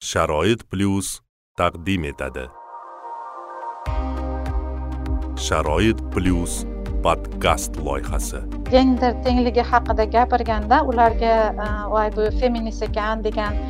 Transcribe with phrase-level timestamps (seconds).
[0.00, 1.20] sharoit plyus
[1.60, 2.46] taqdim etadi.
[5.46, 6.64] Sharoit plyus
[7.04, 8.40] podkast loyihasi.
[8.70, 11.34] Gender tengligi haqida gapirganda ularga
[11.92, 13.60] voy bu feminist ekan degan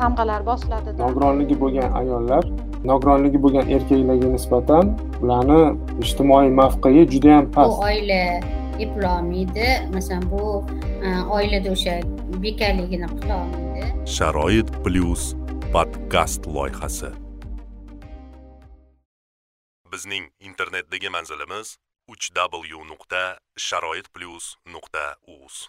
[0.00, 2.44] tamg'alar bosiladi nogironligi bo'lgan ayollar
[2.90, 5.60] nogironligi bo'lgan erkaklarga nisbatan ularni
[6.04, 7.76] ijtimoiy mavqei juda yam past.
[7.76, 8.22] Bu oila
[8.84, 10.42] eplolmaydi masalan bu
[11.38, 12.00] oilada o'sha
[12.44, 15.34] bekarligini qilolmaydi sharoit plyus
[15.74, 17.10] podkast loyihasi.
[19.92, 21.76] Bizning internetdagi manzilimiz
[22.12, 25.68] uch w nuqta sharoit plyus nuqta uz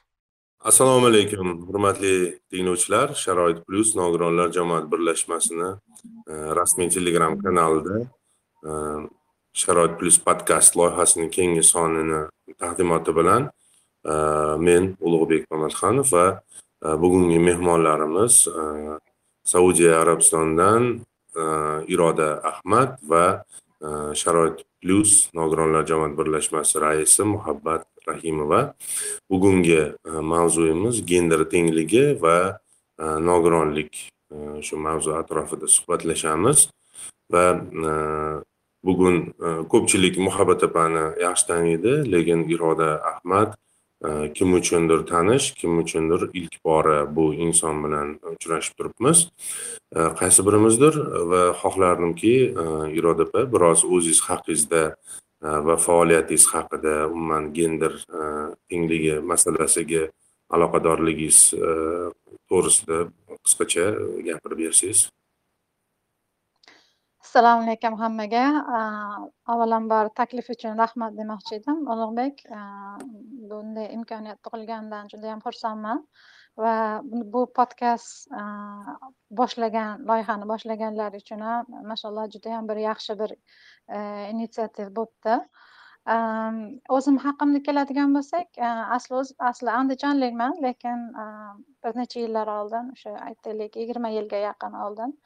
[0.60, 3.14] assalomu alaykum hurmatli tinglovchilar.
[3.16, 5.70] Sharoit plyus nogironlar jamoat birlashmasini
[6.32, 8.02] e, rasmiy telegram kanalida
[8.70, 8.72] e,
[9.54, 12.26] sharoit plyus podkast loyihasining keyingi sonini
[12.62, 13.50] taqdimoti bilan
[14.12, 14.14] e,
[14.68, 16.26] men ulug'bek mamatxonov va
[16.86, 19.00] Э, bugungi mehmonlarimiz э,
[19.44, 21.02] saudiya Arabistonidan
[21.36, 23.44] э, iroda ahmad va
[24.18, 28.74] sharoit plyus nogironlar jamoat birlashmasi raisi muhabbat rahimova.
[29.30, 32.58] Bugungi e, mavzuyimiz gender tengligi va
[32.98, 36.70] e, nogironlik e, shu mavzu atrofida suhbatlashamiz.
[37.30, 37.46] Va
[38.82, 39.34] bugun
[39.70, 43.54] ko'pchilik muhabbat opani yaxshi taniydi lekin iroda ahmad
[44.06, 49.32] Э, kim uchundir tanish kim uchundir ilk bora bu inson bilan uchrashib turibmiz.
[49.96, 50.94] Э, qaysi birimizdir?
[51.32, 54.84] Va xohlardimki э, iroda opa biroz o'zingiz haqingizda
[55.42, 57.94] va faoliyatingiz haqida umuman gender
[58.70, 60.08] tengligi masalasiga
[60.50, 61.40] aloqadorligingiz
[62.50, 62.98] to'g'risida
[63.46, 63.86] qisqacha
[64.30, 65.10] gapirib bersangiz
[67.28, 68.44] assalomu alaykum hammaga.
[69.52, 71.80] Avvalambor taklif uchun rahmat demoqchi edim.
[71.94, 72.44] Ulug'bek
[73.50, 76.00] bunday imkoniyat tug'ilganidan judayam xursandman
[76.64, 76.76] va
[77.34, 78.30] bu podkast
[79.40, 83.34] boshlagan loyihani boshlaganlar uchun ham mashalloh judayam bir yaxshi bir
[84.32, 85.36] initsiativ bo'libdi.
[87.00, 88.62] O'zim haqimda keladigan bo'lsak
[89.00, 91.04] asli o'z asli andijonlikman lekin
[91.84, 95.18] bir necha yillar oldin o'sha aytaylik yigirma yilga yaqin oldin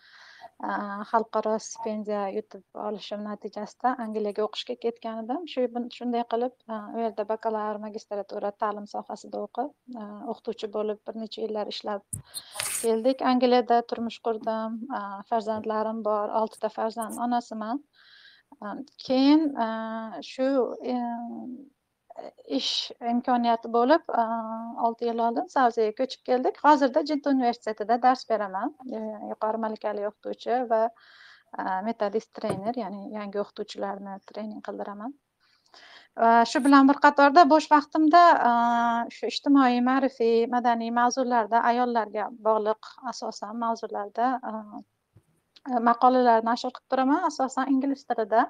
[0.61, 0.73] Э,
[1.09, 5.63] xalqaro stipendiya yutib olishim natijasida angliyaga o'qishga ketgan edim shu
[5.95, 11.41] shunday qilib e, u yerda bakalavr magistratura ta'lim sohasida o'qib e, o'qituvchi bo'lib bir necha
[11.45, 12.05] yillar ishlab
[12.67, 13.25] keldik.
[13.31, 14.77] Angliyada turmush qurdim.
[14.99, 15.01] E,
[15.31, 17.83] farzandlarim bor oltita farzand onasiman.
[19.07, 19.43] Keyin
[20.31, 20.47] shu
[22.59, 24.11] ish imkoniyati bo'lib
[24.87, 26.61] olti yil oldin saudiyaga ko'chib keldik.
[26.65, 28.75] Hozirda jidda universitetida dars beraman.
[29.31, 30.81] Yuqori malakali o'qituvchi va
[31.87, 35.13] metodist trener ya'ni yangi o'qituvchilarni trening qildiraman.
[36.21, 38.21] Va shu bilan bir qatorda bo'sh vaqtimda
[39.15, 44.27] shu ijtimoiy ma'rifiy madaniy mavzularda ayollarga bog'liq asosan mavzularda
[45.89, 47.23] maqolalar nashr qilib turaman.
[47.31, 48.49] Asosan ingliz tilida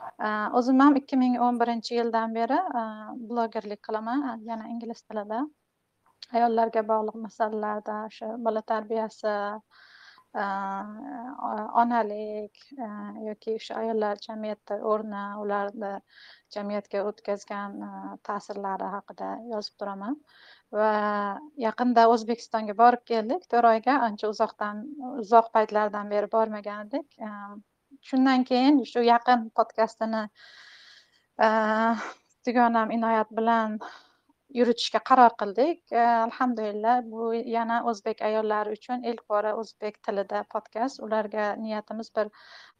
[0.00, 0.28] Э,
[0.58, 2.82] o'zim ham ikki ming o'n birinchi yildan beri э,
[3.30, 5.40] blogerlik qilaman yana ingliz tilida.
[6.38, 9.34] Ayollarga bog'liq masalalarda o'sha bola tarbiyasi
[10.42, 10.46] э,
[11.82, 12.62] onalik
[13.28, 15.92] yoki o'sha ayollar jamiyatda o'rni ularni
[16.56, 17.76] jamiyatga o'tkazgan
[18.30, 20.20] ta'sirlari haqida yozib turaman.
[20.80, 20.92] Va
[21.66, 23.48] yaqinda o'zbekistonga borib keldik.
[23.52, 24.84] To'rt oyga ancha uzoqdan
[25.24, 27.20] uzoq paytlardan beri bormagan edik
[28.08, 30.22] shundan keyin shu yaqin podkastini
[31.46, 31.48] e,
[32.46, 33.78] dugonam inoyat bilan
[34.58, 35.80] yuritishga qaror qildik.
[35.92, 41.02] E, alhamdulillah bu yana o'zbek ayollari uchun ilk bora o'zbek tilida podkast.
[41.06, 42.32] Ularga niyatimiz bir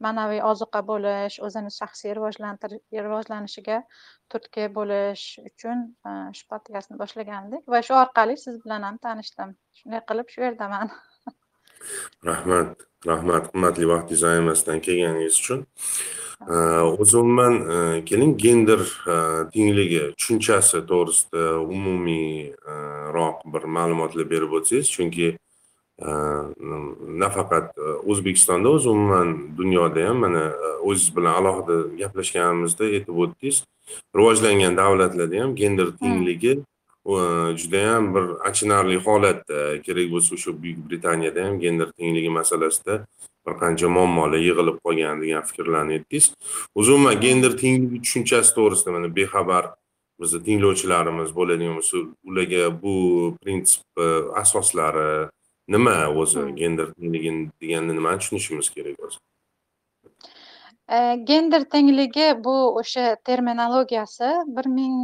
[0.06, 3.78] ma'naviy ozuqa bo'lish o'zini shaxsiy rivojlanishiga
[4.34, 7.64] turtki bo'lish uchun e, shu podkastni boshlagandik.
[7.76, 9.56] Va shu orqali siz bilan ham tanishdim.
[9.82, 10.94] Shunday qilib shu yerdaman.
[12.24, 12.76] rahmat
[13.06, 13.52] rahmat.
[13.52, 15.66] Qimmatli vaqtingizni ayamasdan kelganingiz uchun.
[17.02, 17.54] O'zi umuman
[18.08, 18.80] keling gender
[19.52, 25.28] tengligi tushunchasi to'g'risida umumiyroq bir ma'lumotlar berib o'tsangiz chunki
[27.24, 27.76] nafaqat
[28.10, 29.28] o'zbekistonda o'zi umuman
[29.58, 30.44] dunyoda ham mana
[30.88, 33.56] o'zingiz bilan alohida gaplashganimizda aytib o'tdingiz
[34.16, 36.52] rivojlangan davlatlarda ham gender tengligi
[37.56, 39.82] judayam bir achinarli holatda.
[39.82, 43.06] Kerak bo'lsa o'sha buyuk britaniyada ham gender tengligi masalasida
[43.46, 46.26] bir qancha muammolar yig'ilib qolgan degan fikrlarni aytdingiz.
[46.74, 49.64] O'zi umuman gender tengligi tushunchasi to'g'risida mana bexabar
[50.20, 51.96] bizni tinglovchilarimiz bo'ladigan bo'lsa
[52.28, 52.94] ularga bu
[53.42, 53.84] prinsip
[54.42, 55.28] asoslari
[55.68, 56.40] nima o'zi?
[56.60, 57.32] Gender tengligi
[57.62, 59.18] deganda nimani tushunishimiz kerak o'zi?
[61.24, 64.96] Gender tengligi bu o'sha terminologiyasi bir ming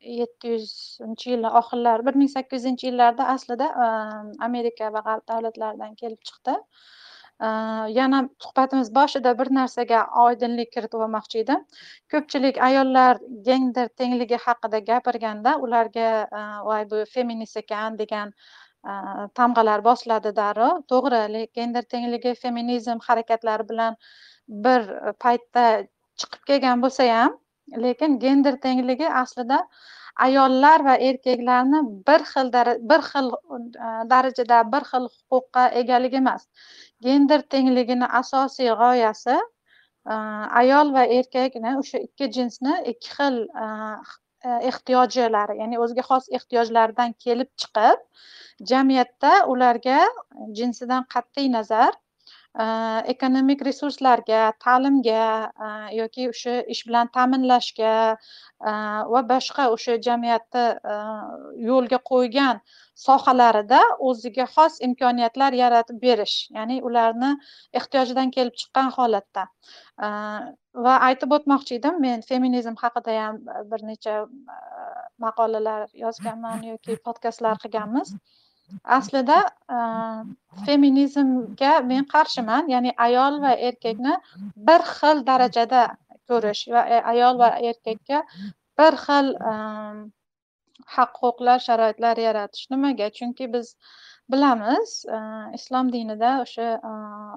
[0.00, 5.94] yetti yuzinchi yillar oxirlari bir ming sakkiz yuzinchi yillarda aslida ehm, amerika va g'arb davlatlaridan
[6.02, 6.54] kelib chiqdi.
[7.46, 11.64] Ehm, yana suhbatimiz boshida bir narsaga oydinlik kiritib olmoqchi edim.
[12.14, 18.32] Ko'pchilik ayollar gender tengligi haqida gapirganda ularga ehm, voy bu feminist ekan degan
[19.34, 20.82] tamg'alar bosiladi darrov.
[20.92, 23.96] To'g'ri gender tengligi feminizm harakatlari bilan
[24.66, 24.86] bir
[25.24, 25.66] paytda
[26.20, 27.34] chiqib kelgan bo'lsa ham
[27.84, 29.60] lekin gender tengligi aslida
[30.26, 32.50] ayollar va erkaklarni bir xil
[32.90, 36.46] bir xil e, darajada bir xil huquqqa egalik emas.
[37.06, 40.14] Gender tengligini asosiy g'oyasi e,
[40.62, 43.68] ayol va erkakni o'sha ikki jinsni ikki xil e,
[44.70, 48.02] ehtiyojlari ya'ni o'ziga xos ehtiyojlaridan kelib chiqib
[48.72, 50.00] jamiyatda ularga
[50.58, 51.92] jinsidan qat'iy nazar
[53.12, 55.24] ekonomik resurslarga ta'limga
[55.92, 57.94] yoki o'sha ish bilan ta'minlashga
[59.14, 60.64] va boshqa o'sha jamiyatni
[61.68, 62.60] yo'lga qo'ygan
[63.04, 63.80] sohalarida
[64.10, 67.32] o'ziga xos imkoniyatlar yaratib berish ya'ni ularni
[67.80, 69.44] ehtiyojidan kelib chiqqan holatda.
[70.86, 73.42] Va aytib o'tmoqchi edim men feminizm haqida ham
[73.74, 74.16] bir necha
[75.26, 78.16] maqolalar yozganman yoki podkastlar qilganmiz
[78.98, 79.38] aslida
[79.76, 79.78] e,
[80.66, 82.70] feminizmga men qarshiman.
[82.74, 84.16] Ya'ni ayol va erkakni
[84.70, 85.82] bir xil darajada
[86.30, 88.22] ko'rish va e, ayol va erkakka
[88.80, 89.54] bir xil e,
[90.96, 93.10] haq huquqlar sharoitlar yaratish nimaga?
[93.20, 93.76] Chunki biz
[94.32, 94.92] bilamiz
[95.58, 96.64] islom dinida o'sha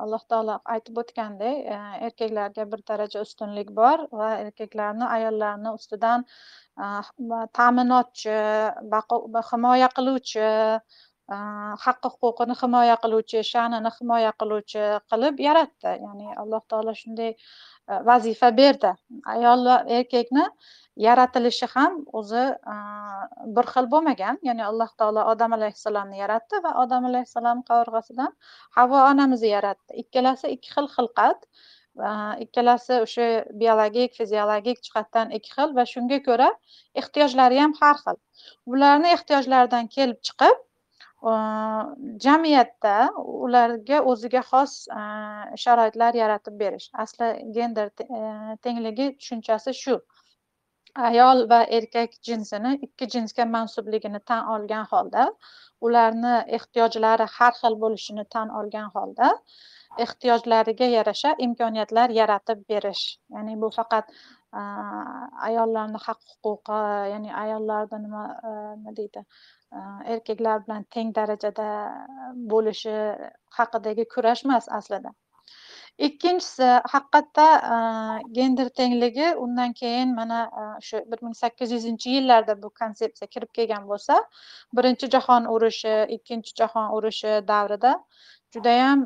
[0.03, 1.67] alloh taolo aytib o'tgandek
[2.07, 6.25] erkaklarga bir daraja ustunlik bor va erkaklarni ayollarni ustidan
[7.59, 8.39] ta'minotchi
[9.51, 10.49] himoya qiluvchi
[11.85, 17.35] haqqi huquqini himoya qiluvchi sha'nini himoya qiluvchi qilib yaratdi ya'ni alloh taolo shunday
[18.09, 18.91] vazifa berdi
[19.35, 20.45] ayol va erkakni
[20.99, 22.43] yaratilishi ham o'zi
[22.73, 22.75] э,
[23.55, 24.39] bir xil bo'lmagan.
[24.49, 28.31] Ya'ni alloh taolo odam alayhissalomni yaratdi va odam alayhissalom qovurg'asidan
[28.77, 31.45] havo onamizni yaratdi ikkalasi ikki xil xilqat
[32.07, 32.11] э,
[32.45, 33.27] ikkalasi o'sha
[33.61, 36.49] biologik fiziologik jihatdan ikki xil va shunga ko'ra
[37.03, 38.19] ehtiyojlari ham har xil.
[38.73, 40.65] Bularni ehtiyojlaridan kelib chiqib
[41.23, 44.75] jamiyatda ularga o'ziga xos
[45.63, 46.89] sharoitlar yaratib berish.
[46.93, 49.99] Asli gender e, tengligi tushunchasi shu.
[50.95, 55.27] Ayol va erkak jinsini ikki jinsga mansubligini tan olgan holda
[55.81, 59.29] ularni ehtiyojlari har xil bo'lishini tan olgan holda
[60.05, 63.05] ehtiyojlariga yarasha imkoniyatlar yaratib berish.
[63.35, 64.11] Ya'ni bu faqat
[65.47, 66.81] ayollarni haq huquqi
[67.13, 68.23] ya'ni ayollarni nima
[68.77, 69.25] nima deydi?
[70.13, 71.69] Erkaklar bilan teng darajada
[72.53, 72.95] bo'lishi
[73.57, 75.11] haqidagi kurash emas aslida.
[76.07, 77.45] Ikkinchisi haqiqatda
[78.37, 80.39] gender tengligi undan keyin mana
[80.89, 84.19] shu bir ming sakkiz yuzinchi yillarda bu konsepsiya kirib kelgan bo'lsa
[84.79, 87.91] birinchi jahon urushi ikkinchi jahon urushi davrida
[88.57, 89.03] judayam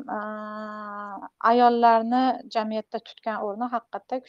[1.52, 2.24] ayollarni
[2.58, 4.20] jamiyatda tutgan o'rni haqiqatda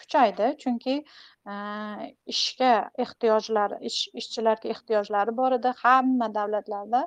[0.00, 0.46] kuchaydi.
[0.62, 0.94] Chunki
[1.52, 1.54] e,
[2.34, 2.72] ishga
[3.04, 5.70] ehtiyojlari ish ishchilarga ehtiyojlari bor edi.
[5.84, 7.00] Hamma davlatlarda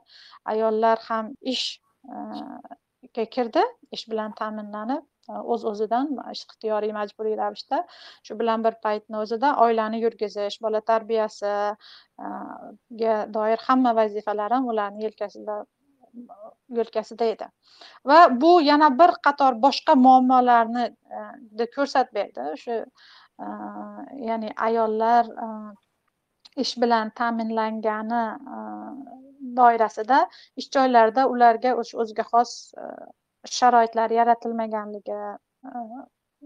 [0.56, 3.64] ayollar ham ishga e, kirdi
[3.98, 7.78] ish bilan ta'minlanib e, o'z o'zidan ixtiyoriy majburiy ravishda
[8.28, 15.56] shu bilan bir paytni o'zida oilani yurgizish bola tarbiyasiga doir hamma vazifalar ham ularni yelkasida
[16.80, 17.48] yo'lkasida edi.
[18.12, 22.48] Va bu yana bir qator boshqa muammolarni e, juda ko'rsatib berdi.
[22.54, 23.48] O'sha e,
[24.30, 25.50] ya'ni ayollar e,
[26.66, 28.24] ish bilan ta'minlangani
[29.60, 30.20] doirasida
[30.62, 32.54] ish joylarida ularga o'ziga xos
[33.58, 35.20] sharoitlar yaratilmaganligi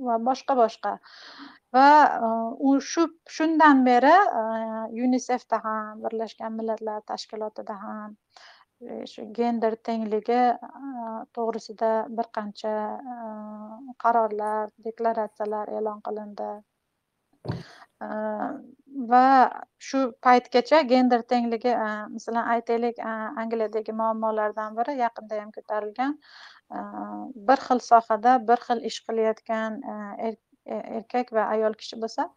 [0.07, 0.91] va boshqa boshqa.
[1.75, 1.87] Va
[2.69, 4.15] u shu shundan beri
[4.99, 8.17] yunisefda ham birlashgan millatlar tashkilotida ham
[8.81, 10.39] E, shu gender tengligi
[11.37, 12.71] to'g'risida bir qancha
[14.03, 16.49] qarorlar deklaratsiyalar e'lon qilindi.
[19.11, 19.25] Va
[19.89, 21.75] shu paytgacha gender tengligi
[22.15, 23.03] masalan aytaylik
[23.43, 26.17] angliyadagi muammolardan biri yaqinda ham ko'tarilgan.
[27.51, 29.79] Bir xil sohada bir xil ish qilayotgan
[30.29, 32.29] er-, e, erkak va ayol kishi bo'lsa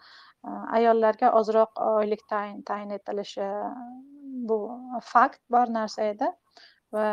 [0.78, 3.48] ayollarga ozroq oylik tayin etilishi
[4.50, 4.58] bu
[5.12, 6.28] fakt bor narsa edi
[6.96, 7.06] va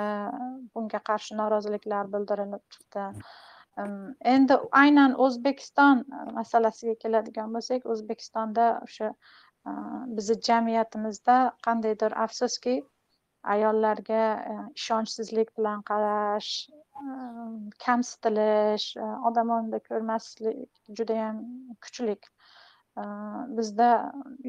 [0.76, 3.06] bunga qarshi noroziliklar bildirilib chiqdi.
[4.36, 6.04] Endi aynan o'zbekiston
[6.40, 9.12] masalasiga keladigan bo'lsak o'zbekistonda o'sha
[10.18, 12.76] bizni jamiyatimizda qandaydir afsuski
[13.56, 14.24] ayollarga
[14.82, 16.52] ishonchsizlik bilan qarash
[17.86, 18.88] kamsitilish
[19.30, 21.40] odam o'rnida ko'rmaslik judayam
[21.86, 22.30] kuchlik
[23.58, 23.90] bizda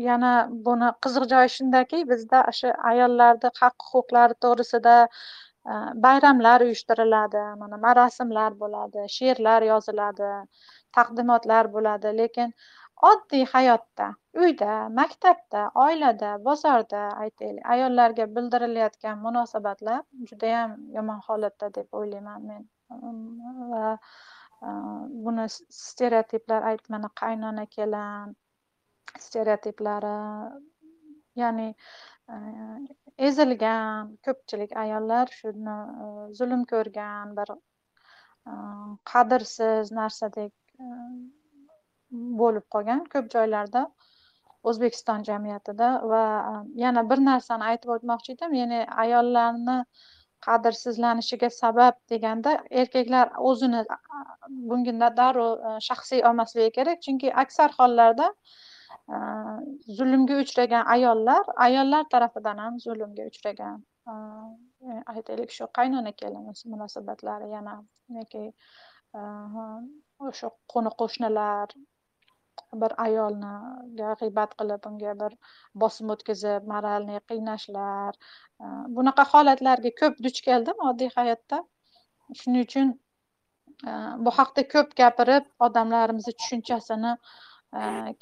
[0.09, 0.33] yana
[0.67, 4.97] buni qiziq joyi shundaki bizda o'sha ayollarni haq huquqlari to'g'risida
[6.05, 10.31] bayramlar uyushtiriladi mana marosimlar bo'ladi she'rlar yoziladi
[10.99, 12.15] taqdimotlar bo'ladi.
[12.21, 12.55] Lekin
[13.11, 14.09] oddiy hayotda
[14.43, 22.63] uyda maktabda oilada bozorda aytaylik ayollarga bildirilayotgan munosabatlar judayam yomon holatda deb o'ylayman men.
[23.73, 23.89] Va
[25.25, 25.45] buni
[25.79, 28.35] stereotiplar aytmani qaynona kelin
[29.25, 30.17] stereotiplari
[31.43, 31.69] ya'ni
[32.33, 32.37] e,
[33.29, 37.59] ezilgan ko'pchilik ayollar shuni e, zulm ko'rgan bir e,
[39.13, 40.55] qadrsiz narsadek
[42.41, 43.85] bo'lib qolgan ko'p joylarda
[44.71, 46.25] o'zbekiston jamiyatida va
[46.85, 49.79] yana bir narsani aytib o'tmoqchi edim ya'ni ayollarni
[50.47, 53.83] qadrsizlanishiga sabab deganda erkaklar o'zini
[54.71, 58.29] bunga darrov shaxsiy olmasligi kerak chunki aksar hollarda
[59.99, 63.79] zulmga uchragan ayollar ayollar tarafidan ham zulmga uchragan
[64.13, 64.13] e,
[65.15, 67.75] aytaylik shu qaynona kelin munosabatlari yana
[68.19, 68.45] yoki
[70.29, 71.75] o'sha qo'ni qo'shnilar
[72.83, 73.53] bir ayolni
[73.99, 75.37] g'iybat qilib unga bir
[75.83, 78.19] bosim o'tkazib moralniy qiynashlar
[78.99, 81.63] bunaqa holatlarga ko'p duch keldim oddiy hayotda.
[82.41, 82.93] Shuning uchun
[84.27, 87.15] bu haqda ko'p gapirib odamlarimizni tushunchasini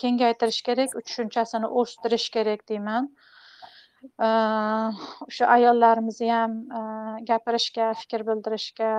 [0.02, 3.10] kengaytirish kerak u tushunchasini o'stirish kerak deyman
[4.18, 6.82] o'sha ayollarimizni ham e,
[7.30, 8.92] gapirishga fikr bildirishga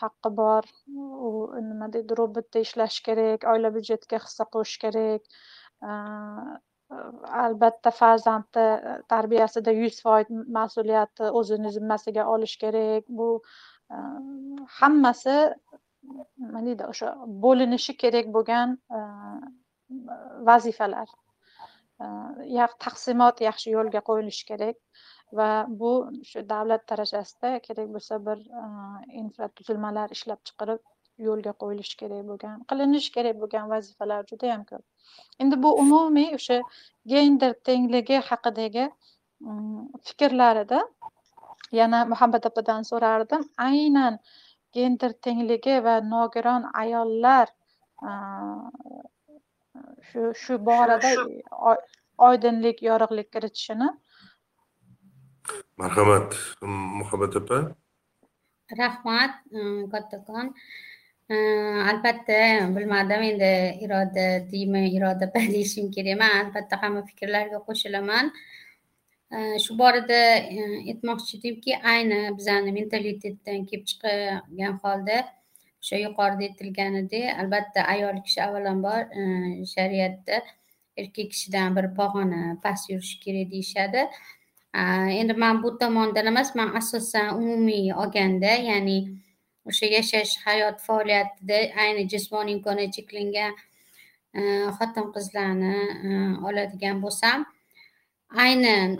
[0.00, 0.68] haqqi bor
[1.28, 1.30] u
[1.70, 5.26] nima deydi robotda ishlashi kerak oila byudjetiga hissa qo'shish kerak
[7.42, 8.66] albatta farzandni
[9.14, 13.28] tarbiyasida yuz foiz mas'uliyatni o'zini zimmasiga olish kerak bu
[13.90, 13.96] e,
[14.78, 15.36] hammasi
[16.38, 17.12] nima deydi o'sha
[17.46, 19.04] bo'linishi kerak bo'lgan e,
[20.50, 21.08] vazifalar.
[22.00, 24.76] Э, Taqsimot yaxshi yo'lga qo'yilishi kerak
[25.38, 25.48] va
[25.80, 25.92] bu
[26.30, 28.64] shu davlat darajasida kerak bo'lsa bir э,
[29.22, 30.82] infratuzilmalar ishlab chiqarib
[31.28, 34.84] yo'lga qo'yilishi kerak bo'lgan qilinishi kerak bo'lgan vazifalar juda yam ko'p.
[35.42, 36.58] Endi bu umumiy o'sha
[37.14, 40.80] gender tengligi haqidagi mm, fikrlarida
[41.80, 43.42] yana muhabbat opadan so'rardim.
[43.70, 44.18] Aynan
[44.78, 47.46] gender tengligi va nogiron ayollar
[48.08, 48.12] э,
[50.08, 51.10] shu shu borada
[52.28, 53.88] oydinlik yorug'lik kiritishini.
[55.76, 56.36] Marhamat
[56.98, 57.58] muhabbat opa.
[58.80, 59.32] Rahmat
[59.92, 60.54] kattakon.
[61.90, 62.40] Albatta
[62.76, 63.52] bilmadim endi
[63.84, 66.34] iroda deymi iroda opa deyishim kerak emas.
[66.42, 68.32] Albatta hamma fikrlarga qo'shilaman.
[69.64, 70.20] Shu borada
[70.90, 75.16] aytmoqchi edimki ayni bizani mentalitetdan kelib chiqgan holda
[75.84, 79.22] o'sha yuqorida aytilganidek albatta ayol kishi avvalambor e,
[79.72, 80.36] shariatda
[80.96, 84.02] erkak kishidan bir pog'ona past yurishi kerak deyishadi.
[85.20, 88.98] Endi man bu tomondan emas man asosan umumiy olganda ya'ni
[89.68, 93.52] o'sha yashash hayot faoliyatida ayni jismoniy imkoniyati cheklangan
[94.38, 94.40] e,
[94.78, 95.76] xotin qizlarni
[96.08, 96.10] e,
[96.48, 97.44] oladigan bo'lsam
[98.46, 98.90] aynan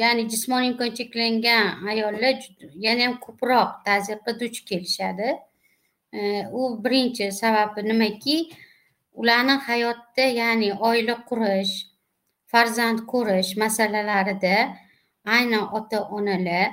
[0.00, 2.34] ya'ni jismoniy imkoniyat cheklangan ayollar
[2.86, 5.38] yanayam ko'proq tazyiqqa duch kelishadi.
[6.52, 8.36] U birinchi sababi nimaki?
[9.20, 11.74] Ularni hayotda ya'ni oila qurish
[12.46, 14.56] farzand ko'rish masalalarida
[15.24, 16.68] aynan ota onalar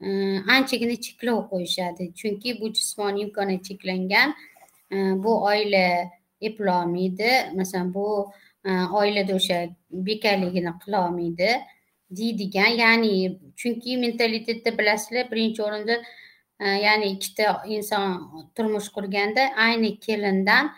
[0.00, 0.08] e,
[0.54, 2.12] anchagina cheklov qo'yishadi.
[2.18, 4.28] Chunki bu jismoniy imkoniyat cheklangan
[4.92, 5.86] e, bu oila
[6.40, 7.30] eplolmaydi.
[7.58, 8.06] Masalan bu
[8.68, 9.58] e, oilada o'sha
[10.08, 11.50] bekarligini qilolmaydi
[12.18, 13.12] deydigan ya'ni
[13.56, 15.96] chunki mentalitetda bilasizlar birinchi o'rinda
[16.60, 20.72] ya'ni ikkita inson turmush qurganda ayni kelindan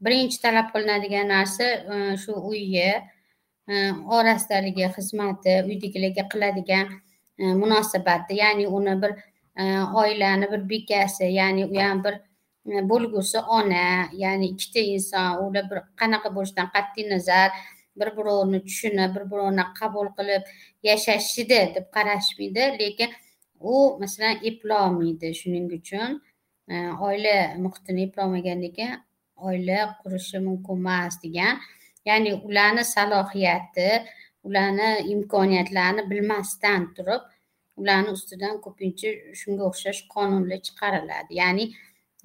[0.00, 2.88] birinchi talab qilinadigan narsa e, shu uyi
[3.68, 3.74] e,
[4.18, 6.86] orasidagi xizmati uydagilarga qiladigan
[7.42, 9.12] e, munosabati ya'ni uni bir
[10.02, 12.14] oilani bir bekasi ya'ni u ham bir
[12.90, 17.50] bo'lgusi ona ya'ni ikkita inson ular bir qanaqa bo'lishidan qat'iy nazar
[17.98, 20.42] bir birovni tushunib bir birovni qabul qilib
[20.88, 23.10] yashashida deb qarashmaydi lekin
[23.60, 26.20] u masalan eplolmaydi shuning uchun.
[27.06, 28.96] Oila muhitini eplolmagandan keyin
[29.36, 31.54] oila qurishi mumkin emas degan.
[32.08, 33.88] Ya'ni ularni salohiyati
[34.46, 37.22] ularni imkoniyatlarini bilmasdan turib
[37.80, 39.08] ularni ustidan ko'pincha
[39.40, 41.32] shunga o'xshash qonunlar chiqariladi.
[41.42, 41.64] Ya'ni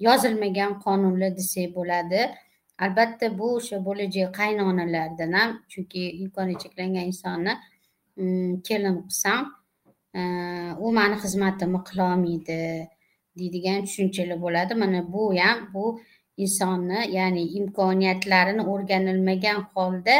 [0.06, 2.22] yozilmagan qonunlar desak bo'ladi.
[2.84, 7.54] Albatta bu o'sha bo'lajak qaynonalardan ham chunki imkoniyati cheklangan insonni
[8.16, 9.40] mm, kelin qilsam
[10.84, 12.58] u mani xizmatimni qilolmaydi
[13.38, 15.84] deydigan tushunchalar bo'ladi mana bu ham bu
[16.44, 20.16] insonni ya'ni imkoniyatlarini o'rganilmagan holda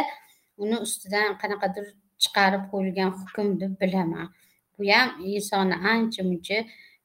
[0.63, 1.85] uni ustidan qanaqadir
[2.23, 4.27] chiqarib qo'yilgan hukm deb bilaman
[4.75, 6.59] bu ham insonni ancha muncha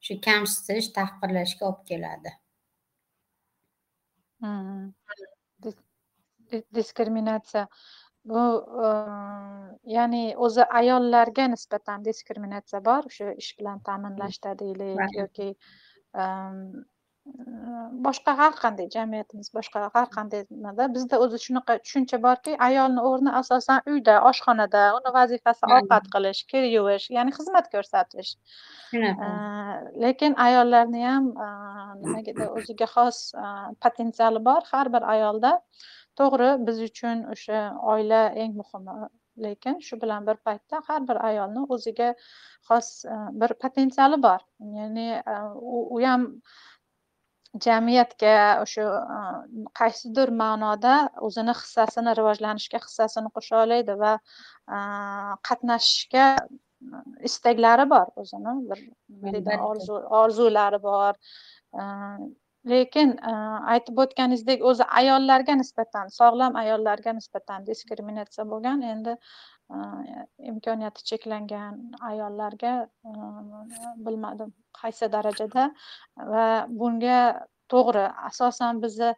[0.05, 2.31] shu kamsitish tahqirlashga olib keladi
[4.41, 4.85] hmm.
[6.77, 7.65] diskriminatsiya
[8.25, 8.43] bu
[9.97, 15.49] ya'ni o'zi ayollarga nisbatan diskriminatsiya bor o'sha ish bilan ta'minlashda deylik yoki
[18.07, 23.35] boshqa har qanday jamiyatimiz boshqa har qanday nimada bizda o'zi shunaqa tushuncha borki ayolni o'rni
[23.41, 28.31] asosan uyda oshxonada uni vazifasi ovqat qilish kir yuvish ya'ni xizmat ko'rsatish.
[30.05, 31.31] Lekin ayollarni ham
[32.03, 33.23] nimagadir o'ziga xos
[33.87, 35.53] potensiali bor har bir ayolda
[36.19, 37.61] to'g'ri biz uchun o'sha
[37.93, 38.97] oila eng muhimi
[39.45, 42.09] lekin shu bilan bir paytda har bir ayolni o'ziga
[42.69, 42.89] xos
[43.43, 44.41] bir potensiali bor.
[44.79, 45.09] Ya'ni
[45.95, 46.27] u ham
[47.67, 48.87] jamiyatga o'sha
[49.81, 50.97] qaysidir ma'noda
[51.29, 54.13] o'zini hissasini rivojlanishga hissasini qo'sha oladi va
[55.49, 56.27] qatnashishga
[57.31, 58.55] istaklari bor o'zini.
[59.25, 61.15] Bir orzu orzulari bor
[62.69, 63.35] lekin e,
[63.75, 68.83] aytib o'tganingizdek o'zi ayollarga nisbatan sog'lom ayollarga nisbatan diskriminatsiya bo'lgan.
[68.95, 69.15] Endi
[69.75, 69.79] e,
[70.53, 71.79] imkoniyati cheklangan
[72.11, 72.75] ayollarga
[73.05, 73.13] e,
[74.09, 74.53] bilmadim
[74.83, 75.71] qaysi darajada
[76.35, 76.49] va
[76.83, 77.23] bunga
[77.73, 79.15] to'g'ri asosan bizni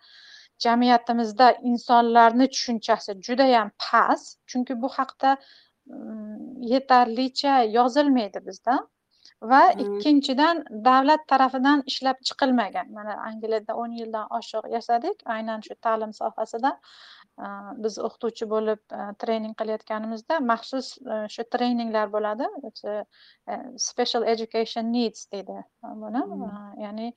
[0.65, 4.39] jamiyatimizda insonlarni tushunchasi judayam past.
[4.47, 8.79] Chunki bu haqda mm, yetarlicha yozilmaydi bizda.
[9.51, 12.93] Va ikkinchidan davlat tarafidan ishlab chiqilmagan.
[12.99, 15.25] Mana angliyada o'n yildan oshiq yashadik.
[15.37, 16.73] Aynan shu ta'lim sohasida
[17.85, 18.81] biz o'qituvchi bo'lib
[19.23, 20.89] trening qilayotganimizda maxsus
[21.35, 22.49] shu treninglar bo'ladi.
[23.89, 25.59] Special education needs deydi
[26.03, 26.23] buni.
[26.85, 27.09] Ya'ni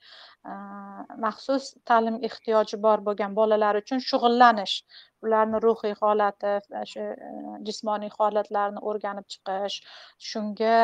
[1.26, 4.76] maxsus ta'lim ehtiyoji bor bo'lgan bolalar uchun shug'ullanish
[5.24, 7.30] ularni ruhiy holati e, shu e,
[7.68, 9.76] jismoniy holatlarini o'rganib chiqish.
[10.30, 10.76] Shunga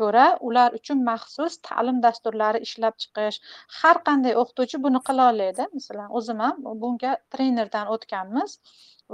[0.00, 3.40] ko'ra ular uchun maxsus ta'lim dasturlari ishlab chiqish.
[3.80, 8.58] Har qanday o'qituvchi buni qila oladi masalan o'zim ham bunga trenerdan o'tganmiz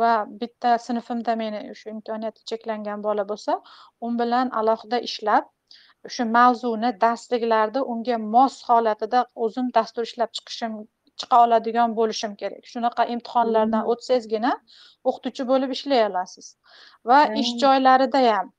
[0.01, 0.11] va
[0.43, 3.57] bitta sinfimda meni shu imkoniyati cheklangan bola bo'lsa
[4.09, 5.49] u bilan alohida ishlab
[6.14, 10.79] shu mavzuni darsliklarda unga mos holatida o'zim dastur ishlab chiqishim
[11.21, 13.93] chiqa oladigan bo'lishim kerak shunaqa imtihonlardan hmm.
[13.93, 14.55] o'tsangizgina
[15.11, 16.49] o'qituvchi bo'lib ishlay olasiz
[17.11, 17.39] va hmm.
[17.43, 18.51] ish joylarida ham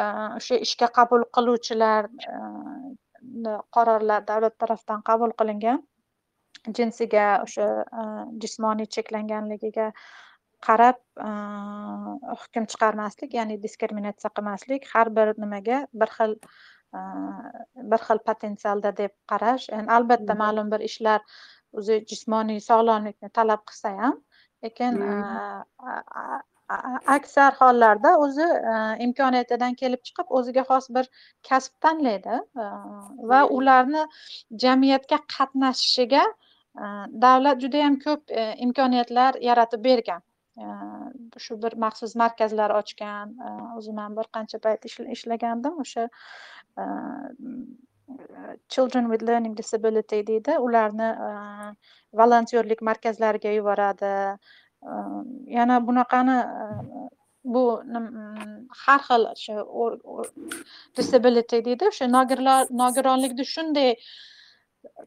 [0.00, 0.02] e,
[0.38, 5.84] o'sha ishga qabul qiluvchilar e, qarorlar davlat tarafidan qabul qilingan
[6.80, 7.68] jinsiga o'sha
[8.00, 8.08] e,
[8.44, 9.92] jismoniy cheklanganligiga
[10.66, 10.98] qarab
[12.40, 16.34] hukm chiqarmaslik ya'ni diskriminatsiya qilmaslik har bir nimaga bir xil
[17.92, 20.42] bir xil potensialda deb qarash albatta hmm.
[20.42, 21.20] ma'lum bir ishlar
[21.78, 24.16] o'zi jismoniy sog'lomlikni talab qilsa ham
[24.64, 24.98] lekin
[27.16, 28.46] aksar hollarda o'zi
[29.06, 31.08] imkoniyatidan kelib chiqib o'ziga xos bir
[31.48, 32.36] kasb tanlaydi
[33.32, 34.04] va ularni
[34.64, 36.24] jamiyatga qatnashishiga
[37.26, 38.34] davlat judayam ko'p
[38.66, 40.22] imkoniyatlar yaratib bergan.
[41.44, 43.36] Shu bir maxsus markazlar ochgan
[43.78, 44.84] o'zim ham bir qancha payt
[45.16, 46.08] ishlagandim o'sha
[48.68, 50.58] children with learning disability deydi.
[50.58, 51.30] Ularni e,
[52.12, 54.38] volontyorlik markazlariga yuboradi.
[54.82, 54.92] E,
[55.46, 56.64] yana bunaqani e,
[57.44, 57.64] bu
[58.84, 59.54] har xil shu
[60.96, 61.86] disability deydi.
[61.92, 62.06] O'sha
[62.82, 63.94] nogironlikni shunday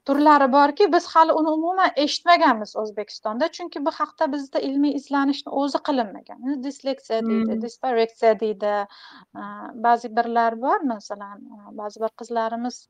[0.05, 3.51] turlari borki biz hali uni umuman eshitmaganmiz o'zbekistonda.
[3.57, 6.63] Chunki bu haqda bizda ilmiy izlanishni o'zi qilinmagan.
[6.63, 8.73] Disleksiya deydi dispareksiya deydi.
[9.87, 11.47] Ba'zi birlar bor masalan
[11.81, 12.83] ba'zi bir qizlarimiz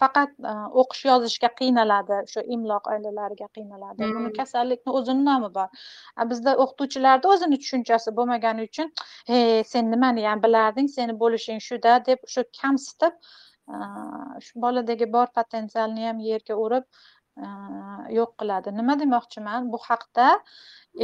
[0.00, 0.30] faqat
[0.82, 4.08] o'qish yozishga qiynaladi o'sha imlo qoidalariga qiynaladi.
[4.16, 5.68] Buni kasallikni o'zini nomi bor.
[6.32, 8.90] Bizda o'qituvchilarda o'zini tushunchasi bo'lmagani uchun
[9.30, 9.40] he
[9.74, 13.20] sen nimaniyam bilarding seni bo'lishing shuda deb shu kamsitib
[14.46, 16.84] shu boladagi bor potensialni ham yerga urib
[18.18, 18.72] yo'q qiladi.
[18.80, 19.70] Nima demoqchiman?
[19.72, 20.26] Bu haqda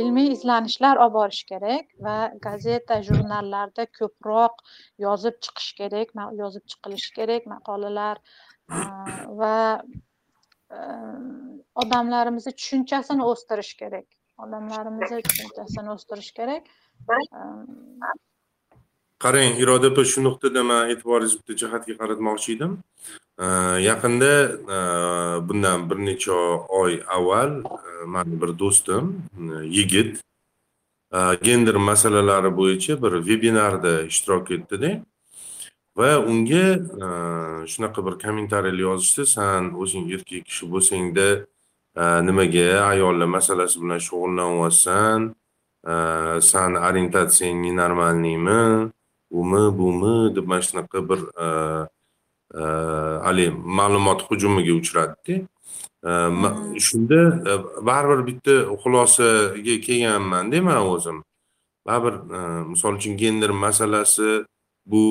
[0.01, 4.65] ilmiy izlanishlar olib borish kerak va gazeta jurnallarda ko'proq
[5.07, 6.09] yozib chiqish kerak
[6.43, 8.21] yozib chiqilishi kerak maqolalar
[9.41, 9.57] va
[11.85, 14.09] odamlarimizni tushunchasini o'stirish kerak.
[14.45, 16.73] Odamlarimizni tushunchasini o'stirish kerak
[19.19, 22.73] qarang iroda opa shu nuqtada man e'tiboringizni bitta jihatga qaratmoqchi edim.
[23.89, 24.33] Yaqinda
[24.77, 24.79] e,
[25.49, 26.37] bundan bir necha
[26.83, 29.05] oy avval e, mani bir do'stim
[29.53, 30.21] e, yigit
[31.43, 34.91] gender masalalari bo'yicha bir vebinarda ishtirok etdida
[35.99, 36.67] va unga
[37.73, 39.23] shunaqa bir kommentariyalar yozishdi.
[39.37, 41.29] San o'zing erkak kishi bo'lsangda
[42.29, 45.21] nimaga ayollar masalasi bilan shug'ullanyapsan
[46.51, 48.61] san orientatsiyang nenormalniymi
[49.41, 51.21] umi bumi deb mana shunaqa bir
[53.27, 55.35] haligi ma'lumot hujumiga uchradida
[56.05, 56.79] hmm.
[56.87, 57.21] shunda
[57.89, 61.19] baribir bitta xulosaga kelganmanda man o'zim.
[61.87, 62.15] Baribir
[62.73, 64.45] misol uchun gender masalasi
[64.87, 65.03] bu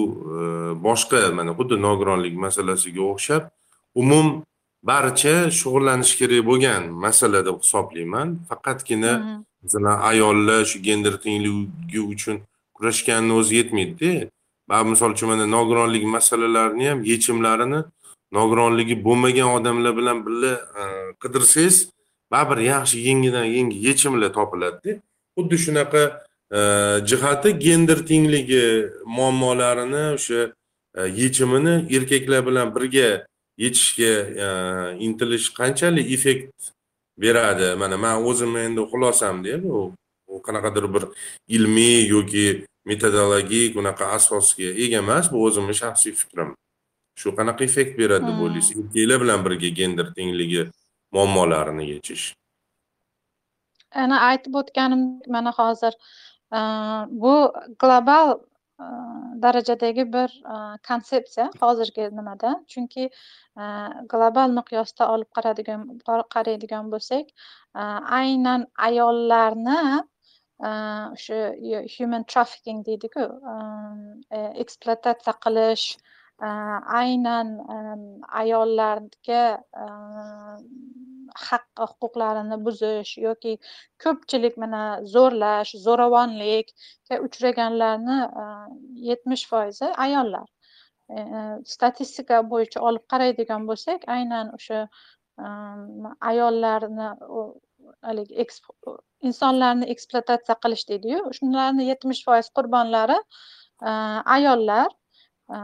[0.85, 3.43] boshqa mana xuddi nogironlik masalasiga o'xshab
[4.01, 4.27] umum
[4.83, 8.27] barcha shug'ullanishi kerak bo'lgan masala deb hisoblayman.
[8.49, 9.13] Faqatgina
[9.63, 12.37] masalan ayollar shu gender tengligi uchun
[12.75, 14.29] kurashganini o'zi yetmaydida
[14.67, 17.79] man misol uchun mana nogironlik masalalarini ham yechimlarini
[18.37, 20.83] nogironligi bo'lmagan odamlar bilan birga e,
[21.23, 21.75] qidirsangiz
[22.31, 24.91] baribir yaxshi yengidan yengi yechimlar topiladida
[25.37, 26.03] xuddi shunaqa
[26.57, 26.59] e,
[27.09, 28.65] jihati gender tengligi
[29.17, 30.41] muammolarini o'sha
[30.97, 33.09] e, yechimini erkaklar bilan birga
[33.63, 34.13] yechishga
[35.07, 36.73] intilish qanchalik effekt
[37.17, 37.75] beradi?
[37.81, 39.93] Mana man o'zimni endi xulosamda bu
[40.47, 41.03] qanaqadir bir
[41.47, 42.45] ilmiy yoki
[42.85, 46.55] metodologik unaqa asosga ega emas bu o'zimni shaxsiy fikrim.
[47.19, 48.77] Shu qanaqa effekt beradi deb o'ylaysiz?
[48.79, 50.65] Erkaklar bilan birga gender tengligi
[51.15, 52.25] muammolarini yechish.
[54.03, 55.93] Ana aytib o'tganimdek mana hozir
[56.57, 56.59] e,
[57.23, 57.35] bu
[57.83, 58.85] global e,
[59.43, 60.55] darajadagi bir e,
[60.87, 62.55] konsepsiya hozirgi nimada?
[62.67, 63.09] Chunki
[64.11, 65.85] global miqyosda olib qaradigan
[66.35, 67.31] qaraydigan bo'lsak
[68.19, 69.79] aynan ayollarni
[70.59, 71.39] o'sha
[71.97, 73.25] human trafficking deydiku
[74.63, 75.87] ekspluatatsiya qilish
[77.01, 77.49] aynan
[78.41, 79.43] ayollarga
[81.35, 83.57] haq huquqlarini buzish yoki
[84.03, 84.81] ko'pchilik mana
[85.13, 88.19] zo'rlash zo'ravonlikka uchraganlarni
[89.09, 90.47] yetmish foizi ayollar.
[91.09, 91.41] E, e,
[91.73, 94.87] statistika bo'yicha olib qaraydigan bo'lsak aynan o'sha
[96.31, 97.09] ayollarni
[98.07, 98.47] haligi
[99.29, 101.21] insonlarni ekspluatatsiya qilish deydiyu.
[101.37, 103.91] Shularni yetmish foiz qurbonlari e,
[104.37, 104.91] ayollar
[105.55, 105.57] e,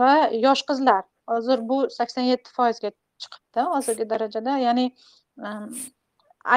[0.00, 0.12] va
[0.46, 1.04] yosh qizlar.
[1.32, 2.92] Hozir bu sakson yetti foizga
[3.24, 4.58] chiqibdi hozirgi darajada.
[4.66, 4.86] Ya'ni
[5.46, 5.54] e,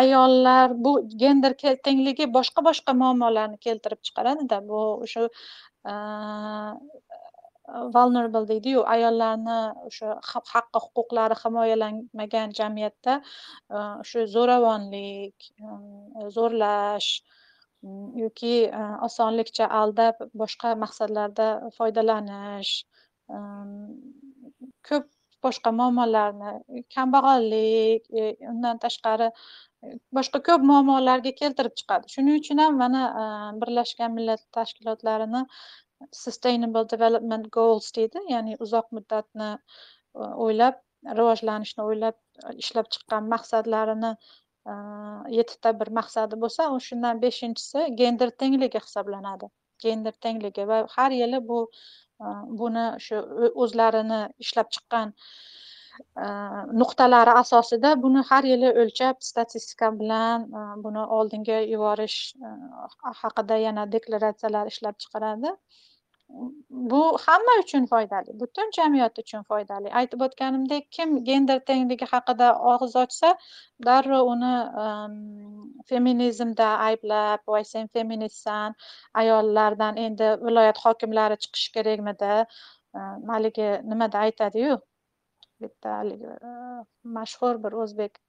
[0.02, 4.62] ayollar bu gender tengligi boshqa boshqa muammolarni keltirib chiqaradida.
[4.70, 5.30] Bu o'sha
[7.96, 9.58] vulnerable deydiyu ayollarni
[9.90, 17.10] o'sha haqqi huquqlari himoyalanmagan jamiyatda e, o'sha zo'ravonlik e, zo'rlash
[18.24, 22.74] yoki e, osonlikcha aldab boshqa maqsadlarda foydalanish
[24.90, 25.10] ko'p
[25.46, 28.08] boshqa muammolarni kambag'allik
[28.54, 29.28] undan tashqari
[30.18, 32.12] boshqa ko'p muammolarga keltirib chiqadi.
[32.16, 33.04] Shuning uchun ham mana
[33.62, 35.44] birlashgan millatlar tashkilotlarini
[36.12, 38.22] sustainable development goals deydi.
[38.34, 40.80] Ya'ni uzoq muddatni e, o'ylab
[41.20, 44.76] rivojlanishni o'ylab e, ishlab chiqqan maqsadlarini e,
[45.38, 49.52] yettita bir maqsadi bo'lsa shundan beshinchisi gender tengligi hisoblanadi.
[49.86, 51.62] Gender tengligi va har yili bu
[52.62, 53.20] buni shu
[53.64, 55.14] o'zlarini ishlab chiqqan
[56.82, 60.46] nuqtalari asosida buni har yili o'lchab statistika bilan
[60.84, 62.18] buni oldinga yuborish
[63.22, 65.54] haqida yana deklaratsiyalar ishlab chiqaradi.
[66.70, 69.90] Bu hamma uchun foydali butun jamiyat uchun foydali.
[70.02, 73.32] Aytib o'tganimdek kim gender tengligi haqida og'iz ochsa
[73.88, 74.52] darrov uni
[74.84, 75.16] ehm,
[75.92, 78.76] feminizmda ayblab voy sen feministsan
[79.24, 82.36] ayollardan endi viloyat hokimlari chiqishi kerakmidi?
[83.00, 84.80] Ehm, haligi nimada aytadiyu?
[85.66, 86.84] Bitta haligi ehm,
[87.20, 88.22] mashhur bir o'zbek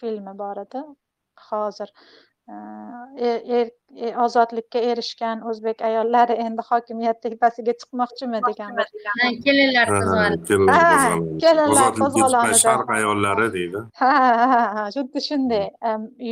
[0.00, 0.84] filmi bor edi
[1.50, 1.90] hozir.
[2.46, 8.80] Er, er, e, ozodlikka erishgan o'zbek ayollari endi hokimiyat tepasiga chiqmoqchimi degan
[9.46, 13.84] kelinlar qo'zg'oloni kelinlar qo'zg'oloni sharq ayollari deydi.
[14.02, 14.12] Ha
[14.52, 15.64] ha xuddi shunday.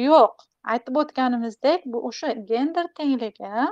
[0.01, 0.45] Yo'q
[0.75, 3.69] aytib o'tganimizdek bu o'sha gender tengligi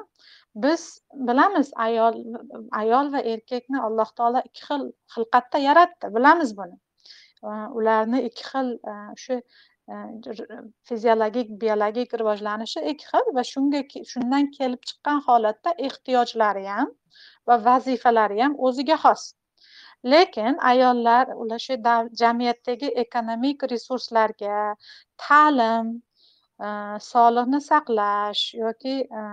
[0.64, 0.86] biz
[1.30, 2.22] bilamiz ayol
[2.82, 6.80] ayol va erkakni alloh taolo ikki xil xilqatda yaratdi bilamiz buni.
[7.80, 8.72] Ularni ikki xil
[9.24, 9.42] shu
[10.88, 13.80] fiziologik biologik rivojlanishi ikki xil va shunga
[14.12, 16.90] shundan kelib chiqqan holatda ehtiyojlari ham
[17.50, 19.24] va vazifalari ham o'ziga xos.
[20.12, 21.76] Lekin ayollar ular shu
[22.22, 24.60] jamiyatdagi ekonomik resurslarga
[25.24, 25.90] ta'lim
[26.66, 26.68] e,
[27.10, 29.24] sog'liqni saqlash yoki e,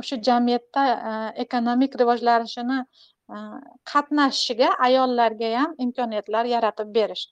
[0.00, 1.14] o'sha jamiyatda e,
[1.46, 2.78] ekonomik rivojlanishini
[3.32, 3.36] Э,
[3.90, 7.22] qatnashishiga ayollarga ham imkoniyatlar yaratib berish.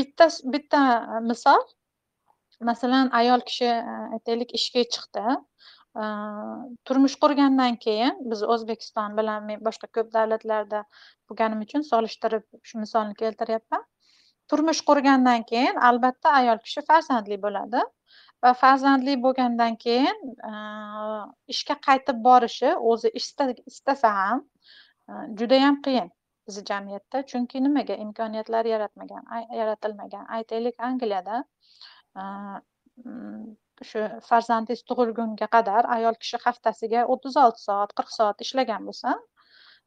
[0.00, 0.26] Bitta
[0.56, 0.80] bitta
[1.16, 1.62] e, misol.
[2.70, 5.36] Masalan ayol kishi e, aytaylik ishga chiqdi.
[6.02, 6.04] E,
[6.90, 10.82] turmush qurgandan keyin biz o'zbekiston bilan men boshqa ko'p davlatlarda
[11.30, 13.88] bo'lganim uchun solishtirib shu misolni keltiryapman.
[14.52, 17.88] Turmush qurgandan keyin albatta ayol kishi farzandli bo'ladi
[18.44, 20.22] va farzandli bo'lgandan keyin
[21.56, 24.48] ishga qaytib borishi o'zi istasa ham
[25.40, 26.10] judayam qiyin
[26.46, 27.22] bizni jamiyatda.
[27.32, 27.94] Chunki nimaga?
[28.04, 29.24] Imkoniyatlar yaratmagan
[29.60, 30.26] yaratilmagan.
[30.38, 31.44] Aytaylik angliyada
[32.16, 33.56] mm,
[33.90, 39.14] shu farzandingiz tug'ilgunga qadar ayol kishi haftasiga o'ttiz olti soat qirq soat ishlagan bo'lsa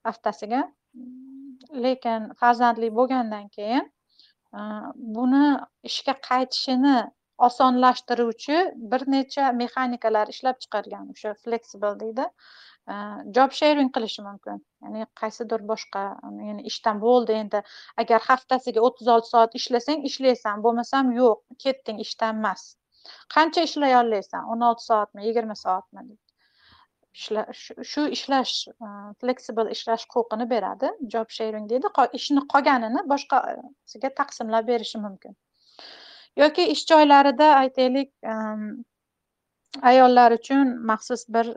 [0.10, 3.92] haftasiga mm, lekin farzandli bo'lgandan keyin
[5.18, 5.44] buni
[5.90, 6.98] ishga qaytishini
[7.38, 8.58] osonlashtiruvchi
[8.92, 12.28] bir necha mexanikalar ishlab chiqargan o'sha flexible deydi.
[13.36, 14.60] Job sharing qilishi mumkin.
[14.86, 16.04] Ya'ni qaysidir boshqa
[16.50, 17.62] ya'ni ishdan bo'ldi endi.
[18.04, 22.66] Agar haftasiga o'ttiz olti soat ishlasang ishlaysan bo'lmasam yo'q ketding ishdan emas.
[23.36, 26.06] Qancha ishlay olasan o'n olti soatmi yigirma soatmi?
[27.94, 28.92] Shu ishlash e,
[29.22, 30.92] flexible ishlash huquqini beradi.
[31.16, 31.92] Job sharing deydi.
[32.20, 35.36] Ishni qolganini boshqasiga taqsimlab berishi mumkin.
[36.42, 38.12] Yoki ish joylarida aytaylik
[39.92, 41.48] ayollar uchun maxsus bir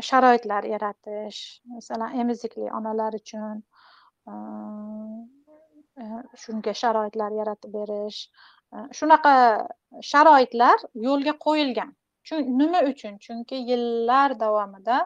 [0.00, 3.62] sharoitlar yaratish masalan emizikli onalar uchun
[6.00, 8.20] eh, shunga sharoitlar yaratib berish
[8.74, 9.34] eh, shunaqa
[10.12, 11.92] sharoitlar yo'lga qo'yilgan.
[12.60, 13.18] Nima uchun?
[13.18, 14.98] Chunki yillar davomida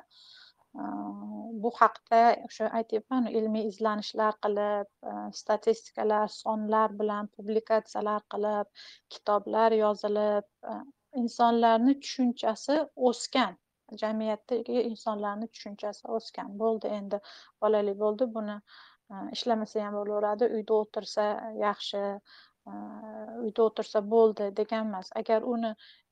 [1.64, 8.72] bu haqda o'sha aytyapman ilmiy izlanishlar qilib e, statistikalar sonlar bilan publikatsiyalar qilib
[9.16, 10.74] kitoblar yozilib e,
[11.22, 12.78] insonlarni tushunchasi
[13.10, 13.56] o'sgan
[14.02, 17.22] jamiyatdagi insonlarni tushunchasi o'sgan bo'ldi endi
[17.64, 18.30] bolali bo'ldi.
[18.38, 21.26] Buni e, ishlamasa ham bo'laveradi uyda o'tirsa
[21.66, 22.04] yaxshi
[22.66, 22.72] Э,
[23.42, 25.68] uyda o'tirsa bo'ldi degan emas agar uni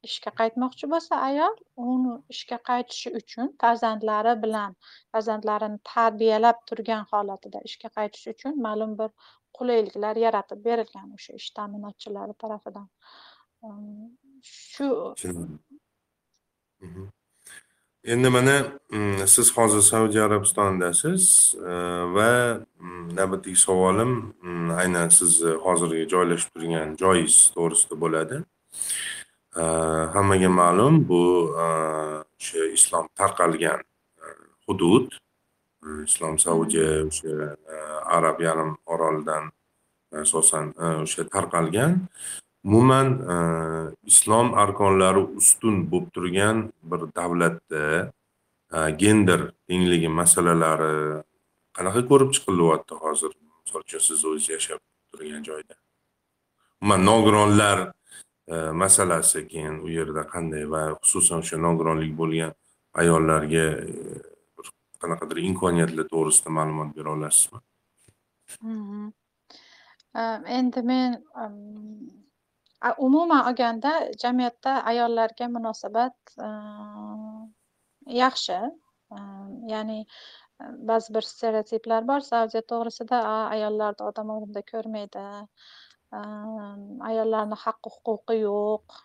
[0.09, 1.57] ishga qaytmoqchi bo'lsa ayol
[1.93, 4.77] uni ishga qaytishi uchun farzandlari bilan
[5.17, 9.11] farzandlarini tarbiyalab turgan holatida ishga qaytish uchun ma'lum bir
[9.59, 12.89] qulayliklar yaratib berilgan o'sha ish ta'minotchilari tarafidan.
[14.55, 14.89] Shu
[18.05, 18.57] endi mana
[19.27, 21.55] siz hozir saudiya arabistonidasiz
[22.17, 22.61] va
[23.19, 24.13] navbatdagi savolim
[24.81, 28.37] aynan sizni hozirgi joylashib turgan joyingiz to'g'risida bo'ladi.
[30.15, 31.23] Hammaga ma'lum bu
[32.39, 33.81] o'sha islom tarqalgan
[34.67, 35.07] hudud.
[36.09, 37.57] Islom saudiya o'sha
[38.17, 39.45] arab yarim orolidan
[40.25, 40.67] asosan
[41.05, 41.93] o'sha tarqalgan
[42.65, 43.37] umuman e,
[44.11, 47.85] islom arkonlari ustun bo'lib turgan bir davlatda
[48.73, 51.23] e, gender tengligi masalalari
[51.77, 53.33] qanaqa ko'rib chiqilyapti hozir?
[53.65, 54.81] Misol uchun siz o'zingiz yashab
[55.13, 55.75] turgan joyda.
[56.81, 57.79] Umuman nogironlar
[58.49, 62.57] e, masalasi keyin u yerda qanday va xususan o'sha nogironlik bo'lgan
[63.03, 63.67] ayollarga
[64.57, 64.67] bir
[65.03, 67.61] qanaqadir imkoniyatlar to'g'risida ma'lumot bera olasizmi?
[70.59, 71.11] Endi men
[73.07, 73.93] umuman olganda
[74.23, 76.17] jamiyatda ayollarga munosabat
[76.47, 77.45] ehm,
[78.21, 78.59] yaxshi.
[79.17, 79.99] Ehm, ya'ni
[80.61, 82.21] ehm, ba'zi bir stereotiplar bor.
[82.31, 83.21] Saudiya to'g'risida
[83.57, 85.27] ayollarni odam o'rnida ko'rmaydi.
[87.11, 88.99] Ayollarni haqqi huquqi yo'q.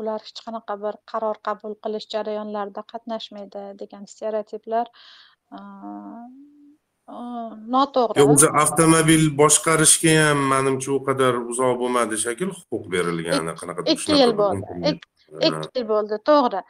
[0.00, 4.90] Ular hech qanaqa bir qaror qabul qilish jarayonlarida qatnashmaydi degan stereotiplar
[7.74, 8.20] noto'g'ri.
[8.20, 14.18] Yo'q o'zi avtomobil boshqarishga ham manimcha u qadar uzoq bo'lmadi shekilli huquq berilgani qanaqadir ikki
[14.22, 14.98] yil bo'ldi.
[15.48, 16.60] ikki yil bo'ldi to'g'ri.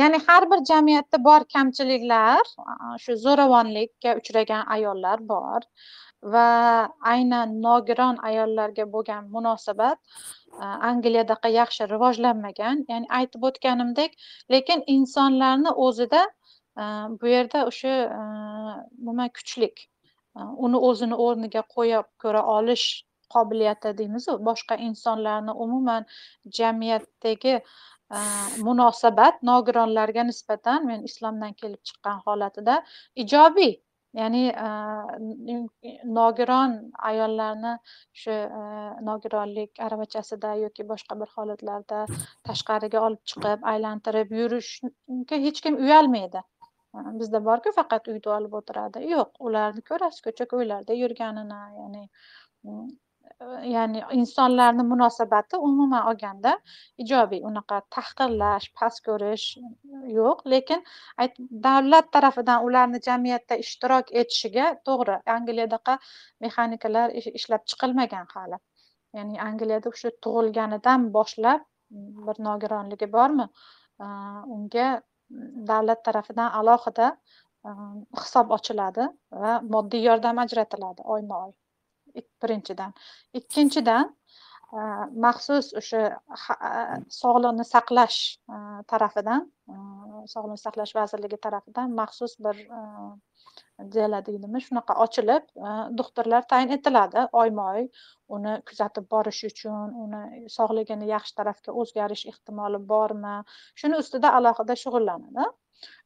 [0.00, 2.44] Ya'ni har bir jamiyatda bor kamchiliklar
[3.04, 5.60] shu zo'ravonlikka uchragan ayollar bor
[6.32, 6.48] va
[7.14, 9.98] aynan nogiron ayollarga bo'lgan munosabat
[10.90, 12.76] angliyadaqa yaxshi rivojlanmagan.
[12.90, 14.18] Ya'ni aytib o'tganimdek
[14.54, 16.22] lekin insonlarni o'zida
[17.20, 17.94] bu yerda o'sha
[19.08, 19.88] nima kuchlik
[20.66, 22.86] uni o'zini o'rniga qo'yib ko'ra olish
[23.34, 24.38] qobiliyati deymizu.
[24.48, 26.06] Boshqa insonlarni umuman
[26.58, 27.54] jamiyatdagi
[28.68, 32.76] munosabat nogironlarga nisbatan men islomdan kelib chiqqan holatida
[33.24, 33.74] ijobiy
[34.20, 34.44] ya'ni
[36.18, 36.76] nogiron
[37.10, 37.72] ayollarni
[38.20, 38.36] shu
[39.08, 41.98] nogironlik aravachasida yoki boshqa bir holatlarda
[42.48, 46.40] tashqariga olib chiqib aylantirib yurishga hech kim uyalmaydi.
[46.94, 49.02] Bizda borku faqat uyda olib o'tiradi.
[49.14, 52.02] Yo'q ularni ko'rasiz ko'cha ko'ylarda yurganini ya'ni
[52.64, 52.86] mm,
[53.44, 56.54] e, ya'ni insonlarni munosabati umuman olganda
[57.04, 57.42] ijobiy.
[57.50, 60.44] Unaqa tahqirlash past ko'rish mm, yo'q.
[60.54, 60.84] Lekin
[61.68, 65.98] davlat tarafidan ularni jamiyatda ishtirok etishiga to'g'ri angliyadaqa
[66.46, 68.62] mexanikalar ishlab chiqilmagan hali.
[69.18, 74.06] Ya'ni angliyada o'sha tug'ilganidan boshlab mm, bir nogironligi bormi e,
[74.56, 74.88] unga
[75.70, 77.70] davlat tarafidan alohida e,
[78.20, 79.08] hisob ochiladi
[79.44, 81.52] va moddiy yordam ajratiladi oyma oy.
[82.42, 82.94] Birinchidan.
[83.40, 84.80] Ikkinchidan e,
[85.26, 86.72] maxsus o'sha e,
[87.20, 88.20] sog'liqni saqlash
[88.92, 89.46] tarafidan
[90.34, 92.64] sog'liqni saqlash vazirligi tarafidan maxsus bir
[93.94, 97.84] deyiladimi shunaqa ochilib e, doktorlar tayin etiladi oyma oy
[98.38, 103.36] uni kuzatib borish uchun uni sog'lig'ini yaxshi tarafga o'zgarish ehtimoli bormi?
[103.82, 105.48] Shuni ustida alohida shug'ullanadi.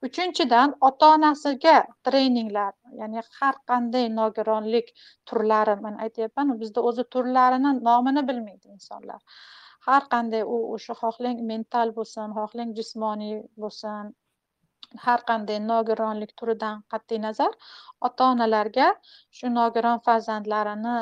[0.07, 1.77] Uchinchidan ota onasiga
[2.09, 4.93] treninglar ya'ni har qanday nogironlik
[5.31, 9.21] turlari man aytyapman bizda o'zi turlarini nomini bilmaydi insonlar.
[9.87, 14.13] Har qanday u o'sha xohlang mental bo'lsin xohlang jismoniy bo'lsin
[15.05, 17.53] har qanday nogironlik turidan qat'iy nazar
[18.09, 18.89] ota onalarga
[19.39, 20.97] shu nogiron farzandlarini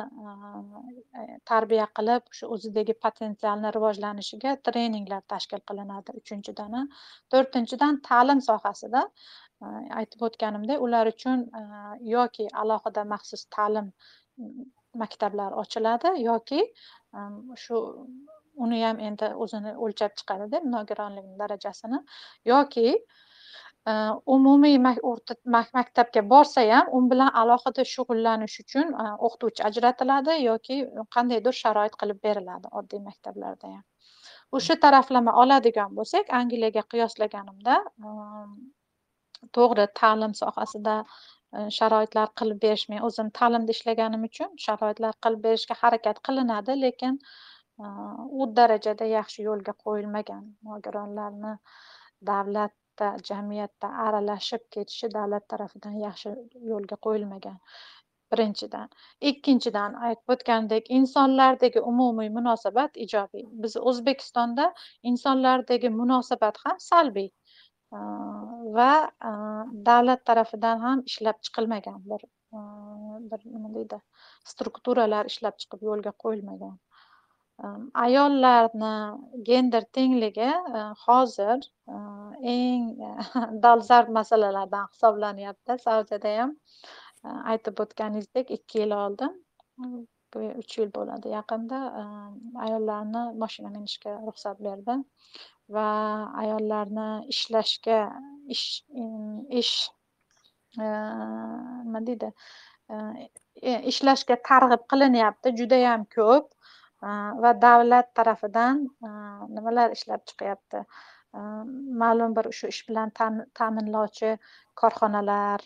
[1.21, 6.91] e, tarbiya qilib shu o'zidagi potensialni rivojlanishiga treninglar tashkil qilinadi uchinchidan
[7.35, 9.05] to'rtinchidan ta'lim sohasida
[10.01, 11.47] aytib o'tganimdek ular uchun
[12.17, 13.89] yoki alohida maxsus ta'lim
[15.03, 16.61] maktablar ochiladi yoki
[17.65, 17.81] shu
[18.65, 22.01] uni ham endi o'zini o'lchab chiqadida nogironlik darajasini
[22.53, 22.87] yoki
[23.89, 23.93] Э,
[24.27, 24.77] umumiy
[25.11, 25.35] o'rta
[25.77, 30.77] maktabga borsa ham u bilan alohida shug'ullanish uchun e, o'qituvchi ajratiladi yoki
[31.17, 33.85] qandaydir sharoit qilib beriladi oddiy maktablarda ham.
[34.59, 37.77] O'sha taraflama oladigan bo'lsak angliyaga qiyoslaganimda
[38.09, 38.13] e,
[39.59, 45.79] to'g'ri ta'lim sohasida e, sharoitlar qilib berish men o'zim ta'limda ishlaganim uchun sharoitlar qilib berishga
[45.85, 47.17] harakat qilinadi lekin
[48.41, 51.55] u darajada yaxshi yo'lga qo'yilmagan nogironlarni
[52.33, 52.77] davlat
[53.29, 56.35] jamiyatda aralashib ketishi davlat tarafidan yaxshi
[56.73, 57.59] yo'lga qo'yilmagan.
[58.33, 58.89] Birinchidan.
[59.31, 63.47] Ikkinchidan aytib o'tgandek insonlardagi umumiy munosabat ijobiy.
[63.63, 64.67] Biz o'zbekistonda
[65.13, 67.31] insonlardagi munosabat ham salbiy
[68.77, 68.93] va
[69.89, 72.23] davlat tarafidan ham ishlab chiqilmagan bir
[73.33, 73.99] bir nima deydi
[74.53, 76.79] strukturalar ishlab chiqib yo'lga qo'yilmagan.
[77.95, 78.95] Ayollarni
[79.45, 81.97] gender tengligi e, hozir e,
[82.55, 83.11] eng e,
[83.65, 85.79] dolzarb masalalardan hisoblanyapti.
[85.85, 86.57] Saudiyada ham
[87.53, 89.37] aytib o'tganingizdek ikki yil oldin
[90.63, 91.79] uch yil bo'ladi yaqinda.
[92.67, 94.97] Ayollarni mashina minishga ruxsat berdi
[95.77, 95.89] va
[96.43, 97.99] ayollarni ishlashga
[98.57, 98.67] ish
[99.63, 99.75] ish
[100.79, 102.31] nima deydi?
[103.93, 105.55] Ishlashga targ'ib qilinyapti.
[105.63, 106.49] Judayam ko'p.
[107.03, 107.11] Э,
[107.43, 109.11] va davlat tarafidan э,
[109.57, 110.85] nimalar ishlab chiqyapti?
[111.35, 111.41] Э,
[112.05, 113.13] ma'lum bir shu ish bilan
[113.61, 114.37] ta'minlovchi
[114.81, 115.61] korxonalar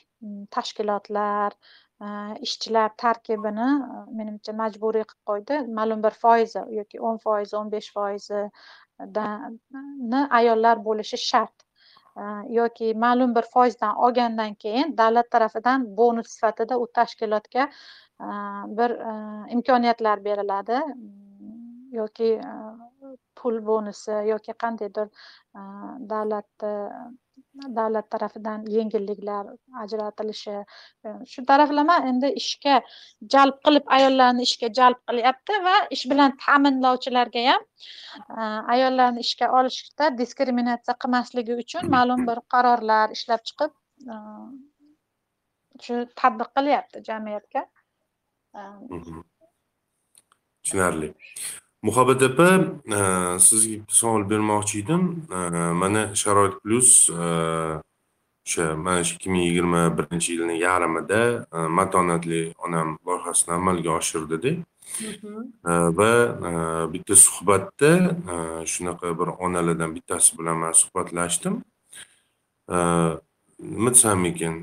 [0.51, 1.53] tashkilotlar
[2.01, 2.07] e,
[2.47, 5.57] ishchilar tarkibini e, menimcha majburiy qilib qo'ydi.
[5.79, 8.51] Ma'lum bir foizi yoki o'n foizi o'n besh foizini
[10.41, 11.57] ayollar bo'lishi shart.
[12.23, 12.23] E,
[12.59, 17.65] yoki ma'lum bir foizdan olgandan keyin davlat tarafidan bonus sifatida u tashkilotga
[18.79, 18.91] bir
[19.55, 20.77] imkoniyatlar beriladi.
[22.01, 22.53] Yoki e,
[23.41, 25.09] pul bonusi yoki qandaydir
[25.59, 25.61] e,
[26.13, 29.47] davlatni e, davlat tarafidan yengilliklar
[29.83, 30.55] ajratilishi
[31.33, 32.77] shu taraflama endi ishga
[33.35, 37.63] jalb qilib ayollarni ishga jalb qilyapti va ish bilan ta'minlovchilarga ham
[38.77, 43.73] ayollarni ishga olishda diskriminatsiya qilmasligi uchun ma'lum bir qarorlar ishlab chiqib
[45.83, 47.63] shu tatbiq qilyapti jamiyatga.
[50.63, 51.09] Tushunarli
[51.85, 52.51] muhabbat opa
[52.99, 53.01] e,
[53.47, 55.03] sizga bitta savol bermoqchi edim.
[55.31, 55.39] E,
[55.81, 57.25] mana sharoit plyus e,
[58.47, 61.21] o'sha mana shu ikki ming yigirma birinchi yilni yarmida
[61.79, 64.53] matonatli onam loyihasini amalga oshirdida
[65.99, 66.13] va
[66.93, 67.93] bitta suhbatda
[68.73, 71.55] shunaqa bir onalardan bittasi bilan man suhbatlashdim.
[73.75, 74.55] Nima desam ekan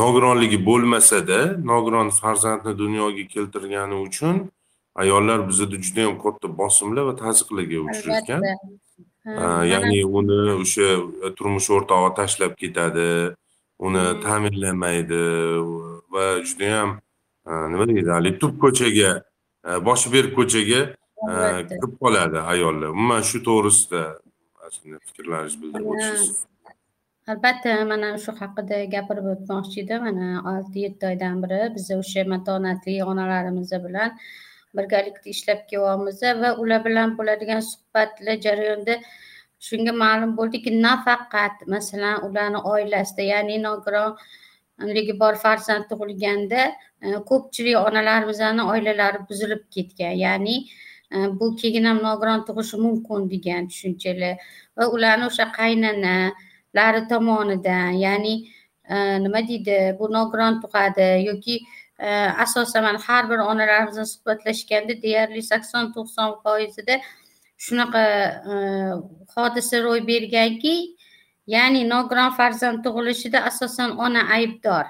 [0.00, 4.36] nogironligi bo'lmasada nogiron farzandni dunyoga keltirgani uchun
[5.02, 8.42] ayollar bizada judayam katta bosimlar va tazyiqlarga uchrayotgan
[9.72, 10.88] ya'ni uni o'sha
[11.36, 13.08] turmush o'rtog'i tashlab ketadi
[13.86, 15.22] uni ta'minlamaydi
[16.14, 16.90] va judayam
[17.72, 19.10] nima deydi haligi tub ko'chaga
[19.88, 20.80] boshi berk ko'chaga
[21.70, 22.88] kirib qoladi ayollar.
[22.96, 24.02] Umuman shu to'g'risida
[25.08, 26.44] fikrlaringizni bildirib o'tsangiz
[27.32, 30.00] albatta mana shu haqida gapirib o'tmoqchi edim.
[30.08, 34.10] Mana olti yetti oydan beri biz o'sha matonatli onalarimiz bilan
[34.76, 38.96] birgalikda ishlab kelyapmiz va ular bilan bo'ladigan suhbatlar jarayonida
[39.66, 46.62] shunga ma'lum bo'ldiki nafaqat masalan ularni oilasida ya'ni nogironligi hm, bor farzand tug'ilganda
[47.04, 50.56] e, ko'pchilik onalarimizni oilalari buzilib ketgan ya'ni
[51.14, 54.34] e, bu keyin ham nogiron tug'ishi mumkin degan tushunchalar
[54.76, 58.34] va ularni o'sha qaynonalari tomonidan ya'ni
[58.92, 58.94] e,
[59.24, 61.56] nima deydi bu nogiron tug'adi yoki
[62.04, 66.94] Э, asosan mana har bir onalarimiz bilan suhbatlashganda deyarli sakson to'qson foizida
[67.64, 68.02] shunaqa
[68.52, 68.54] e,
[69.34, 70.74] hodisa ro'y berganki
[71.54, 74.84] ya'ni nogiron farzand tug'ilishida asosan ona aybdor.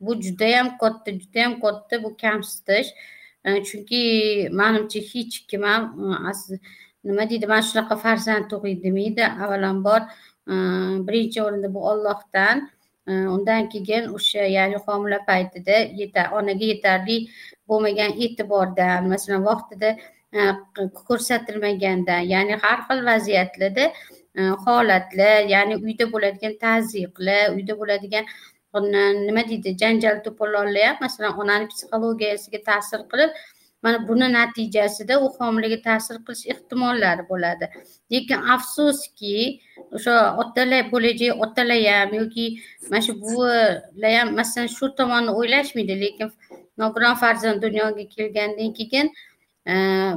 [0.00, 2.90] Bu judayam katta judayam katta bu kamsitish.
[3.44, 4.02] E, chunki
[4.60, 5.82] manimcha hech kim ham
[6.28, 6.58] e,
[7.04, 10.00] nima deydi mana shunaqa farzand tug'ay demaydi avvalambor
[11.06, 12.56] birinchi o'rinda bu ollohdan
[13.06, 15.76] undan keyin o'sha ya'ni homila paytida
[16.38, 17.16] onaga yetarli
[17.68, 19.90] bo'lmagan e'tibordan masalan vaqtida
[21.08, 23.84] ko'rsatilmagandan ya'ni har xil vaziyatlarda
[24.64, 28.24] holatlar ya'ni uyda bo'ladigan tazyiqlar uyda bo'ladigan
[29.26, 33.30] nima deydi janjal to'polonlar ham masalan onani psixologiyasiga ta'sir qilib
[33.84, 37.66] mana buni natijasida u homilaga ta'sir qilish ehtimollari bo'ladi.
[38.12, 39.34] Lekin afsuski
[39.96, 42.46] o'sha otalar bo'lajak otalar ham yoki
[42.90, 46.28] mana shu buvilar ham masalan shu tomonni o'ylashmaydi lekin
[46.78, 49.06] nogiron farzand dunyoga kelgandan keyin
[49.70, 49.74] e,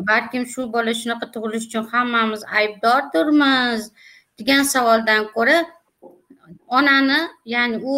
[0.09, 3.81] balkim shu bola shunaqa tug'ilishi uchun hammamiz aybdordirmiz
[4.39, 5.57] degan savoldan ko'ra
[6.77, 7.19] onani
[7.53, 7.93] ya'ni u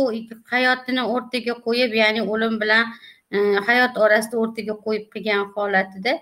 [0.54, 2.86] hayotini o'rtaga qo'yib ya'ni o'lim bilan
[3.68, 6.14] hayot orasida o'rtaga qo'yib qilgan holatida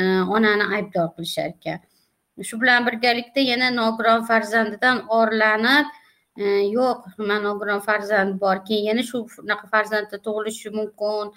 [0.00, 0.02] e,
[0.36, 1.78] onani aybdor qilishar ekan
[2.48, 5.86] shu bilan birgalikda yana nogiron farzandidan orlanib
[6.36, 6.44] e,
[6.76, 11.32] yo'q man nogiron farzand bor keyin yana shu shunaqa farzandda tug'ilishi mumkin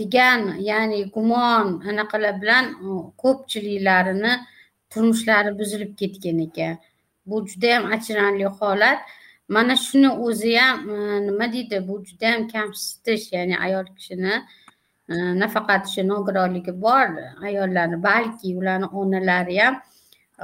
[0.00, 2.88] degan ya'ni gumon anaqalar bilan e,
[3.22, 4.32] ko'pchiliklarini
[4.92, 6.78] turmushlari buzilib ketgan ekan.
[7.26, 9.00] Bu judayam achinarli holat.
[9.48, 14.34] Mana shuni o'zi ham e, nima deydi bu juda ham kamsitish ya'ni ayol kishini
[15.08, 17.08] e, nafaqat shu nogironligi bor
[17.48, 19.74] ayollarni balki ularni onalari ham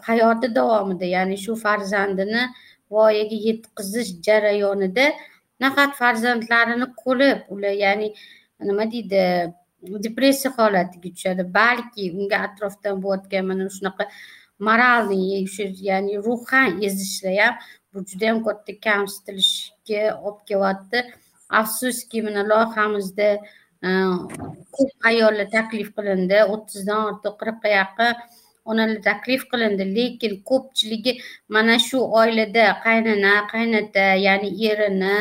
[0.08, 2.42] hayoti davomida ya'ni shu farzandini
[2.90, 5.06] voyaga yetkazish jarayonida
[5.60, 8.08] nafaqat farzandlarini ko'rib ular ya'ni
[8.68, 9.22] nima deydi
[10.04, 14.04] depressiya holatiga tushadi balki unga atrofdan bo'layotgan mana shunaqa
[14.66, 17.54] moralniy shu ya'ni ruhan ezishlar ham
[17.94, 20.98] bu judayam katta kamsitilishga olib kelyapti
[21.60, 23.28] afsuski mana loyihamizda
[23.86, 23.88] e,
[24.76, 26.38] ko'p ayollar taklif qilindi.
[26.54, 28.12] O'ttizdan ortiq qirqqa yaqin
[28.70, 29.84] onalar taklif qilindi.
[29.98, 31.18] Lekin ko'pchiligi
[31.48, 35.14] mana shu oilada qaynona qaynota ya'ni erini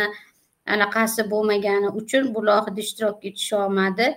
[0.74, 4.08] anaqasi bo'lmagani uchun bu loyihada ishtirok etisholmadi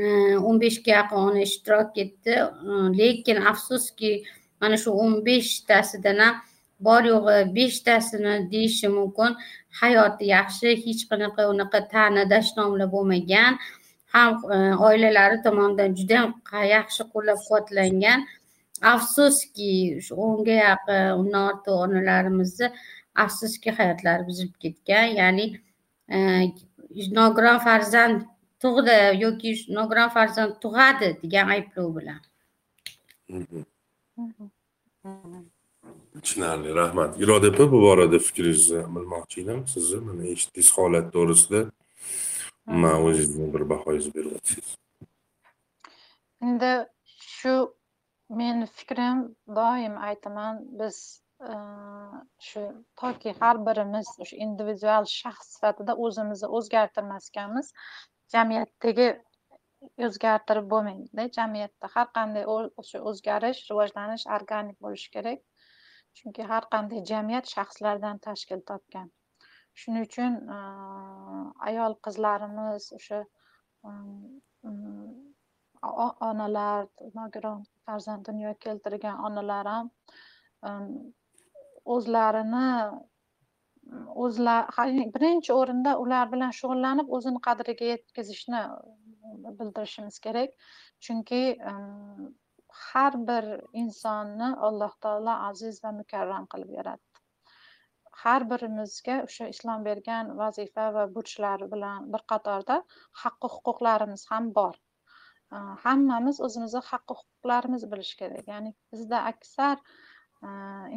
[0.00, 0.02] e,
[0.46, 2.34] o'n beshga yaqin ona ishtirok etdi.
[2.70, 4.12] E, lekin afsuski
[4.60, 6.36] mana shu o'n beshtasidan ham
[6.80, 9.36] bor yo'g'i beshtasini deyishi mumkin.
[9.80, 13.58] Hayoti yaxshi hech qanaqa unaqa ta'na dashnomlar bo'lmagan.
[14.14, 14.56] Ham e,
[14.88, 16.30] oilalari tomonidan juda yam
[16.76, 18.20] yaxshi qo'llab quvvatlangan
[18.92, 19.72] afsuski
[20.06, 22.66] shu o'nga yaqin undan ortiq onalarimizni
[23.24, 25.06] afsuski hayotlari buzilib ketgan.
[25.20, 25.46] Ya'ni
[26.14, 26.18] e,
[27.18, 28.24] nogiron farzand
[28.62, 32.20] tug'di yoki nogiron farzand tug'adi degan ayblov bilan
[36.24, 37.20] tushunarli rahmat.
[37.22, 39.60] Iroda opa bu borada fikringizni bilmoqchi edim.
[39.74, 41.60] Sizni mana eshitdingiz holat to'g'risida.
[42.82, 44.76] Man o'zingizni bir bahoyingizni berib o'tsangiz
[46.42, 46.86] endi
[47.20, 47.54] shu
[48.40, 51.52] meni fikrim doim aytaman biz e,
[52.48, 52.62] shu
[53.00, 57.72] toki har birimiz o'sha individual shaxs sifatida o'zimizni o'zgartirmas ekanmiz
[58.34, 59.08] jamiyatdagi
[60.08, 61.28] o'zgartirib bo'lmaydida.
[61.38, 65.40] Jamiyatda har qanday o'sha o'zgarish rivojlanish organik bo'lishi kerak
[66.18, 69.08] chunki har qanday jamiyat shaxslardan tashkil topgan.
[69.80, 70.36] Shuning uchun
[71.70, 73.18] ayol qizlarimiz o'sha
[73.88, 75.34] um, um,
[76.30, 76.86] onalar
[77.18, 79.90] nogiron farzand dunyoga keltirgan onalar ham
[80.70, 80.88] um,
[81.96, 82.64] o'zlarini
[84.24, 84.60] o'zlar
[85.16, 88.62] birinchi o'rinda ular bilan shug'ullanib o'zini qadriga yetkazishni
[89.60, 90.50] bildirishimiz kerak.
[91.04, 91.42] Chunki
[92.84, 93.46] har bir
[93.82, 97.22] insonni alloh taolo aziz va mukarram qilib yaratdi.
[98.22, 102.76] Har birimizga o'sha islom bergan vazifa va burchlar bilan bir qatorda
[103.22, 104.74] haqqi huquqlarimiz ham bor.
[105.84, 108.48] Hammamiz o'zimizni haqqi huquqlarimizni bilish kerak.
[108.52, 109.76] Ya'ni bizda aksar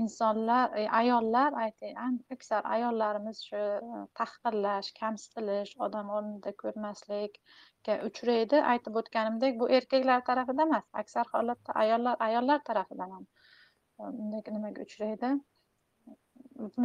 [0.01, 8.61] insonlar e, ayollar ayollar aksar ayollarimiz shu e, tahqirlash kamsitilish odam o'rnida ko'rmaslikka uchraydi.
[8.73, 14.87] Aytib o'tganimdek bu erkaklar tarafida emas aksar holatda ayollar ayollar tarafidan ham e, bunday nimaga
[14.87, 15.31] uchraydi?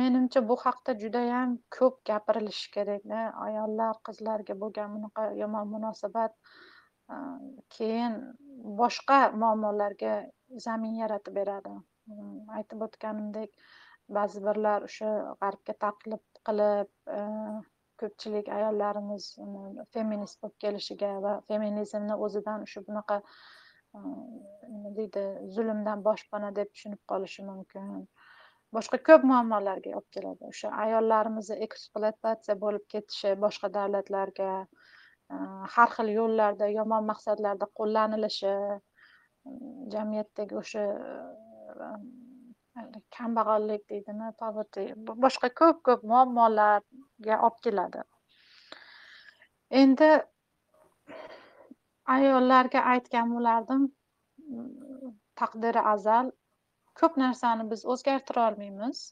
[0.00, 3.24] Menimcha bu haqda judayam ko'p gapirilishi kerakda.
[3.48, 6.36] Ayollar qizlarga bo'lgan bunaqa yomon munosabat
[7.76, 8.14] keyin
[8.82, 10.14] boshqa muammolarga
[10.66, 11.74] zamin yaratib beradi.
[12.58, 13.50] Aytib o'tganimdek
[14.16, 15.10] ba'zi birlar o'sha
[15.42, 17.20] g'arbga taqlid qilib e,
[18.02, 19.28] ko'pchilik ayollarimiz
[19.96, 24.02] feminist bo'lib kelishiga va feminizmni o'zidan shu bunaqa e,
[24.74, 25.24] nima deydi
[25.56, 27.90] zulmdan boshpana deb tushunib qolishi mumkin.
[28.76, 30.50] Boshqa ko'p muammolarga olib keladi.
[30.52, 35.36] O'sha ayollarimizni ekspluatatsiya bo'lib ketishi boshqa davlatlarga e,
[35.76, 38.54] har xil yo'llarda yomon maqsadlarda qo'llanilishi
[39.94, 40.84] jamiyatdagi o'sha
[43.16, 44.30] kambag'allik deydimi
[45.24, 48.04] boshqa ko'p ko'p muammolarga olib keladi.
[49.82, 50.10] Endi
[52.16, 53.84] ayollarga aytgan bo'lardim
[55.42, 56.32] taqdiri azal.
[57.00, 59.04] Ko'p narsani biz o'zgartira olmaymiz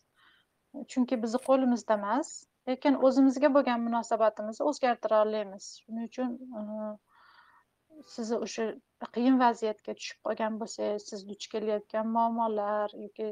[0.94, 2.28] chunki bizni qo'limizda emas.
[2.68, 6.36] Lekin o'zimizga bo'lgan munosabatimizni o'zgartira olamiz shuning uchun
[8.14, 8.64] sizni o'sha
[9.16, 13.28] qiyin vaziyatga tushib qolgan bo'lsangiz siz duch kelayotgan muammolar yoki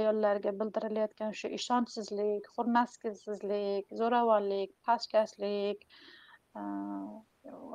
[0.00, 5.88] ayollarga bildirilayotgan o'sha ishonchsizlik hurmatsizlik zo'ravonlik pastkashlik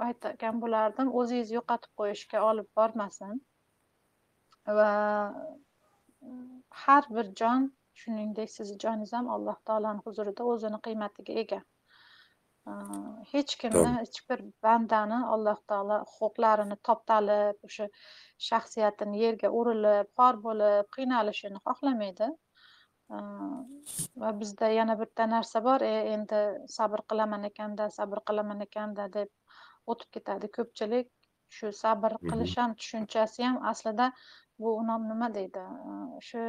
[0.08, 3.42] aytgan bo'lardim o'zingizni yo'qotib qo'yishga olib bormasin.
[4.80, 4.92] Va
[6.84, 7.68] har bir jon
[8.04, 11.60] shuningdek sizni joningiz ham alloh taoloni huzurida o'zini qiymatiga ega.
[13.32, 17.88] Hech kimni hech bir bandani alloh taolo huquqlarini toptalib o'sha
[18.48, 22.30] shaxsiyatini yerga urilib xor bo'lib qiynalishini xohlamaydi.
[24.24, 26.42] Va bizda yana bitta narsa bor e endi
[26.78, 29.30] sabr qilaman ekanda sabr qilaman ekanda deb
[29.94, 30.52] o'tib ketadi.
[30.60, 31.10] Ko'pchilik
[31.58, 34.12] shu sabr qilish ham tushunchasi ham aslida
[34.60, 35.62] bu nom nima deydi?
[36.18, 36.44] O'sha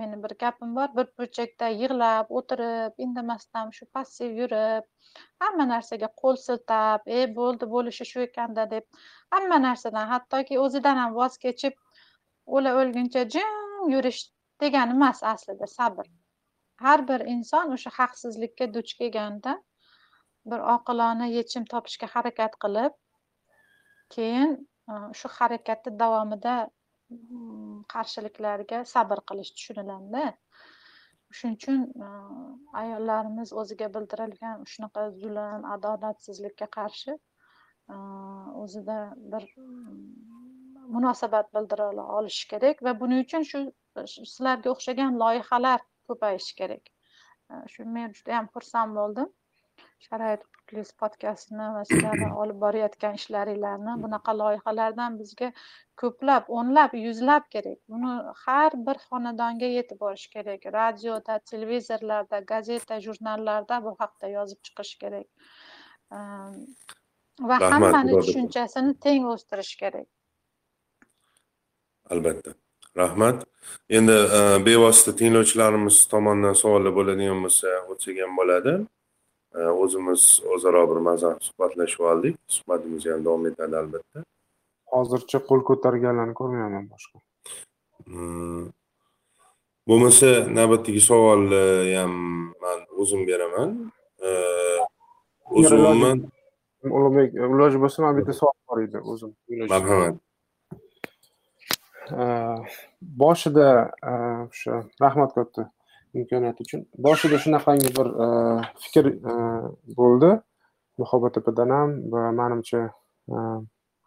[0.00, 4.86] meni bir gapim bor bir burchakda yig'lab o'tirib indamasdan shu passiv yurib
[5.44, 9.02] hamma narsaga qo'l siltab e bo'ldi bo'lishi shu ekanda deb
[9.36, 11.74] hamma narsadan hattoki o'zidan ham voz kechib
[12.58, 13.60] o'la o'lguncha jim
[13.94, 14.22] yurish
[14.64, 16.06] degani emas aslida sabr.
[16.86, 19.58] Har bir inson o'sha haqsizlikka duch kelganda
[20.50, 23.00] bir oqilona yechim topishga harakat qilib
[24.14, 24.60] keyin
[25.20, 26.54] shu harakati davomida
[27.10, 30.26] Hmm, qarshiliklarga sabr qilish tushuniladida
[31.38, 32.10] shuning uchun e,
[32.82, 37.96] ayollarimiz o'ziga bildirilgan shunaqa zulm adolatsizlikka qarshi e,
[38.62, 38.98] o'zida
[39.32, 39.98] bir mm,
[40.98, 41.88] munosabat bildira
[42.20, 43.64] olishi kerak va buning uchun shu
[44.14, 46.94] sizlarga o'xshagan loyihalar ko'payishi kerak.
[47.50, 49.34] E, shu men judayam xursand bo'ldim.
[50.06, 55.50] Sharoit plus podkastini va sizlarni olib borayotgan ishlaringlarni bunaqa loyihalardan bizga
[56.02, 57.78] ko'plab o'nlab yuzlab kerak.
[57.94, 58.12] Buni
[58.44, 60.66] har bir xonadonga yetib borish kerak.
[60.78, 65.28] Radioda televizorlarda gazeta jurnallarda bu haqda yozib chiqish kerak.
[67.50, 70.08] Va hammani tushunchasini teng o'stirish kerak.
[72.10, 72.56] Albatta.
[72.96, 73.44] Rahmat.
[73.98, 74.16] Endi
[74.66, 78.72] bevosita tinglovchilarimiz tomonidan savollar bo'ladigan bo'lsa o'tsak ham bo'ladi
[79.54, 80.22] o'zimiz
[80.54, 82.36] o'zaro bir maza suhbatlashib oldik.
[82.56, 84.24] Suhbatimiz ham davom etadi albatta.
[84.94, 87.18] Hozircha qo'l ko'targanlarni ko'rmayapman boshqa.
[88.10, 88.68] Hmm.
[89.88, 91.62] bo'lmasa navbatdagi savolni
[91.98, 92.12] ham
[92.62, 93.70] man o'zim beraman.
[95.56, 96.18] O'zi umuman
[96.96, 99.30] ulug'bek iloji bo'lsa man bitta savol bor edi o'zim
[99.72, 100.16] marhamat.
[103.22, 103.68] Boshida
[104.12, 104.74] o'sha
[105.04, 105.62] rahmat katta
[106.14, 106.86] imkoniyati uchun.
[106.98, 108.28] Boshida shunaqangi bir e,
[108.84, 109.34] fikr e,
[109.98, 110.30] bo'ldi.
[111.00, 112.82] Muhabbat opadan ham va manimcha
[113.34, 113.36] e,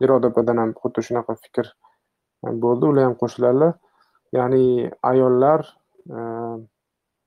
[0.04, 1.72] iroda opadan ham xuddi shunaqa fikr
[2.66, 2.90] bo'ldi.
[2.92, 3.74] Ular ham qo'shiladilar
[4.38, 5.68] ya'ni ayollar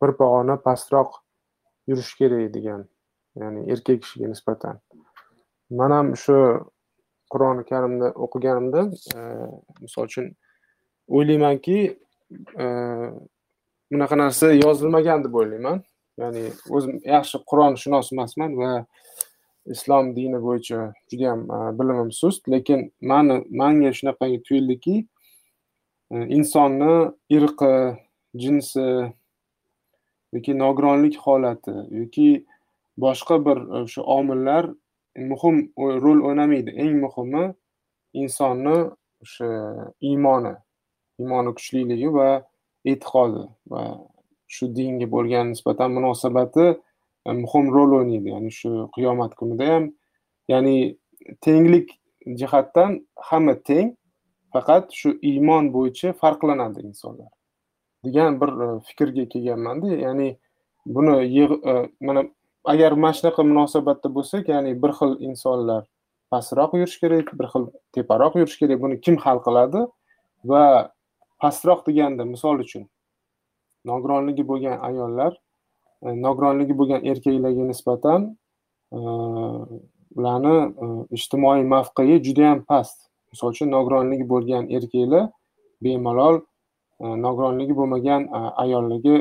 [0.02, 1.14] bir pog'ona pastroq
[1.88, 2.82] yurishi kerak degan
[3.40, 4.80] ya'ni erkak kishiga nisbatan.
[5.70, 6.36] Man ham shu
[7.32, 8.82] qur'oni karimda o'qiganimda
[9.84, 10.28] misol uchun
[11.08, 11.78] o'ylaymanki
[13.92, 15.82] bunaqa narsa yozilmagan deb o'ylayman.
[16.20, 16.44] Ya'ni
[16.76, 18.70] o'zim yaxshi qur'onshunos emasman va
[19.74, 20.80] islom dini bo'yicha
[21.10, 24.96] judayam e, bilimim sust lekin mani manga shunaqangi tuyuldiki
[26.14, 26.94] e, insonni
[27.36, 27.74] irqi
[28.42, 28.86] jinsi
[30.34, 32.28] yoki nogironlik holati yoki
[33.04, 34.64] boshqa bir e, o'sha omillar
[35.30, 35.56] muhim
[36.04, 36.70] rol o'ynamaydi.
[36.84, 37.44] Eng muhimi
[38.22, 38.76] insonni
[39.24, 39.48] o'sha
[40.10, 40.54] iymoni
[41.20, 42.30] iymoni kuchliligi va
[42.90, 43.82] e'tiqodi va
[44.54, 46.66] shu dinga bo'lgan nisbatan munosabati
[47.26, 48.28] e, muhim rol o'ynaydi.
[48.34, 49.84] Ya'ni shu qiyomat kunida ham
[50.52, 50.76] ya'ni
[51.44, 51.88] tenglik
[52.40, 53.94] jihatdan hamma teng
[54.52, 57.30] faqat shu iymon bo'yicha farqlanadi insonlar.
[58.04, 60.28] Degan bir e, fikrga kelganmanda ya'ni
[60.86, 62.22] buni e, mana
[62.64, 65.82] agar mana shunaqa munosabatda bo'lsak ya'ni bir xil insonlar
[66.30, 67.64] pastroq yurish kerak bir xil
[67.94, 68.78] teparoq yurish kerak.
[68.84, 69.86] Buni kim hal qiladi
[70.50, 70.64] va
[71.42, 72.86] pastroq deganda misol uchun
[73.86, 75.32] nogironligi bo'lgan ayollar
[76.02, 78.26] e, nogironligi bo'lgan erkaklarga nisbatan
[78.96, 78.98] e,
[80.18, 80.86] ularni e,
[81.18, 82.98] ijtimoiy mavqei judayam past.
[83.32, 85.30] Misol uchun nogironligi bo'lgan erkaklar
[85.84, 86.40] bemalol
[87.26, 88.22] nogironligi bo'lmagan
[88.62, 89.16] ayollarga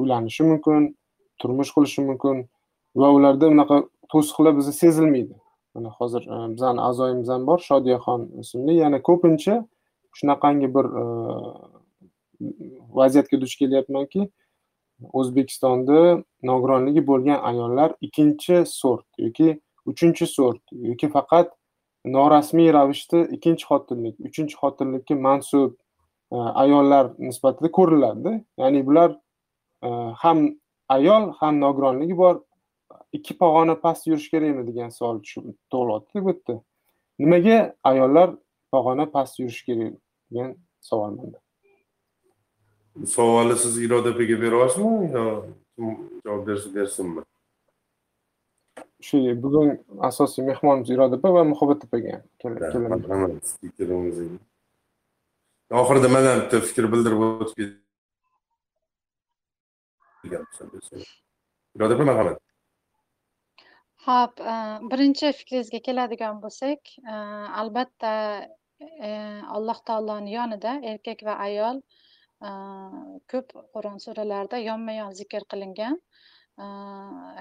[0.00, 0.96] uylanishi mumkin
[1.40, 2.46] turmush qurishi mumkin
[3.00, 3.76] va ularda unaqa
[4.12, 5.34] to'siqlar bizga sezilmaydi.
[5.74, 6.22] Mana hozir
[6.54, 9.54] bizani a'zoyimiz ham bor shodiyaxon ismli yana ko'pincha
[10.14, 11.04] shunaqangi bir e,
[13.00, 14.28] vaziyatga duch kelyapmanki
[15.12, 15.98] o'zbekistonda
[16.50, 21.52] nogironligi bo'lgan ayollar ikkinchi sort yoki uchinchi sort yoki faqat
[22.04, 25.72] norasmiy ravishda ikkinchi xotinlik uchinchi xotinlikka mansub
[26.32, 28.32] e, ayollar nisbatida ko'riladida
[28.62, 29.10] ya'ni bular
[29.86, 29.88] e,
[30.22, 30.48] ham
[30.88, 32.40] ayol ham nogironligi bor.
[33.12, 36.56] Ikki pog'ona past yurish kerakmi degan savol tug'ilyapti bu yerda
[37.18, 37.58] nimaga
[37.90, 38.30] ayollar
[38.72, 39.94] pog'ona past yurishi kerak
[40.30, 40.48] degan
[40.80, 41.38] savol menda.
[43.14, 45.24] Savolni siz iroda opaga beryapsizmi yo
[46.24, 46.42] javob
[46.76, 47.22] bersinmi?
[49.06, 49.68] Shu bugun
[50.08, 52.14] asosiy mehmonimiz iroda opa va muhabbat opaga
[55.80, 57.70] oxirida man ham bitta fikr bildirib o'tib
[61.76, 62.38] iroda opa marhamat
[64.08, 64.54] ho'p e,
[64.92, 67.16] birinchi fikringizga keladigan bo'lsak e,
[67.62, 68.12] albatta
[69.08, 69.10] e,
[69.56, 71.82] alloh taoloni yonida erkak va ayol
[72.48, 72.52] e,
[73.32, 75.98] ko'p qur'on suralarida yonma yon zikr qilingan.
[76.58, 76.66] Э,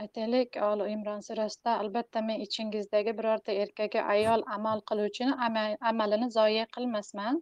[0.02, 5.32] aytaylik oli imron surasida albatta men ichingizdagi birorta erkagi ayol amal qiluvchini
[5.92, 7.40] amalini zoye qilmasman.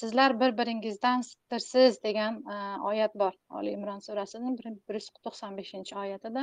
[0.00, 2.56] Sizlar bir biringizdandirsiz degan e,
[2.90, 3.32] oyat bor.
[3.60, 6.42] Oli imron surasini bir yuz to'qson beshinchi oyatida.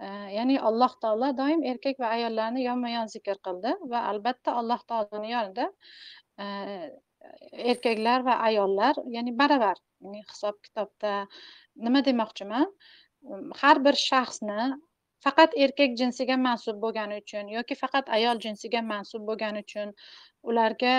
[0.00, 0.06] E,
[0.36, 5.34] ya'ni alloh taolo doim erkak va ayollarni yonma yon zikr qildi va albatta alloh taoloni
[5.34, 5.66] yonida
[6.44, 6.46] e,
[7.74, 11.12] erkaklar va ayollar ya'ni baravar ya'ni hisob kitobda
[11.88, 12.72] nima demoqchiman?
[13.62, 14.60] Har bir shaxsni
[15.26, 19.94] faqat erkak jinsiga mansub bo'lgani uchun yoki faqat ayol jinsiga mansub bo'lgani uchun
[20.50, 20.94] ularga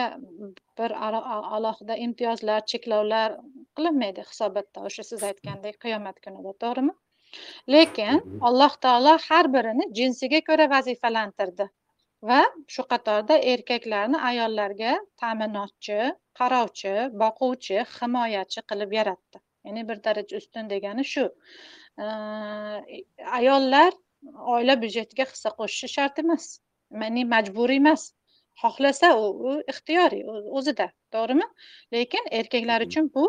[0.79, 0.95] bir
[1.57, 3.37] alohida imtiyozlar cheklovlar
[3.77, 4.85] qilinmaydi hisobotda.
[4.89, 6.93] O'sha siz aytgandek qiyomat kunida to'g'rimi?
[7.73, 11.67] Lekin alloh taolo har birini jinsiga ko'ra vazifalantirdi
[12.29, 12.39] va
[12.75, 15.99] shu qatorda erkaklarni ayollarga ta'minotchi
[16.39, 19.37] qarovchi boquvchi himoyachi qilib yaratdi.
[19.67, 21.25] Ya'ni bir daraja ustun degani shu
[23.39, 23.93] ayollar
[24.55, 26.47] oila byudjetiga hissa qo'shishi shart emas.
[27.01, 28.05] Ya'ni majburiy emas.
[28.61, 30.23] Xohlasa u ixtiyoriy
[30.59, 31.47] o'zida to'g'rimi?
[31.95, 33.25] Lekin erkaklar uchun bu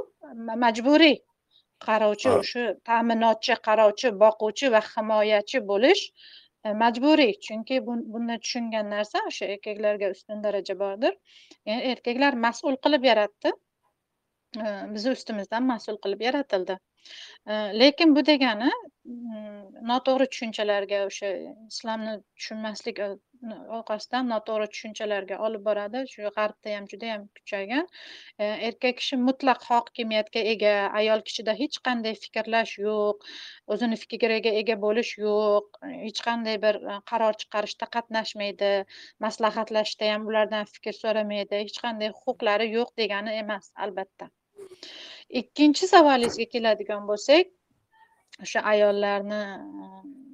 [0.64, 1.16] majburiy.
[1.86, 6.04] Qarovchi shu ta'minotchi qarovchi boquvchi va himoyachi bo'lish
[6.64, 7.32] E, majburiy.
[7.46, 11.14] Chunki buni tushungan narsa o'sha erkaklarga ustun daraja bordir.
[11.92, 13.52] Erkaklar mas'ul qilib yaratdi.
[14.64, 16.76] E, bizni ustimizdan mas'ul qilib yaratildi.
[16.76, 16.89] e,
[17.82, 18.70] lekin bu degani
[19.90, 21.28] noto'g'ri tushunchalarga o'sha
[21.72, 22.98] islomni tushunmaslik
[23.78, 26.02] orqasidan noto'g'ri tushunchalarga olib boradi.
[26.12, 27.86] Shu g'arbda ham juda yam kuchaygan
[28.68, 33.30] erkak kishi mutlaq hokimiyatga ega ayol kishida hech qanday fikrlash yo'q
[33.76, 36.80] o'zini fikriga ega bo'lish yo'q hech qanday bir
[37.12, 38.72] qaror chiqarishda qatnashmaydi
[39.26, 44.30] maslahatlashishda ham ulardan fikr so'ramaydi hech qanday huquqlari yo'q degani emas albatta.
[45.40, 47.46] Ikkinchi savolingizga keladigan bo'lsak
[48.44, 49.40] o'sha ayollarni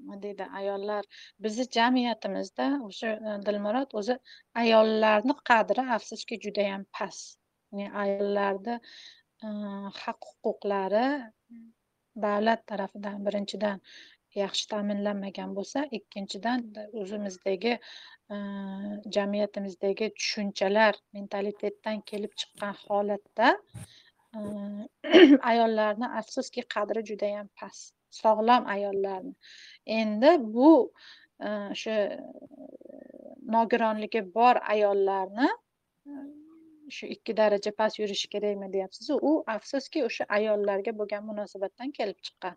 [0.07, 1.05] nima deydi ayollar
[1.47, 3.13] bizni jamiyatimizda o'sha
[3.47, 4.19] dilmurod o'zi
[4.63, 7.39] ayollarni qadri afsuski judayam past.
[7.73, 8.77] Ya'ni ayollarni
[10.03, 11.07] haq huquqlari
[12.27, 13.83] davlat tarafidan birinchidan
[14.43, 16.63] yaxshi ta'minlanmagan bo'lsa ikkinchidan
[17.03, 17.75] o'zimizdagi
[19.17, 23.49] jamiyatimizdagi tushunchalar mentalitetdan kelib chiqqan holatda
[25.51, 29.35] ayollarni afsuski qadri judayam past sog'lom ayollarni.
[30.01, 30.73] Endi bu
[31.51, 31.97] o'sha
[33.57, 35.49] nogironligi bor ayollarni
[36.97, 42.57] shu ikki daraja past yurishi kerakmi deyapsizu u afsuski o'sha ayollarga bo'lgan munosabatdan kelib chiqqan.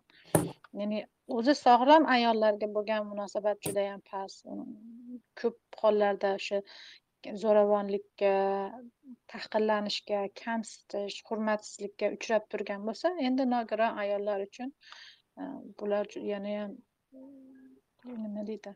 [0.80, 1.00] Ya'ni
[1.38, 4.46] o'zi sog'lom ayollarga bo'lgan munosabat judayam past.
[5.40, 6.62] Ko'p hollarda o'sha
[7.42, 8.34] zo'ravonlikka
[9.32, 14.72] tahqirlanishga kamsitish hurmatsizlikka uchrab turgan bo'lsa endi nogiron ayollar uchun
[15.40, 15.42] e,
[15.82, 16.76] bular yanayam
[18.04, 18.74] nima deydi?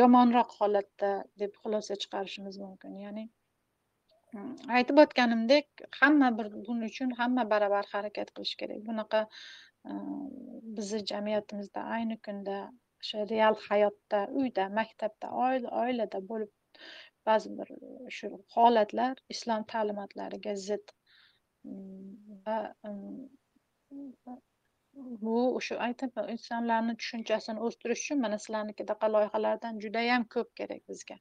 [0.00, 1.12] Yomonroq holatda
[1.42, 2.98] deb xulosa chiqarishimiz mumkin.
[3.04, 3.24] Ya'ni
[4.32, 8.82] hmm, aytib o'tganimdek hamma bir buning uchun hamma baravar harakat qilishi kerak.
[8.88, 9.26] Bunaqa
[9.88, 9.92] e,
[10.78, 12.58] bizni jamiyatimizda ayni kunda
[13.04, 16.52] o'sha real hayotda uyda maktabda oila oilada bo'lib
[17.28, 20.94] ba'zi bir e, shu holatlar islom ta'limotlariga zid.
[21.64, 22.56] Mm, va
[22.88, 23.28] mm,
[23.98, 24.40] mm,
[25.24, 31.18] bu o'sha aytaman insonlarni tushunchasini o'stirish uchun mana sizlarnikidaqa loyihalardan judayam ko'p kerak bizga.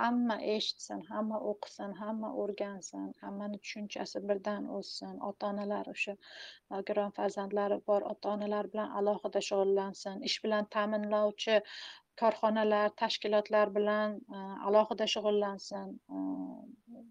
[0.00, 6.22] Hamma eshitsin hamma o'qisin hamma o'rgansin hammani tushunchasi birdan o'ssin ota onalar o'sha uh,
[6.74, 10.22] nogiron farzandlari bor ota onalar bilan alohida shug'ullansin.
[10.30, 11.58] Ish bilan ta'minlovchi
[12.22, 15.94] korxonalar tashkilotlar bilan uh, alohida shug'ullansin.
[16.16, 16.62] Uh,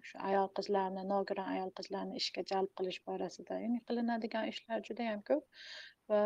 [0.10, 5.22] shu ayol qizlarni nogiron ayol qizlarni ishga jalb qilish borasida ya'ni qilinadigan ishlar juda yam
[5.30, 5.66] ko'p
[6.14, 6.22] va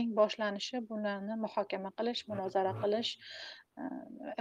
[0.00, 3.12] eng boshlanishi bularni muhokama qilish munozara qilish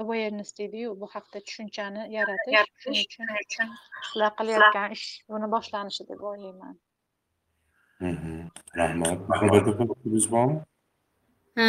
[0.01, 3.05] awareness deydiyu bu haqda tushunchani yaratish shuning
[3.45, 3.69] uchun
[4.07, 6.75] sizlar qilayotgan ish buni boshlanishi deb o'ylayman.
[8.81, 9.19] Rahmat.
[9.29, 10.57] Mahmud aka fikringiz bormi?
[11.59, 11.67] Ha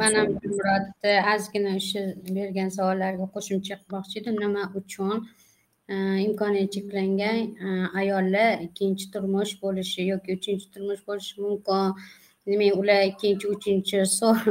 [0.00, 0.86] man ham murod
[1.34, 2.00] ozgina o'sha
[2.36, 4.36] bergan savollarga qo'shimcha qilmoqchi edim.
[4.44, 5.16] Nima uchun?
[6.26, 7.38] Imkoniyati cheklangan
[8.00, 11.86] ayollar ikkinchi turmush bo'lishi yoki uchinchi turmush bo'lishi mumkin
[12.52, 13.98] demak ular ikkinchi uchinchi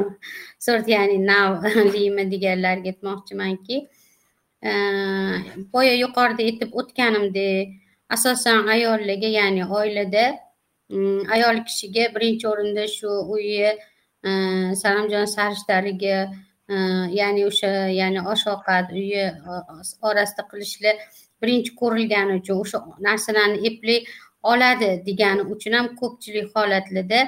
[0.66, 3.78] sort ya'ni navlimi deganlarga aytmoqchimanki
[5.74, 7.70] boya yuqorida aytib o'tganimdek
[8.16, 10.26] asosan ayollarga ya'ni oilada
[10.90, 13.72] mm, ayol kishiga birinchi o'rinda shu uyi
[14.24, 16.18] salomjon salimjon sarishlariga
[17.20, 19.24] ya'ni o'sha ya'ni osh ovqat uyi
[20.10, 20.96] orasida qilishlar
[21.42, 22.78] birinchi ko'rilgani uchun o'sha
[23.08, 24.00] narsalarni eplay
[24.52, 27.22] oladi degani uchun ham ko'pchilik holatlarda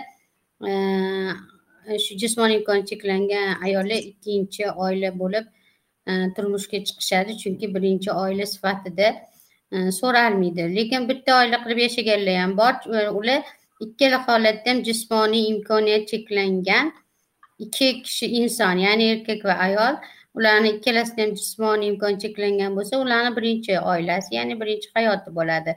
[0.61, 5.45] shu jismoniy imkoni cheklangan ayollar ikkinchi oila bo'lib
[6.07, 7.37] e, turmushga chiqishadi.
[7.41, 9.07] Chunki birinchi oila sifatida
[9.71, 10.67] e, so'ralmaydi.
[10.77, 12.73] Lekin bitta oila qilib yashaganlar ham bor.
[12.97, 13.41] E, ular
[13.85, 16.93] ikkala holatda ham jismoniy imkoniyat cheklangan
[17.65, 19.95] ikki kishi inson ya'ni erkak va ayol.
[20.37, 25.75] Ularni ikkalasida ham jismoniy imkon cheklangan bo'lsa ularni birinchi oilasi ya'ni birinchi hayoti bo'ladi.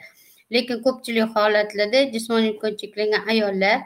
[0.55, 3.77] Lekin ko'pchilik holatlarda jismoniy imkon cheklangan ayollar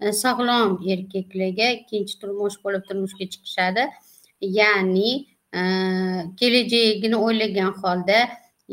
[0.00, 3.84] Э, sog'lom erkaklarga ikkinchi turmush bo'lib turmushga chiqishadi.
[4.58, 5.10] Ya'ni
[5.58, 5.60] e,
[6.38, 8.18] kelajagini o'ylagan holda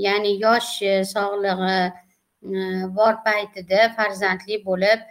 [0.05, 2.59] ya'ni yoshi e, sog'lig'i e,
[2.97, 5.07] bor paytida farzandli bo'lib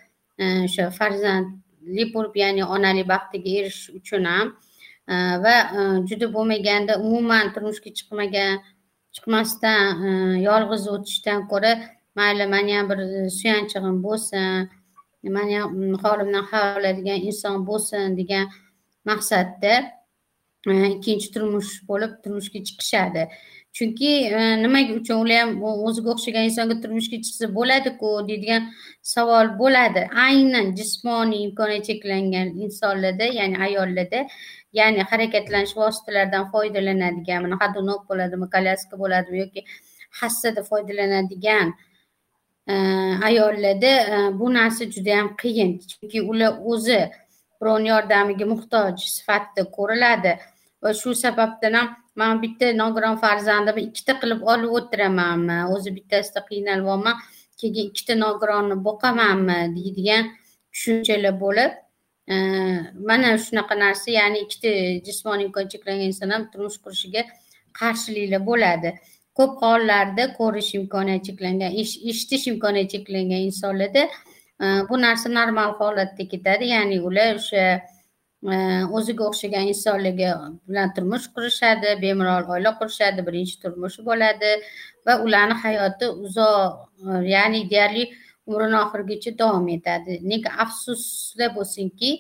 [0.67, 4.55] o'sha farzandli bo'lib ya'ni onalik baxtiga erishish uchun ham
[5.45, 5.57] va
[6.13, 8.63] juda bo'lmaganda umuman turmushga chiqmagan
[9.15, 9.83] chiqmasdan
[10.49, 11.75] yolg'iz o'tishdan ko'ra
[12.19, 13.01] mayli mani ham bir
[13.41, 14.71] suyanchig'im bo'lsin
[15.37, 18.45] mani ham mm, holimdan hal oladigan inson bo'lsin degan
[19.11, 19.75] maqsadda
[20.71, 23.23] e, ikkinchi turmush bo'lib turmushga chiqishadi.
[23.77, 25.51] Chunki nima nimaga uchun ular ham
[25.89, 28.69] o'ziga o'xshagan insonga turmushga chiqsa bo'ladiku deydigan
[29.15, 30.03] savol bo'ladi.
[30.27, 34.21] Aynan jismoniy imkoniyati cheklangan insonlarda ya'ni ayollarda
[34.79, 39.61] ya'ni harakatlanish vositalaridan foydalanadigan mana ходунок bo'ladimi kolyaska bo'ladimi yoki
[40.21, 41.75] hassada foydalanadigan
[42.67, 45.71] Э, ayollarda э, bu narsa juda yam qiyin.
[45.91, 47.01] Chunki ular o'zi
[47.61, 50.33] birovni yordamiga muhtoj sifatida ko'riladi.
[50.83, 55.59] Va shu sababdan ham man bitta nogiron farzandimni ikkita qilib olib o'tiramanmi?
[55.75, 57.21] O'zi bittasida qiynalyapman
[57.61, 59.59] keyin ikkita nogironni boqamanmi?
[59.77, 60.23] deydigan
[60.73, 61.73] tushunchalar bo'lib
[62.33, 62.35] e,
[63.09, 64.71] mana shunaqa narsa ya'ni ikkita
[65.07, 67.23] jismoniy imkon cheklangan inson ham turmush qurishiga
[67.81, 68.91] qarshiliklar bo'ladi.
[69.39, 74.03] Ko'p hollarda ko'rish imkoniyati cheklangan eshitish imkoniyati cheklangan insonlarda
[74.63, 76.71] e, bu narsa normal holatda ketadi.
[76.75, 77.65] Ya'ni ular o'sha
[78.53, 78.57] e,
[78.97, 80.31] o'ziga o'xshagan insonlarga
[80.69, 84.53] bilan turmush qurishadi bemalol oila qurishadi birinchi turmushi bo'ladi
[85.07, 86.71] va ularni hayoti uzoq
[87.09, 88.05] e, ya'ni deyarli
[88.47, 90.21] umrini oxirigacha davom etadi.
[90.31, 92.11] Lekin afsuslar bo'lsinki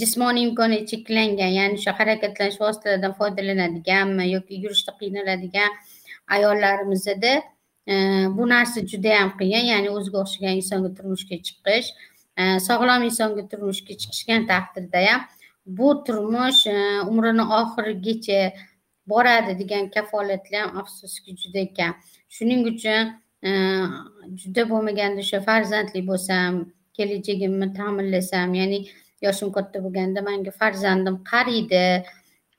[0.00, 5.80] jismoniy imkoniyati cheklangan ya'ni o'sha harakatlanish vositalaridan foydalanadiganmi yoki yurishda qiynaladigan
[6.36, 7.32] ayollarimizda
[7.90, 7.94] e,
[8.36, 9.64] bu narsa juda yam qiyin.
[9.72, 11.88] Ya'ni o'ziga o'xshagan insonga turmushga chiqish
[12.40, 15.20] e, sog'lom insonga turmushga chiqishgan taqdirda ham
[15.78, 16.76] bu turmush e,
[17.10, 18.40] umrini oxirigacha
[19.12, 21.92] boradi degan kafolatlar ham afsuski juda kam.
[22.36, 23.14] Shuning uchun
[24.40, 26.52] juda bo'lmaganda o'sha farzandli bo'lsam
[26.96, 28.80] kelajagimni ta'minlasam ya'ni
[29.26, 31.84] yoshim katta bo'lganda manga farzandim qariydi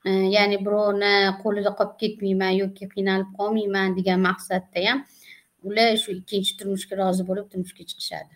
[0.04, 5.04] ya'ni birovni qo'lida qolib ketmayman yoki qiynalib qolmayman degan maqsadda ham
[5.68, 8.34] ular shu ikkinchi turmushga rozi bo'lib turmushga chiqishadi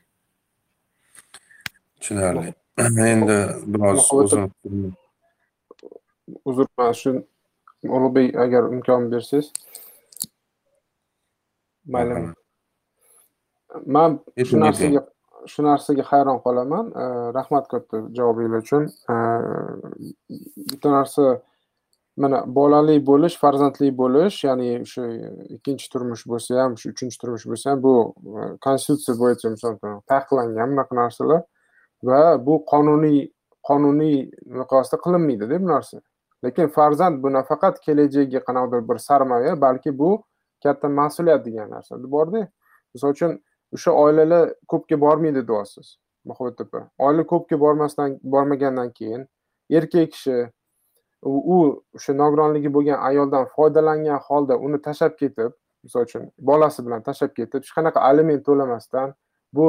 [2.01, 2.55] tushunarli
[3.15, 3.39] endi
[3.73, 3.99] biroz
[6.51, 7.11] uzr man shu
[7.97, 9.47] ulug'bek agar imkon bersangiz
[11.93, 12.15] mayli
[13.97, 14.11] man
[14.49, 15.01] shu narsaga
[15.53, 16.87] shu narsaga hayron qolaman
[17.39, 18.85] rahmat katta javobinglar uchun
[20.71, 21.23] bitta narsa
[22.17, 25.05] mana bolali bo'lish farzandli bo'lish ya'ni o'sha
[25.57, 27.95] ikkinchi turmush bo'lsa ham shu uchinchi turmush bo'lsa ham bu
[28.39, 31.43] e, konstitutsiya bo'yicha misol uchun taqiqlangan bunaqa narsalar
[32.09, 33.21] va bu qonuniy
[33.69, 34.17] qonuniy
[34.61, 36.01] miqyosda qilinmaydida bu narsa.
[36.45, 40.11] Lekin farzand bu nafaqat kelajagiga qanaqadir bir sarmoya balki bu
[40.63, 42.49] katta mas'uliyat degan narsa borda.
[42.95, 43.39] Misol uchun
[43.75, 46.81] o'sha oilalar ko'pga bormaydi deyapsiz mahmud opa.
[46.99, 49.27] Oila ko'pga bormasdan bormagandan keyin
[49.71, 50.37] erkak kishi
[51.55, 51.59] u
[51.97, 55.53] o'sha nogironligi bo'lgan ayoldan foydalangan holda uni tashlab ketib
[55.85, 59.15] misol uchun bolasi bilan tashlab ketib hech qanaqa aliment to'lamasdan
[59.57, 59.67] bu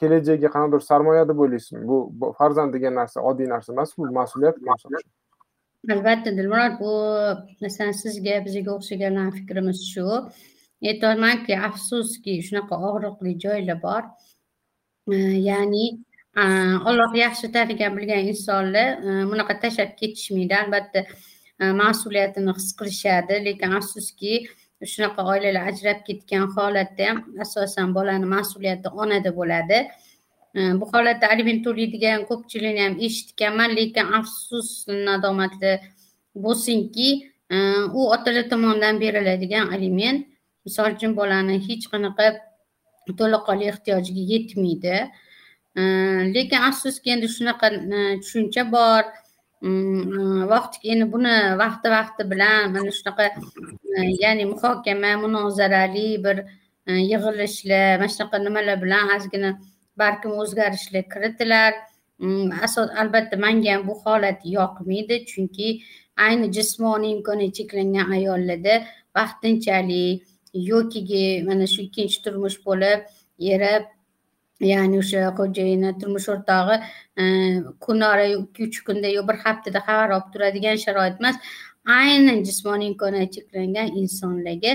[0.00, 4.56] kelajagiga qanaqadir sarmoya deb o'ylaysizmi bu farzand degan narsa oddiy narsa emas bu mas'uliyat
[5.94, 6.92] albatta dilmurod bu
[7.62, 10.06] masalan sizga bizga o'xshaganlar fikrimiz shu.
[10.90, 14.02] Aytyapmanki afsuski shunaqa og'riqli joylar bor.
[15.48, 15.84] Ya'ni
[16.36, 21.00] alloh yaxshi tanigan bilgan insonlar e, bunaqa tashlab ketishmaydi albatta.
[21.60, 24.32] E, mas'uliyatini his qilishadi lekin afsuski
[24.92, 29.78] shunaqa oilalar ajrab ketgan holatda ham asosan bolani mas'uliyati onada bo'ladi.
[30.58, 34.70] E, bu holatda aliment to'laydigan ko'pchilikni ham eshitganman lekin afsus
[35.08, 35.72] nadomatli
[36.44, 37.10] bo'lsinki
[37.98, 40.26] u otalar tomonidan beriladigan aliment
[40.66, 42.24] misol uchun bolani hech qanaqa
[43.20, 44.96] to'laqonli ehtiyojiga yetmaydi.
[45.76, 49.04] Lekin afsuski endi shunaqa e, tushuncha bor.
[49.62, 49.68] E,
[50.52, 53.24] vaqti endi buni vaqti vaqti bilan mana shunaqa
[53.96, 56.36] e, ya'ni muhokama munozarali bir
[57.10, 59.50] yig'ilishlar mana shunaqa nimalar bilan ozgina
[59.98, 61.72] balkim o'zgarishlar kiritilar.
[62.66, 65.68] Asos albatta manga ham bu holat yoqmaydi chunki
[66.26, 68.74] ayni jismoniy imkoniyati cheklangan ayollarda
[69.16, 70.24] vaqtinchalik
[70.70, 73.00] yoki mana shu ikkinchi turmush bo'lib
[73.52, 73.72] eri
[74.60, 76.76] ya'ni o'sha xo'jayini turmush o'rtog'i
[77.20, 77.24] e,
[77.80, 81.36] kunora ikki uch kunda yo bir haftada xabar olib turadigan sharoit emas.
[81.86, 84.72] Aynan jismoniy imkoniyati cheklangan insonlarga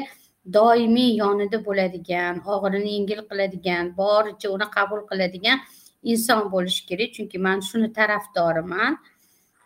[0.58, 5.58] doimiy yonida bo'ladigan og'irini yengil qiladigan boricha uni qabul qiladigan
[6.04, 7.10] inson bo'lishi kerak.
[7.18, 8.98] Chunki man shuni tarafdoriman.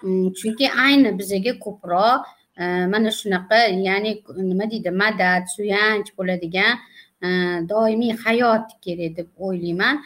[0.04, 2.22] Mm, chunki ayni bizaga ko'proq
[2.62, 2.64] e,
[2.94, 4.12] mana shunaqa ya'ni
[4.50, 6.80] nima deydi madad suyanch bo'ladigan
[7.26, 10.02] Э, doimiy hayot kerak deb o'ylayman.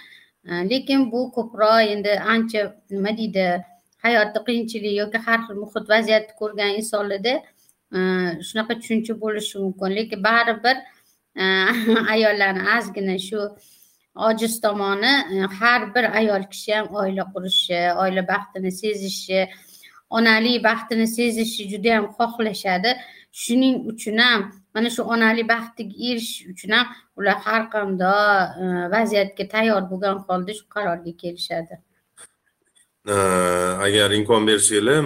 [0.45, 2.61] Э, lekin bu ko'proq endi ancha
[2.91, 3.45] nima deydi
[4.05, 7.33] hayotda qiyinchilik yoki har xil muhit vaziyatni ko'rgan insonlarda
[7.97, 7.99] э,
[8.47, 9.95] shunaqa tushuncha bo'lishi mumkin.
[9.99, 10.77] Lekin baribir
[12.13, 13.41] ayollarni ozgina shu
[14.27, 15.13] ojiz tomoni
[15.59, 19.41] har bir ayol kishi ham oila qurishi oila baxtini sezishi
[20.17, 22.91] onalik baxtini sezishi juda yam xohlashadi.
[23.41, 24.41] Shuning uchun ham
[24.75, 28.23] mana shu onali baxtiga erishish uchun ham ular har qanday
[28.63, 28.65] e,
[28.95, 31.75] vaziyatga tayyor bo'lgan holda shu qarorga kelishadi.
[33.13, 33.15] E,
[33.87, 35.03] agar imkon bersanglar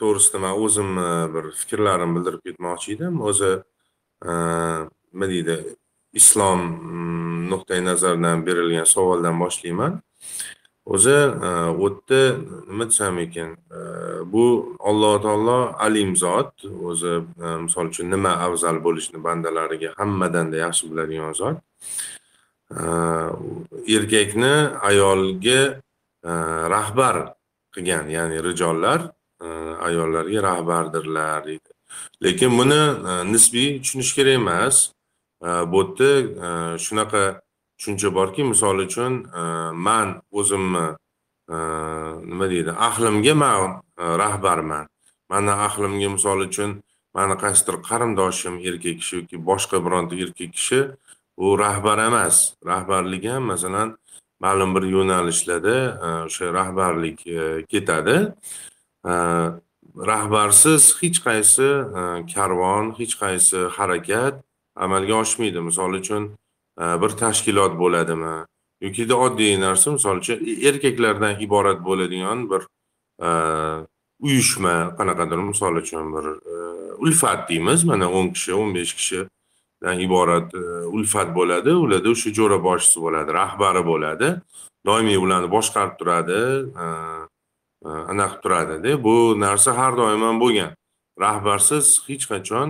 [0.00, 3.20] to'g'risida man o'zimni e, bir fikrlarimni bildirib ketmoqchi edim.
[3.30, 3.52] O'zi
[5.12, 5.56] nima deydi
[6.20, 10.00] islom mm, nuqtai nazaridan berilgan savoldan boshlayman.
[10.94, 11.50] O'zi e,
[11.82, 12.20] u yerda
[12.68, 13.80] nima desam ekan e,
[14.32, 17.14] bu alloh taolo alim zot o'zi
[17.44, 21.56] e, misol uchun nima afzal bo'lishini bandalariga hammadanda yaxshi biladigan zot.
[23.96, 24.54] Erkakni
[24.88, 25.60] ayolga
[26.74, 27.16] rahbar
[27.74, 29.00] qilgan ya'ni rijollar
[29.86, 31.70] ayollarga rahbardirlar deydi.
[32.24, 32.82] Lekin buni
[33.32, 34.76] nisbiy tushunish kerak emas.
[35.72, 37.24] Bu yerda shunaqa
[37.80, 40.86] tushuncha borki misol uchun e, man o'zimni
[41.48, 41.56] e,
[42.30, 44.86] nima deydi ahlimga man e, rahbarman.
[45.30, 46.82] Mani ahlimga misol uchun
[47.14, 50.80] mani qaysidir qarindoshim erkak kishi yoki boshqa bironta erkak kishi
[51.36, 52.36] u rahbar emas.
[52.70, 53.96] Rahbarlik ham masalan
[54.44, 55.76] ma'lum bir yo'nalishlarda
[56.26, 57.24] o'sha rahbarlik
[57.72, 58.16] ketadi.
[60.12, 61.68] Rahbarsiz hech qaysi
[62.34, 64.34] karvon hech qaysi harakat
[64.84, 65.60] amalga oshmaydi.
[65.68, 66.22] Misol uchun
[66.80, 68.36] bir tashkilot bo'ladimi?
[68.80, 72.62] Yokida oddiy narsa misol uchun e, erkaklardan iborat bo'ladigan bir
[73.20, 73.28] e,
[74.20, 76.54] uyushma qanaqadir misol uchun bir e,
[77.04, 77.84] ulfat deymiz.
[77.84, 80.54] Mana o'n kishi o'n besh kishidan iborat
[80.96, 81.76] ulfat bo'ladi.
[81.84, 84.28] Ularda o'sha jo'ra boshchisi bo'ladi rahbari bo'ladi.
[84.86, 86.40] Doimiy ularni boshqarib turadi
[88.12, 88.96] anaqa qilib turadida.
[89.04, 90.72] Bu narsa har doim ham bo'lgan.
[91.20, 92.68] Rahbarsiz hech qachon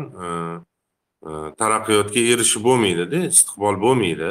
[1.21, 4.31] Э, taraqqiyotga erishib bo'lmaydida istiqbol bo'lmaydi.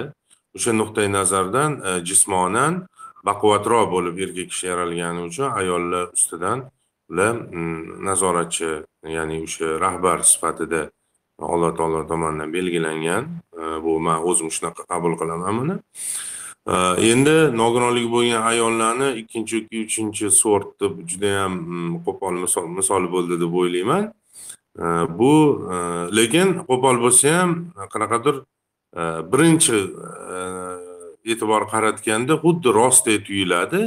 [0.57, 2.79] O'sha nuqtai nazardan e, jismonan
[3.27, 6.63] baquvvatroq bo'lib erkak kishi yaralgani uchun ayollar ustidan
[7.11, 7.35] ular
[8.07, 8.71] nazoratchi
[9.15, 10.81] ya'ni o'sha rahbar sifatida
[11.53, 13.23] alloh taolo tomonidan belgilangan
[13.61, 15.75] e, bu man o'zim shunaqa qabul qilaman buni.
[16.73, 16.75] E,
[17.11, 22.33] endi nogironligi bo'lgan ayollarni ikkinchi yoki uchinchi sort deb judayam mm, qo'pol
[22.79, 24.09] misol bo'ldi deb o'ylayman.
[25.19, 25.33] Bu
[26.17, 27.51] lekin qo'pol bo'lsa ham
[27.93, 28.35] qanaqadir
[29.31, 29.77] birinchi
[31.31, 33.81] e'tibor qaratganda xuddi rostdek tuyuladi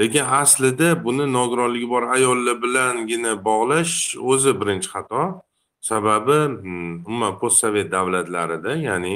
[0.00, 3.94] lekin aslida buni nogironligi bor ayollar bilangina bog'lash
[4.30, 5.22] o'zi birinchi xato
[5.90, 6.38] sababi
[7.08, 9.14] umuman postsovet davlatlarida ya'ni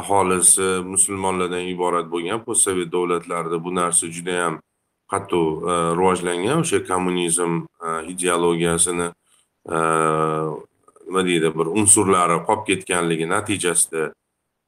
[0.00, 4.54] aholisi musulmonlardan iborat bo'lgan postsovet davlatlarida bu narsa judayam
[5.12, 5.46] qattiq
[5.98, 7.52] rivojlangan o'sha kommunizm
[8.12, 9.08] ideologiyasini
[9.68, 14.12] nima deydi bir unsurlari qolib ketganligi natijasida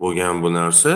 [0.01, 0.92] bo'lgan bu narsa.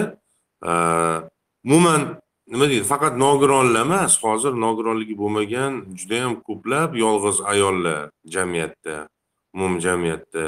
[1.64, 2.02] Umuman
[2.48, 9.08] nima deydi faqat nogironlar emas hozir nogironligi bo'lmagan judayam ko'plab yolg'iz ayollar jamiyatda
[9.54, 10.44] umumjamiyatda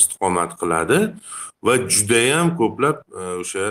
[0.00, 0.98] istiqomat qiladi
[1.66, 2.98] va judayam ko'plab
[3.42, 3.66] o'sha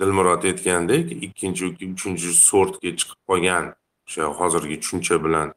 [0.00, 3.64] dilmurod aytgandek ikkinchi yoki uchinchi sortga chiqib qolgan
[4.06, 5.48] o'sha hozirgi tushuncha bilan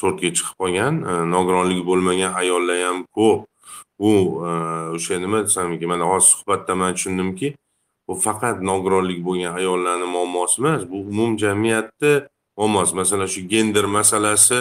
[0.00, 3.40] sortga chiqib qolgan e, nogironligi bo'lmagan ayollar ham ko'p.
[4.00, 4.12] Bu
[4.48, 4.50] e,
[4.96, 7.48] o'sha nima desam ekan mana hozir suhbatda man tushundimki
[8.08, 12.12] bu faqat nogironligi bo'lgan ayollarni muammosi emas bu umumjamiyatni
[12.58, 12.92] muammosi.
[13.00, 14.58] Masalan shu gender masalasi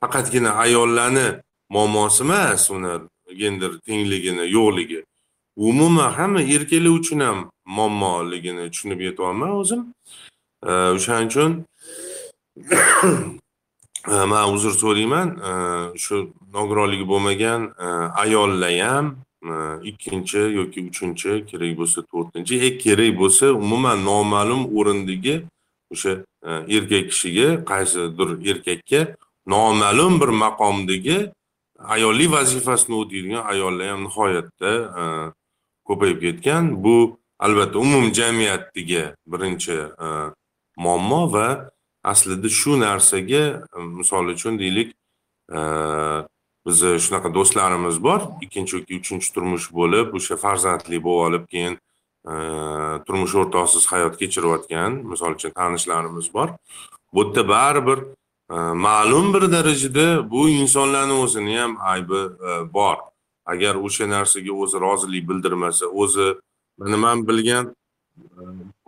[0.00, 1.26] faqatgina ayollarni
[1.74, 2.94] muammosi emas uni
[3.40, 5.00] gender tengligini yo'qligi.
[5.68, 7.38] Umuman hamma erkaklar uchun ham
[7.76, 9.80] muammoligini tushunib yetyapman o'zim
[10.68, 11.52] e, o'shaning uchun
[14.06, 15.28] man uzr so'rayman.
[15.96, 17.86] Shu nogironligi bo'lmagan e,
[18.22, 19.06] ayollar ham
[19.42, 19.54] e,
[19.90, 25.36] ikkinchi yoki uchinchi kerak bo'lsa to'rtinchi e kerak bo'lsa umuman noma'lum o'rindagi
[25.92, 26.12] o'sha
[26.48, 29.00] e, erkak kishiga qaysidir erkakka
[29.54, 31.18] noma'lum bir maqomdagi
[31.94, 34.72] ayollik vazifasini o'taydigan ayollar ham nihoyatda
[35.88, 36.64] ko'payib ketgan.
[36.84, 36.96] Bu
[37.38, 39.76] albatta umumjamiyatdagi birinchi
[40.84, 41.48] muammo va
[42.02, 43.44] aslida shu narsaga
[43.76, 44.94] e, misol uchun deylik
[45.52, 45.60] e,
[46.66, 48.20] bizni shunaqa do'stlarimiz bor.
[48.44, 51.74] Ikkinchi yoki uchinchi turmush bo'lib o'sha farzandli bo'lib olib keyin
[52.30, 52.34] e,
[53.06, 56.48] turmush o'rtog'siz hayot kechirayotgan misol uchun tanishlarimiz bor.
[57.12, 58.00] Bu yerda baribir
[58.86, 62.20] ma'lum bir darajada bu insonlarni o'zini ham aybi
[62.72, 62.98] bor.
[63.46, 66.26] Agar o'sha narsaga o'zi rozilik bildirmasa o'zi
[66.78, 67.74] mana man bilgan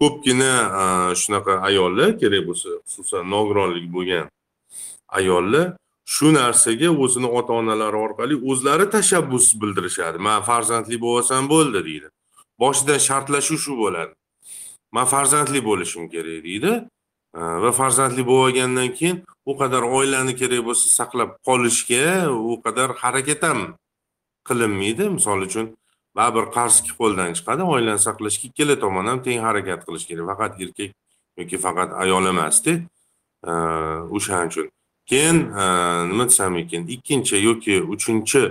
[0.00, 0.84] ko'pgina e,
[1.20, 4.26] shunaqa ayollar kerak bo'lsa xususan nogironlik bo'lgan
[5.18, 5.66] ayollar
[6.14, 10.18] shu narsaga o'zini ota onalari orqali o'zlari tashabbus bildirishadi.
[10.28, 12.08] Man farzandli bo'lsam bo'ldi deydi.
[12.62, 14.12] Boshidan shartlashuv shu bo'ladi.
[14.96, 16.72] Man farzandli bo'lishim kerak deydi.
[17.38, 19.16] E, va farzandli bo'lgandan keyin
[19.50, 22.06] u qadar oilani kerak bo'lsa saqlab qolishga
[22.50, 23.60] u qadar harakat ham
[24.48, 25.04] qilinmaydi.
[25.16, 25.66] Misol uchun
[26.16, 30.26] baribir qarz qo'ldan chiqadi oilani saqlashga ikkala tomon ham teng harakat qilish kerak.
[30.32, 30.90] Faqat erkak
[31.38, 32.72] yoki faqat ayol emasda
[34.16, 34.68] o'shaning uchun.
[35.10, 35.64] Keyin e,
[36.10, 38.42] nima desam ekan ikkinchi yoki uchinchi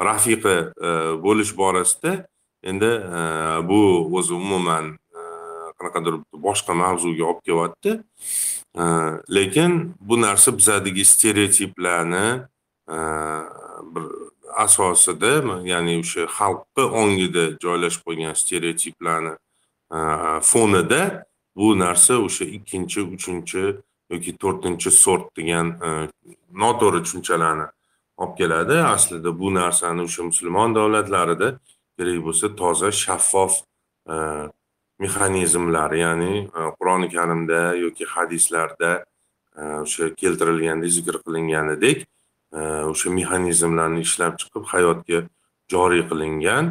[0.00, 0.56] rafiqa
[0.86, 0.88] e,
[1.24, 2.26] bo'lish borasida
[2.62, 3.20] endi e,
[3.68, 3.80] bu
[4.18, 4.96] o'zi umuman
[5.78, 6.14] qanaqadir
[6.46, 7.92] boshqa mavzuga olib kelyapti.
[9.36, 12.26] Lekin bu narsa bizadagi stereotiplarni
[13.94, 14.04] bir
[14.64, 15.32] asosida
[15.72, 19.32] ya'ni o'sha xalqni ongida joylashib qolgan stereotiplarni
[19.96, 19.98] e,
[20.50, 21.02] fonida
[21.56, 23.62] bu narsa o'sha ikkinchi uchinchi
[24.12, 25.88] yoki to'rtinchi sort degan e,
[26.62, 27.66] noto'g'ri tushunchalarni
[28.22, 28.76] olib keladi.
[28.94, 31.48] Aslida bu narsani o'sha musulmon davlatlarida
[31.98, 33.52] kerak bo'lsa toza shaffof
[34.12, 34.14] e,
[35.02, 36.34] mexanizmlar ya'ni
[36.78, 38.92] qur'oni karimda yoki hadislarda
[39.82, 41.98] o'sha keltirilgandek zikr qilinganidek
[42.52, 45.18] o'sha mexanizmlarni ishlab chiqib hayotga
[45.72, 46.66] joriy qilingan.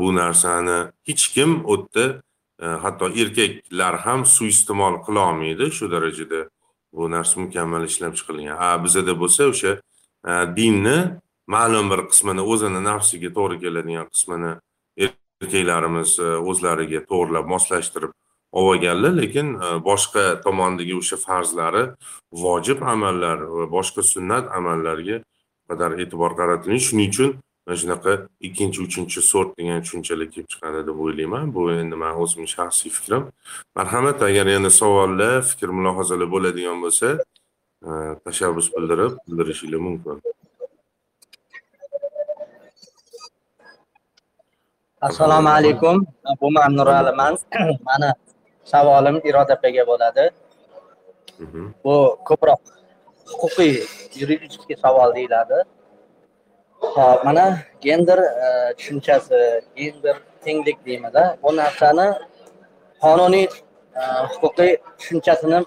[0.00, 0.78] Bu narsani
[1.08, 2.22] hech kim u yerda
[2.60, 6.48] e, hatto erkaklar ham suiiste'mol qilolmaydi shu darajada
[6.92, 8.56] bu narsa mukammal ishlab chiqilgan.
[8.58, 9.72] A bizada bo'lsa o'sha
[10.30, 10.98] e, dinni
[11.46, 14.52] ma'lum bir qismini o'zini nafsiga to'g'ri keladigan qismini
[15.04, 18.12] erkaklarimiz e, o'zlariga to'g'irlab moslashtirib
[18.52, 21.84] olganlar lekin e, boshqa tomondagi o'sha farzlari
[22.44, 25.16] vojib amallar va boshqa sunnat amallarga
[25.68, 27.30] qadar e'tibor qaratilmaydi shuning uchun
[27.68, 31.52] mana shunaqa ikkinchi uchinchi sort degan tushunchalar kelib chiqadi deb o'ylayman.
[31.54, 33.22] Bu endi mani o'zimni shaxsiy fikrim.
[33.76, 37.08] Marhamat agar yana savollar fikr mulohazalar bo'ladigan bo'lsa
[37.88, 37.90] e,
[38.24, 40.22] tashabbus bildirib bildirishinglar mumkin.
[45.08, 46.06] Assalomu alaykum.
[46.40, 47.36] Bu man nuraliman
[47.88, 48.08] mani
[48.72, 50.24] savolim iroda opaga bo'ladi.
[51.44, 51.74] Mhm.
[51.84, 51.94] bu
[52.28, 52.60] ko'proq
[53.30, 53.74] huquqiy
[54.20, 55.58] yuridik savol deyiladi.
[56.94, 59.38] Hop mana gender e, tushunchasi
[59.76, 62.08] gender tenglik deymizda bu narsani
[63.02, 63.46] qonuniy
[64.32, 65.58] huquqiy tushunchasini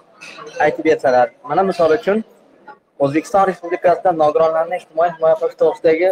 [0.64, 1.26] aytib bersalar.
[1.50, 2.24] Mana misol uchun
[3.04, 6.10] o'zbekiston respublikasida nogironlarni ijtimoiy himoya qilish to'g'risidagi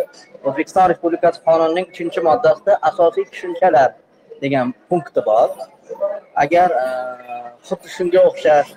[0.48, 3.90] o'zbekiston respublikasi qonunining uchinchi moddasida asosiy tushunchalar
[4.44, 5.48] degan punkti bor
[6.44, 6.86] agar e,
[7.68, 8.70] xuddi shunga o'xshash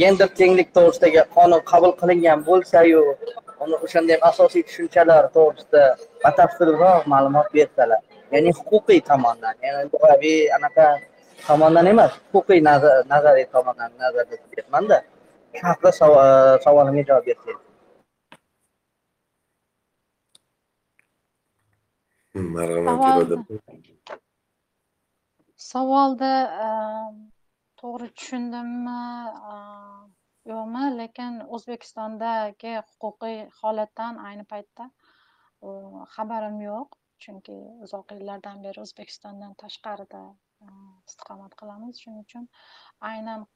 [0.00, 3.02] gender tenglik to'g'risidagi qonun qabul qilingan bo'lsayu
[3.64, 5.82] uni o'shanday asosiy tushunchalar to'g'risida
[6.24, 8.00] batafsilroq ma'lumot bersalar.
[8.32, 10.86] Ya'ni huquqiy tomondan ya'ni lug'aviy anaqa
[11.48, 12.60] tomondan emas huquqiy
[13.12, 14.98] nazariy tomondan nazarda tutyapmanda
[15.56, 15.90] shu haqida
[16.24, 16.26] e,
[16.64, 17.64] savolimga javob bersangiz.
[22.54, 23.30] Marhamat
[25.70, 26.30] savolni
[26.66, 27.18] ehm,
[27.80, 29.00] to'g'ri tushundimmi?
[29.52, 30.06] Ehm,
[30.50, 30.84] yo'qmi?
[31.00, 36.98] Lekin o'zbekistondagi huquqiy holatdan ayni paytda ehm, xabarim yo'q.
[37.24, 37.54] Chunki
[37.84, 40.20] uzoq yillardan beri o'zbekistondan tashqarida
[41.08, 41.98] istiqomat qilamiz.
[42.02, 42.44] Shuning uchun
[43.10, 43.46] aynan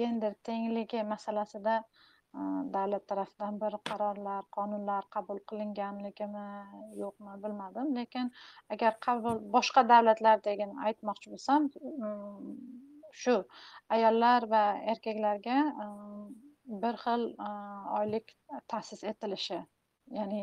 [0.00, 1.78] gender tengligi masalasida
[2.76, 6.48] davlat tarafidan bir qarorlar qonunlar qabul qilinganligimi
[7.02, 7.94] yo'qmi bilmadim.
[7.98, 8.32] Lekin
[8.76, 11.70] agar qabul boshqa davlatlardagini aytmoqchi bo'lsam
[13.22, 13.36] shu
[13.96, 14.64] ayollar va
[14.94, 15.58] erkaklarga
[16.82, 17.22] bir xil
[18.00, 18.36] oylik
[18.72, 19.60] ta'sis etilishi
[20.18, 20.42] ya'ni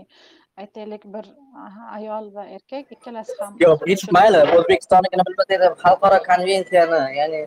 [0.64, 1.26] aytaylik bir
[1.98, 7.42] ayol va erkak ikkalasi ham yo'q hech mayli o'zbekistonnikini bilmasangiz xalqaro konvensiyani ya'ni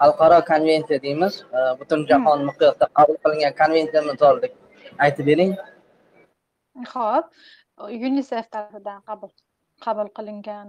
[0.00, 1.34] xalqaro konvensiya deymiz.
[1.80, 4.48] Butun jahon miqyosida qabul qilingan konvensiya misolida
[5.04, 5.52] aytib bering.
[6.94, 7.26] Ho'p
[8.02, 9.32] yunisef tarafidan qabul
[9.84, 10.66] qabul qilingan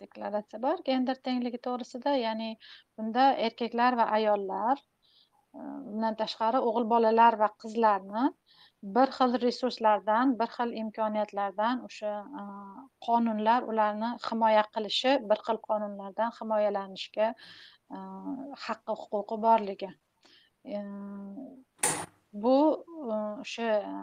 [0.00, 0.76] deklaratsiya bor.
[0.88, 2.50] Gender tengligi to'g'risida ya'ni
[2.96, 4.76] bunda erkaklar va ayollar
[5.54, 8.24] bundan tashqari o'g'il bolalar va qizlarni
[8.96, 12.12] bir xil resurslardan bir xil imkoniyatlardan o'sha
[13.06, 17.28] qonunlar ularni himoya qilishi bir xil qonunlardan himoyalanishga
[18.66, 19.90] haqqi huquqi borligi.
[22.32, 23.94] Bu e, o'sha e,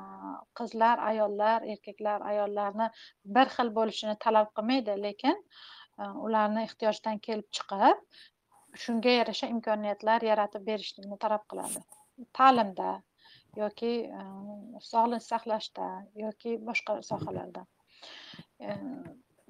[0.59, 2.89] qizlar ayollar erkaklar ayollarni
[3.37, 8.03] bir xil bo'lishini talab qilmaydi lekin e, ularni ehtiyojdan kelib chiqib
[8.83, 11.81] shunga yarasha imkoniyatlar yaratib berishlikni talab qiladi.
[12.39, 12.91] Ta'limda
[13.61, 13.93] yoki
[14.91, 15.87] sog'liqni saqlashda
[16.25, 17.65] yoki boshqa sohalarda.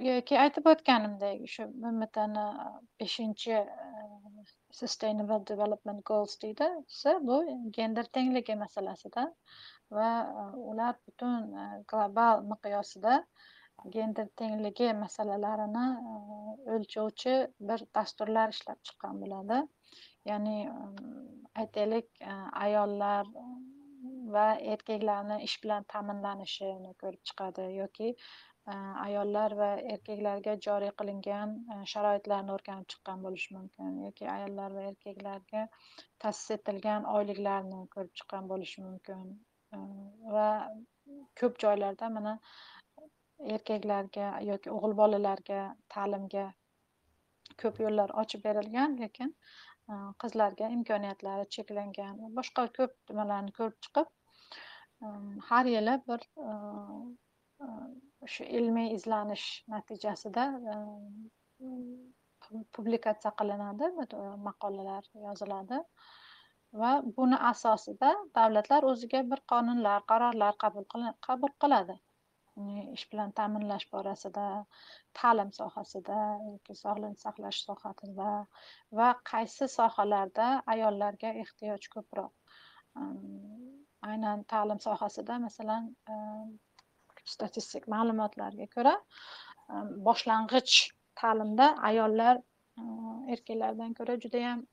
[0.08, 2.68] Yoki aytib o'tganimdek shu mmtni e,
[3.02, 3.64] beshinchi e,
[4.80, 6.68] sustainable development goals deydi
[7.30, 7.38] bu
[7.78, 9.26] gender tengligi masalasida
[9.98, 10.10] va
[10.44, 11.38] e, ular butun
[11.94, 13.16] global miqyosida
[13.96, 15.86] gender tengligi masalalarini
[16.78, 17.36] o'lchovchi
[17.72, 19.60] bir dasturlar ishlab chiqqan bo'ladi.
[20.30, 20.56] Ya'ni
[21.62, 22.10] aytaylik
[22.66, 23.30] ayollar
[24.36, 28.10] va erkaklarni ish bilan ta'minlanishini ko'rib chiqadi yoki
[28.70, 34.84] Э, ayollar va erkaklarga joriy qilingan e, sharoitlarni o'rganib chiqqan bo'lishi mumkin yoki ayollar va
[34.90, 35.62] erkaklarga
[36.26, 39.24] ta'sis etilgan oyliklarni ko'rib chiqqan bo'lishi mumkin.
[39.78, 39.80] E,
[40.36, 40.50] va
[41.42, 42.34] ko'p joylarda mana
[43.56, 45.64] erkaklarga yoki o'g'il bolalarga
[45.96, 46.46] ta'limga
[47.64, 52.22] ko'p yo'llar ochib berilgan lekin e, qizlarga imkoniyatlari cheklangan.
[52.38, 54.16] Boshqa ko'p nimalarni ko'rib chiqib
[55.50, 56.30] har yili bir
[58.34, 60.78] shu ilmiy izlanish natijasida e,
[62.76, 63.92] publikatsiya qilinadi
[64.48, 65.80] maqolalar yoziladi
[66.82, 70.86] va buni asosida davlatlar o'ziga bir qonunlar qarorlar qabul
[71.28, 71.96] qabul qiladi.
[72.96, 74.46] Ish bilan ta'minlash borasida
[75.20, 78.32] ta'lim sohasida yoki sog'liqni saqlash sohasida
[79.00, 82.34] va qaysi sohalarda ayollarga ehtiyoj ko'proq.
[84.12, 85.94] Aynan ta'lim sohasida masalan
[87.36, 88.96] statistik ma'lumotlarga ko'ra
[90.10, 90.76] boshlang'ich
[91.22, 92.42] ta'limda ayollar
[93.36, 94.68] erkaklardan ko'ra judayam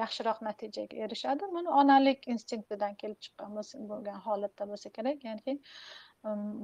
[0.00, 1.48] yaxshiroq natijaga erishadi.
[1.56, 3.58] Buni onalik instinktidan kelib chiqqan
[3.90, 5.26] bo'lgan holatda bo'lsa kerak.
[5.28, 5.58] Ya'ni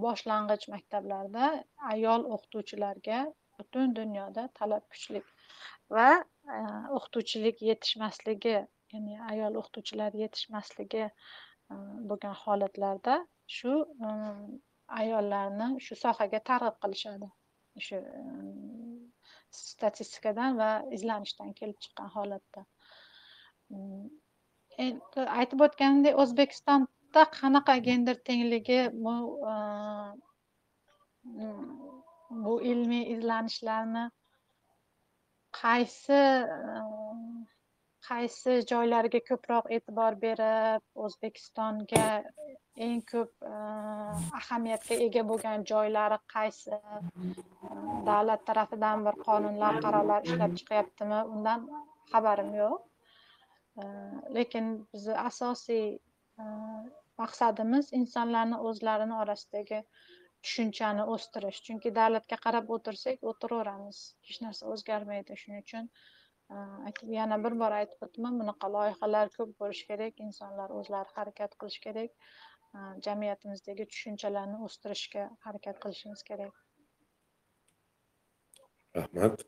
[0.05, 1.51] boshlang'ich maktablarda
[1.93, 3.21] ayol o'qituvchilarga
[3.59, 5.23] butun dunyoda talab kuchli
[5.97, 6.09] va
[6.99, 8.57] o'qituvchilik yetishmasligi
[8.95, 11.05] ya'ni ayol o'qituvchilar yetishmasligi
[12.11, 13.17] bo'lgan holatlarda
[13.57, 13.73] shu
[15.01, 17.29] ayollarni shu sohaga targ'ib qilishadi.
[17.87, 18.01] Shu
[19.61, 22.65] statistikadan va izlanishdan kelib chiqqan holatda.
[24.87, 29.15] Endi aytib o'tganimdek o'zbekistonda qanaqa gender tengligi bu
[32.45, 34.05] bu ilmiy izlanishlarni
[35.63, 36.21] qaysi
[38.09, 42.07] qaysi joylarga ko'proq e'tibor berib o'zbekistonga
[42.87, 43.53] eng ko'p e,
[44.41, 46.77] ahamiyatga ega bo'lgan joylari qaysi?
[46.77, 47.71] E,
[48.09, 51.21] davlat tarafidan bir qonunlar qarorlar ishlab chiqyaptimi?
[51.37, 51.65] Undan
[52.13, 52.77] xabarim yo'q.
[53.81, 53.87] E,
[54.39, 55.87] lekin bizni asosiy
[57.23, 59.81] maqsadimiz insonlarni o'zlarini orasidagi
[60.47, 61.63] tushunchani o'stirish.
[61.69, 64.03] Chunki davlatga qarab o'tirsak o'tiraveramiz.
[64.29, 65.39] Hech narsa o'zgarmaydi.
[65.43, 65.89] Shuning uchun
[66.51, 71.81] aytib yana bir bor aytib o'taman bunaqa loyihalar ko'p bo'lishi kerak insonlar o'zlari harakat qilishi
[71.87, 72.11] kerak
[73.07, 76.55] jamiyatimizdagi tushunchalarni o'stirishga harakat qilishimiz kerak
[78.97, 79.45] rahmat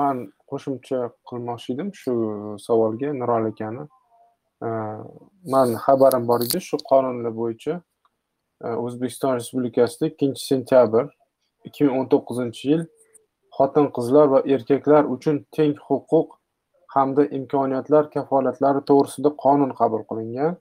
[0.00, 2.14] man qo'shimcha qilmoqchi edim shu
[2.66, 3.84] savolga nurol akani
[5.54, 7.74] man xabarim bor edi shu qonunlar bo'yicha
[8.84, 11.04] o'zbekiston respublikasida ikkinchi sentyabr
[11.68, 12.82] ikki ming o'n to'qqizinchi yil
[13.58, 16.28] xotin qizlar va erkaklar uchun teng huquq
[16.94, 20.56] hamda imkoniyatlar kafolatlari to'g'risida qonun qabul qilingan.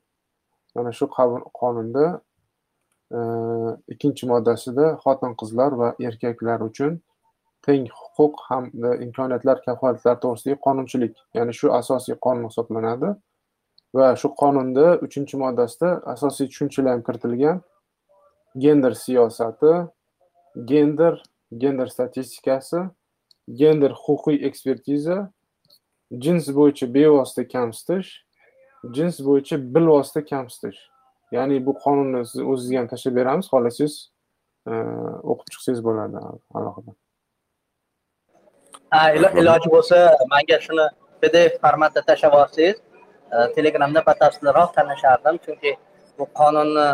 [0.76, 1.06] Mana shu
[1.61, 2.06] qonunda
[3.18, 3.19] e,
[3.94, 6.99] ikkinchi moddasida xotin qizlar va erkaklar uchun
[7.65, 13.10] teng huquq hamda imkoniyatlar kafolatlari to'g'risidagi qonunchilik ya'ni shu asosiy qonun hisoblanadi.
[13.98, 17.57] Va shu qonunda uchinchi moddasida asosiy tushunchalar ham kiritilgan
[18.64, 19.74] gender siyosati
[20.72, 21.14] gender
[21.52, 22.80] gender statistikasi
[23.48, 25.18] gender huquqiy ekspertiza
[26.24, 28.10] jins bo'yicha bevosita kamsitish
[28.91, 30.80] jins bo'yicha bilvosita kamsitish.
[31.32, 33.95] Ya'ni bu qonunni siz o'zizga ham tashlab beramiz xohlasangiz
[34.72, 34.74] e,
[35.32, 36.22] o'qib chiqsangiz bo'ladi
[36.57, 36.91] alohida.
[39.41, 39.98] Iloji bo'lsa
[40.34, 40.86] manga shuni
[41.22, 42.78] pdf formatda tashlab yuborsangiz
[43.36, 45.41] e, telegramda batafsilroq tanlashardim.
[45.45, 45.76] Chunki
[46.19, 46.88] bu qonunni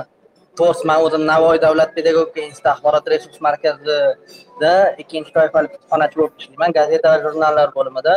[0.58, 6.72] to'g'risi man o'zim navoiy davlat pedagogika instituti axborot resurs markazida ikkinchi toifali kutubxonachi bo'lib ishlayman
[6.78, 8.14] gazeta va jurnallar bo'limida.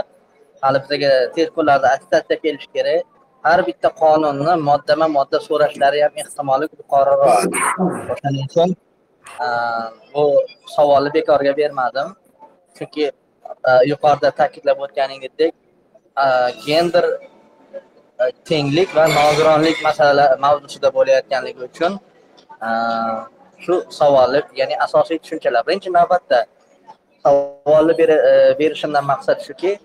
[0.65, 3.03] Hali bizaga tez kunlarda attestatsiya kelishi kerak.
[3.47, 7.35] Har bitta qonunni moddama modda so'rashlari ham ehtimoli yuqoriroq.
[8.13, 8.71] O'shaning uchun
[10.15, 10.25] bu
[10.75, 12.09] savolni bekorga bermadim.
[12.77, 13.05] Chunki
[13.91, 15.53] yuqorida ta'kidlab o'tganingizdek
[16.69, 17.05] gender
[18.49, 21.93] tenglik va nogironlik masala mavzusida bo'layotganligi uchun
[23.65, 25.63] shu savolni ya'ni asosiy tushunchalar.
[25.67, 26.39] Birinchi navbatda
[27.25, 28.09] savolni e,
[28.61, 29.79] berishimdan maqsad shuki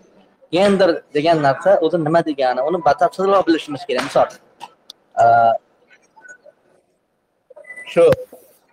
[0.51, 4.03] gender degan narsa o'zi nima degani uni batafsilroq bilishimiz kerak.
[4.09, 4.27] Misol
[7.93, 8.03] shu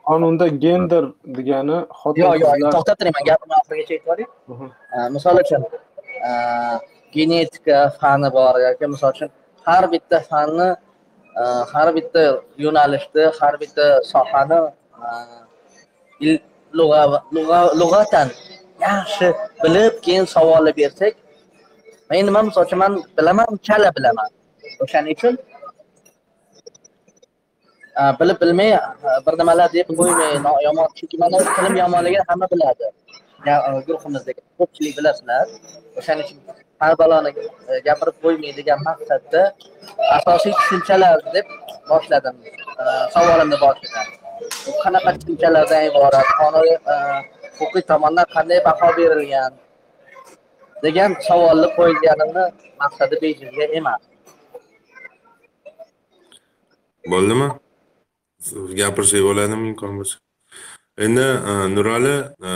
[0.08, 1.04] qonunda gender
[1.36, 4.26] degani xotin yo'q yo'q to'xtab turing man gapimni oxirigacha aytib yuboray
[5.14, 5.62] misol uchun
[7.16, 9.30] genetika fani bor yoki misol uchun
[9.66, 10.68] har bitta fanni
[11.38, 12.22] Э, har bitta
[12.64, 14.60] yo'nalishni har bitta sohani
[16.26, 16.38] э,
[17.80, 18.28] lug'atan
[18.86, 19.28] yaxshi
[19.62, 21.14] bilib keyin savolni bersak
[22.10, 24.30] endi nima misol uchun man bilaman chala bilaman.
[24.82, 25.34] O'shaning uchun
[28.20, 28.70] bilib bilmay
[29.26, 32.86] bir nimalar deb qo'ymay yomon chunki mana tilim yomonligini hamma biladi.
[33.86, 35.46] Guruhimizdagi ko'pchilik bilasizlar
[35.98, 37.30] o'shaning uchun har baloni
[37.70, 39.42] e, gapirib qo'ymay degan maqsadda
[40.16, 41.46] asosiy tushunchalar deb
[41.90, 42.36] boshladim.
[42.82, 42.84] E,
[43.14, 44.06] savolimni boshidan.
[44.64, 46.28] Bu qanaqa tushunchalardan iborat?
[46.40, 46.96] Qonuniy e,
[47.58, 49.52] huquqiy tomondan qanday baho berilgan
[50.84, 52.44] degan savolni qo'yganimni
[52.82, 54.02] maqsadi bejizga emas.
[57.12, 57.48] Bo'ldimi?
[58.80, 60.16] Gapirsak bo'ladimi imkon bo'lsa?
[60.98, 62.16] Endi e, nurali
[62.50, 62.52] e,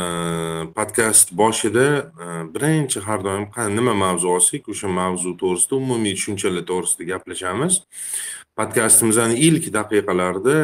[0.75, 1.87] podkast boshida
[2.23, 3.47] e, birinchi har doim
[3.77, 7.81] nima mavzu olsak o'sha mavzu to'g'risida umumiy tushunchalar to'g'risida gaplashamiz.
[8.59, 10.57] Podkastimizni ilk daqiqalarida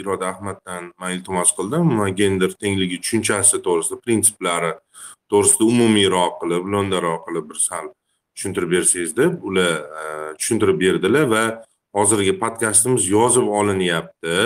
[0.00, 1.88] iroda ahmaddan man iltimos qildim
[2.20, 4.72] gender tengligi tushunchasi to'g'risida prinsiplari
[5.30, 7.92] to'g'risida umumiyroq qilib lo'ndaroq qilib bir sal
[8.34, 11.44] tushuntirib bersangiz deb ular tushuntirib berdilar va
[11.96, 14.36] hozirgi podkastimiz yozib olinyapti.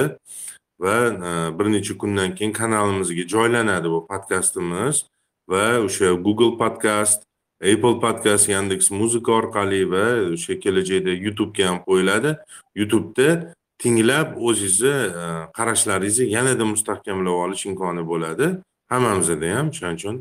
[0.80, 0.96] Va
[1.28, 5.04] e, bir necha kundan keyin kanalimizga joylanadi bu podkastimiz
[5.48, 7.22] va o'sha google podkast
[7.62, 12.36] apple podkast yandeks muzika orqali va o'sha kelajakda youtubega ham qo'yiladi.
[12.80, 15.24] Youtubeda tinglab o'zingizni e,
[15.56, 18.46] qarashlaringizni yanada mustahkamlab olish imkoni bo'ladi.
[18.92, 20.16] Hammamizda ham shuning uchun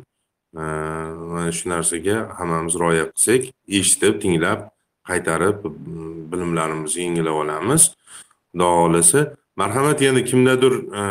[0.61, 0.63] e,
[1.31, 3.43] mana shu narsaga hammamiz rioya qilsak
[3.79, 4.59] eshitib tinglab
[5.09, 5.57] qaytarib
[6.31, 7.81] bilimlarimizni yengilab olamiz.
[8.51, 9.21] Xudo xohlasa
[9.55, 11.03] marhamat yana kimdadir e,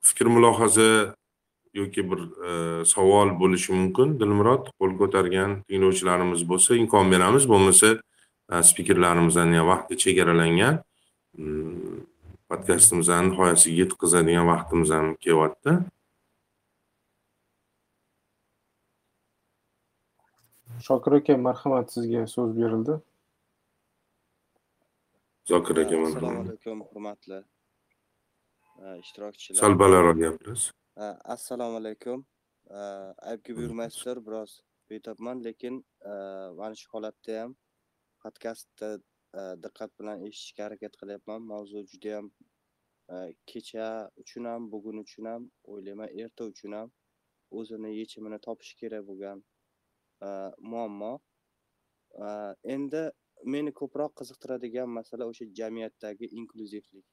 [0.00, 1.14] fikr mulohaza
[1.74, 4.20] yoki bir e, savol bo'lishi mumkin.
[4.20, 7.48] Dilmurod qo'l ko'targan tinglovchilarimiz bo'lsa imkon beramiz.
[7.48, 7.88] Bo'lmasa
[8.52, 10.80] e, spikerlarimizdan ham vaqti chegaralangan
[11.38, 12.00] mm,
[12.48, 15.78] podkastimizni nihoyasiga yetkazadigan vaqtimiz ham kelyapti.
[20.86, 23.00] Shokir aka marhamat sizga so'z berildi.
[25.48, 27.38] Zokir aka assalomu alaykum hurmatli
[29.02, 29.58] ishtirokchilar.
[29.60, 30.70] Sal balandroq gapirasiz
[31.34, 32.26] assalomu alaykum.
[33.30, 34.50] Aybga buyurmaysizlar biroz
[34.90, 35.74] betobman lekin
[36.58, 37.50] mana shu holatda ham
[38.22, 38.90] podkastni
[39.64, 41.40] diqqat bilan eshitishga harakat qilyapman.
[41.52, 42.26] Mavzu judayam
[43.50, 43.86] kecha
[44.22, 45.42] uchun ham bugun uchun ham
[45.72, 46.88] o'ylayman erta uchun ham
[47.58, 49.38] o'zini yechimini topishi kerak bo'lgan
[50.72, 51.12] muammo.
[52.74, 53.04] Endi
[53.44, 57.06] meni ko'proq qiziqtiradigan masala o'sha jamiyatdagi inklyuzivlik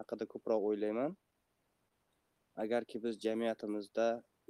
[0.00, 1.12] haqida ko'proq o'ylayman.
[2.64, 4.06] Agarki biz jamiyatimizda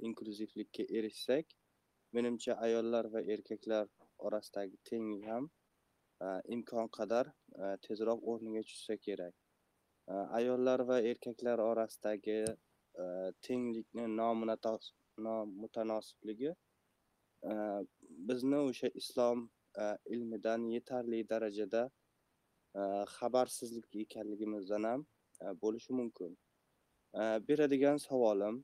[0.07, 1.45] inklyuzivlikka erishsak
[2.15, 3.85] menimcha ayollar va erkaklar
[4.27, 5.43] orasidagi tenglik ham
[6.25, 7.25] e, imkon qadar
[7.61, 9.35] e, tezroq o'rniga tushsa kerak.
[10.11, 12.39] E, ayollar va erkaklar orasidagi
[13.45, 16.51] tenglikni nomutanosiblig'i
[18.29, 19.37] bizni o'sha islom
[19.77, 21.83] E, ilmidan yetarli darajada
[22.75, 22.81] e,
[23.15, 25.05] xabarsizlik ekanligimizdan ham
[25.41, 26.37] e, bo'lishi mumkin.
[27.47, 28.55] Beradigan savolim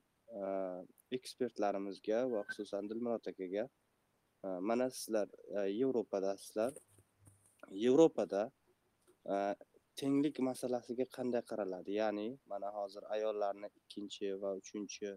[1.18, 3.66] ekspertlarimizga va xususan dilmurod akaga
[4.70, 5.28] mana sizlar
[5.80, 6.72] yevropadasizlar.
[7.84, 8.42] Yevropada
[10.02, 12.00] tenglik masalasiga qanday qaraladi?
[12.02, 15.14] Ya'ni mana hozir ayollarni ikkinchi va uchinchi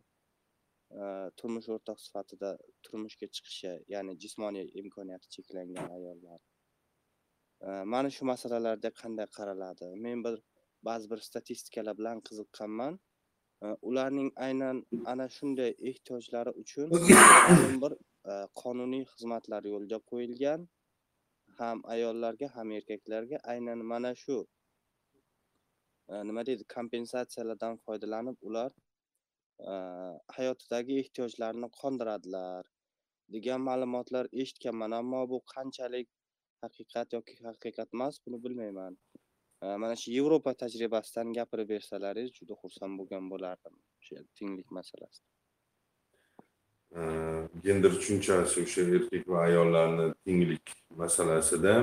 [1.39, 2.51] turmush o'rtoq sifatida
[2.85, 6.40] turmushga chiqishi ya'ni jismoniy imkoniyati cheklangan ayollar.
[7.93, 9.86] Mana shu masalalarga qanday qaraladi?
[10.05, 10.36] Men bir
[10.89, 12.94] ba'zi bir statistikalar bilan qiziqqanman.
[13.89, 14.77] Ularning aynan
[15.12, 16.89] ana shunday ehtiyojlari uchun
[17.82, 17.93] bir
[18.62, 20.60] qonuniy xizmatlar yo'lga qo'yilgan.
[21.59, 24.36] Ham ayollarga ham erkaklarga aynan mana shu
[26.28, 28.70] nima deydi kompensatsiyalardan foydalanib ular
[29.63, 29.75] Э,
[30.37, 32.67] hayotidagi ehtiyojlarini qondiradilar
[33.35, 36.09] degan ma'lumotlar eshitganman ammo bu qanchalik
[36.65, 38.97] haqiqat yoki haqiqat emas buni bilmayman.
[39.63, 45.29] Э, mana shu yevropa tajribasidan gapirib bersalaringiz juda xursand bo'lgan bo'lardim o'sha tenglik masalasida.
[46.99, 47.05] Э,
[47.67, 51.77] gender tushunchasi o'sha erkak va ayollarni tenglik masalasida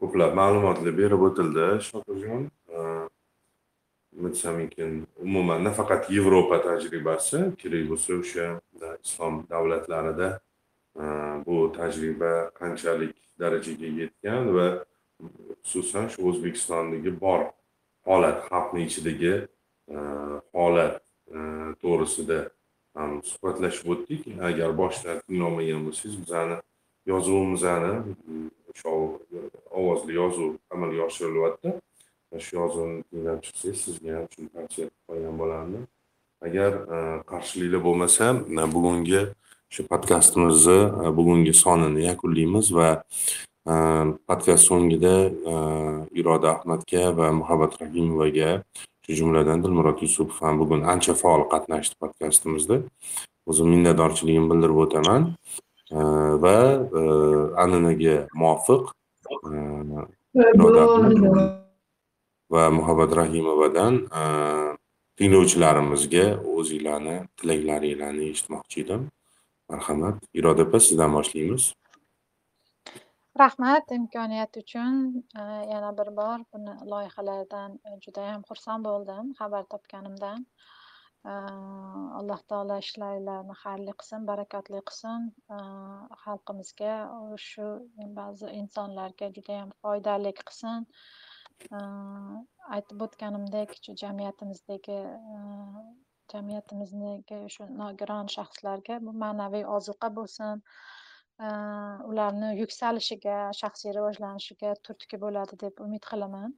[0.00, 1.66] ko'plab ma'lumotlar berib o'tildi.
[1.90, 2.46] Shokirjon
[4.26, 4.92] aytsam ekan
[5.26, 8.46] umuman nafaqat yevropa tajribasi kerak bo'lsa o'sha
[9.04, 10.28] islom davlatlarida
[11.02, 11.04] e,
[11.46, 14.68] bu tajriba qanchalik darajaga yetgan va
[15.68, 17.40] xususan shu o'zbekistondagi bor
[18.08, 19.34] holat xalqni ichidagi
[19.94, 19.98] e,
[20.56, 20.94] holat
[21.36, 21.38] e,
[21.82, 22.38] to'g'risida
[22.98, 24.22] ham suhbatlashib o'tdik.
[24.48, 26.56] Agar boshida tinglamagan bo'lsangiz bizani
[27.10, 27.94] yozuvimizni
[28.70, 28.88] o'sha
[29.80, 31.68] ovozli yozuv amalga oshirilyapti.
[32.44, 35.84] Shu yozuvni tinglab chiqsangiz sizga ham shuni tavsiya qilib qo'ygan bo'lardim
[36.46, 36.70] agar
[37.30, 38.24] qarshiliklar bo'lmasa
[38.76, 39.22] bugungi
[39.74, 40.78] shu podkastimizni
[41.18, 42.88] bugungi sonini yakunlaymiz va
[44.28, 45.14] podkast so'ngida
[46.20, 48.50] iroda ahmadga va muhabbat rahimovaga
[49.04, 52.76] shu jumladan dilmurod yusupov ham bugun ancha faol qatnashdi podkastimizda
[53.50, 55.22] o'zim minnatdorchiligimni bildirib o'taman.
[56.44, 56.56] Va
[57.62, 58.82] an'anaga muvofiq
[62.54, 63.94] va muhabbat rahimovadan
[65.18, 69.02] tinglovchilarimizga o'zinglarni tilaklaringlarni eshitmoqchi edim.
[69.70, 70.16] Marhamat.
[70.38, 71.64] Iroda opa sizdan boshlaymiz.
[73.42, 74.94] Rahmat imkoniyat uchun.
[75.72, 80.40] Yana bir bor buni loyihalardan judayam xursand bo'ldim xabar topganimdan.
[82.20, 85.28] Alloh taolo ishlaringlarni xayrli qilsin barakotli qilsin.
[86.24, 86.94] Xalqimizga
[87.48, 87.68] shu
[88.18, 90.86] ba'zi insonlarga judayam foydali qilsin.
[92.76, 94.98] Aytib o'tganimdek shu jamiyatimizdagi
[96.32, 100.64] jamiyatimizdagi shu nogiron shaxslarga bu ma'naviy ozuqa bo'lsin
[102.10, 106.54] ularni yuksalishiga shaxsiy rivojlanishiga turtki bo'ladi deb umid qilaman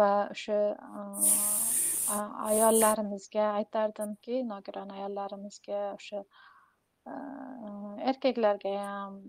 [0.00, 0.58] va o'sha
[2.50, 6.22] ayollarimizga aytardimki nogiron ayollarimizga o'sha
[8.12, 9.20] erkaklarga ham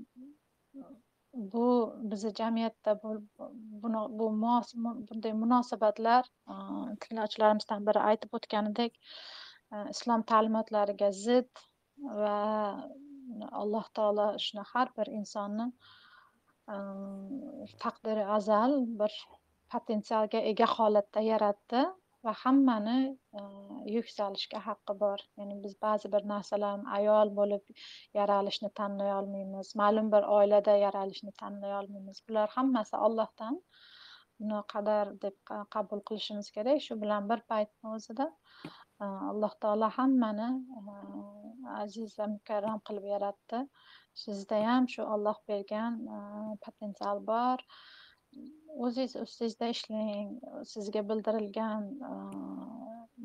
[1.34, 4.30] bu bizni jamiyatda bu bu
[5.10, 6.30] bunday munosabatlar
[7.02, 9.00] tinglovchilarimizdan biri aytib o'tganidek
[9.96, 11.64] islom ta'limotlariga zid
[12.22, 12.38] va
[13.62, 15.68] alloh taolo shuni har bir insonni
[17.86, 19.14] taqdiri azal bir
[19.74, 21.86] potensialga ega holatda yaratdi.
[22.26, 22.98] Va hammani
[23.40, 23.42] e,
[23.96, 25.24] yuksalishga haqqi bor.
[25.40, 27.84] Ya'ni biz ba'zi bir narsalarni ayol bo'lib
[28.20, 29.74] yaralishni tanlay olmaymiz.
[29.82, 32.24] Ma'lum bir oilada yaralishni tanlay olmaymiz.
[32.30, 33.62] Bular hammasi ollohdan
[34.40, 35.38] buni qadar deb
[35.76, 36.82] qabul qilishimiz kerak.
[36.88, 38.28] Shu bilan bir paytni o'zida
[39.02, 40.50] e, alloh taolo hammani
[40.82, 40.98] e,
[41.84, 43.64] aziz va mukarram qilib yaratdi.
[44.26, 46.02] Sizda ham shu olloh bergan
[46.66, 47.64] potensial bor.
[48.86, 50.30] O'zingiz ustingizda ishlang
[50.72, 51.84] sizga bildirilgan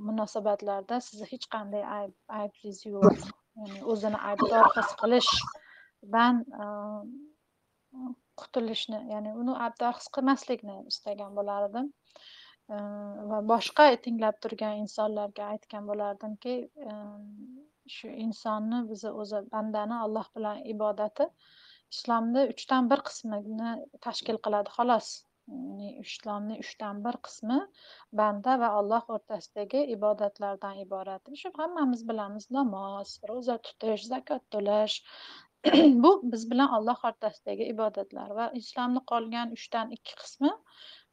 [0.08, 3.24] munosabatlarda sizni hech qanday ayb aybingiz yo'q.
[3.60, 6.38] Ya'ni o'zini aybdor his qilishdan
[8.42, 11.90] qutulishni ya'ni uni aybdor his qilmaslikni istagan bo'lardim.
[13.32, 16.54] Va boshqa tinglab turgan insonlarga aytgan bo'lardimki
[17.96, 21.26] shu insonni bizni o'zi bandani alloh bilan ibodati
[21.96, 23.74] islomni uchdan bir qismini
[24.08, 25.12] tashkil qiladi xolos.
[25.52, 27.56] Ya'ni islomni uchdan bir qismi
[28.20, 31.30] banda va alloh o'rtasidagi ibodatlardan iborat.
[31.40, 34.96] Shu hammamiz bilamiz namoz ro'za tutish zakot to'lash.
[36.04, 40.52] Bu biz bilan alloh o'rtasidagi ibodatlar va islomni qolgan uchdan ikki qismi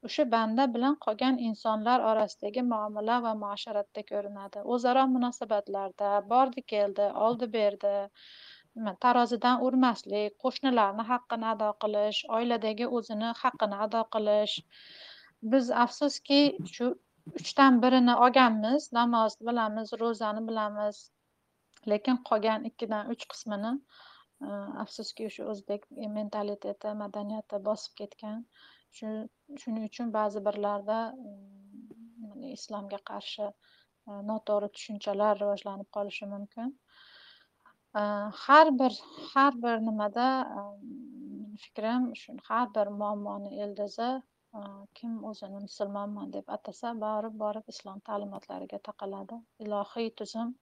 [0.10, 4.64] o'sha banda bilan qolgan insonlar orasidagi muomala va muasharatda ko'rinadi.
[4.76, 7.95] O'zaro munosabatlarda bordi keldi oldi berdi
[9.03, 14.55] tarozidan urmaslik qo'shnilarni haqqini ado qilish oiladagi o'zini haqqini ado qilish.
[15.53, 16.41] Biz afsuski
[16.75, 16.89] shu
[17.39, 21.01] uchdan birini olganmiz namoz bilamiz ro'zani bilamiz
[21.93, 24.49] lekin qolgan ikkidan uch qismini e,
[24.83, 25.85] afsuski o'sha o'zbek
[26.17, 28.43] mentaliteti madaniyati bosib ketgan.
[28.99, 33.53] Shuning uchun ba'zi birlarda e, islomga qarshi e,
[34.31, 36.75] noto'g'ri tushunchalar rivojlanib qolishi mumkin.
[37.93, 38.93] Har bir
[39.33, 40.27] har bir nimada
[41.49, 44.09] meni fikrim shu har bir muammoni ildizi
[44.97, 49.35] kim o'zini musulmonman deb atasa borib borib islom ta'limotlariga taqaladi.
[49.65, 50.55] Ilohiy tuzum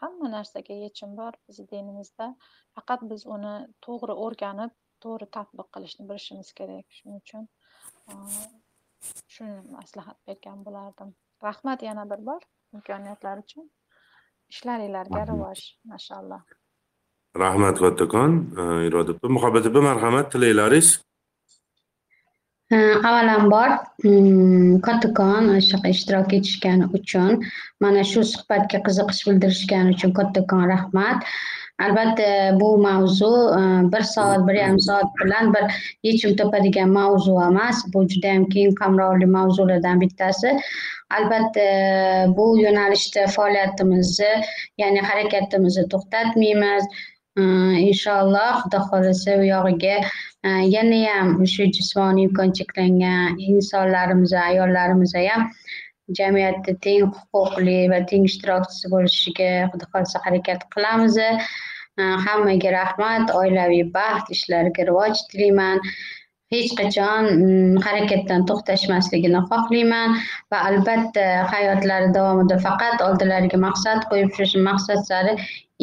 [0.00, 2.26] hamma narsaga yechim bor bizni dinimizda.
[2.74, 3.54] Faqat biz uni
[3.86, 4.72] to'g'ri o'rganib
[5.04, 6.86] to'g'ri tatbiq qilishni bilishimiz kerak.
[6.98, 7.48] Shuning uchun
[9.34, 11.14] shuni maslahat bergan bo'lardim.
[11.42, 12.42] Rahmat yana bir bor
[12.74, 13.70] imkoniyatlar uchun.
[14.52, 15.60] Ishlaringlarga rivoj
[15.92, 16.42] mashaalloh
[17.34, 18.32] rahmat kattakon
[18.86, 20.88] iroda opa muhabbat opa marhamat tilaklaringiz.
[23.08, 23.70] Avvalambor
[24.86, 27.40] kattakon o'sha ishtirok etishgani uchun
[27.80, 31.24] mana shu suhbatga qiziqish bildirishgani uchun kattakon rahmat
[31.84, 33.60] albatta bu mavzu e,
[33.92, 35.64] bir soat bir yarim soat bilan bir
[36.02, 37.84] yechim topadigan mavzu emas.
[37.92, 40.58] Bu judayam keng qamrovli mavzulardan bittasi.
[41.16, 41.66] Albatta
[42.36, 44.32] bu yo'nalishda faoliyatimizni
[44.78, 46.84] ya'ni harakatimizni to'xtatmaymiz.
[47.40, 47.42] E,
[47.90, 49.96] inshaalloh xudo xohlasa u yog'iga
[50.46, 55.48] e, yanayam shu jismoniy imkon cheklangan insonlarimiz ayollarimiz ham
[56.18, 61.18] jamiyatda teng huquqli va teng ishtirokchisi bo'lishiga xudo xohlasa harakat qilamiz.
[62.00, 65.80] Э, hammaga rahmat oilaviy baxt ishlariga rivoj tilayman.
[66.52, 70.16] Hech qachon mm, harakatdan to'xtashmasligini xohlayman
[70.52, 75.36] va albatta hayotlari davomida faqat oldilariga maqsad qo'yib shu maqsad sari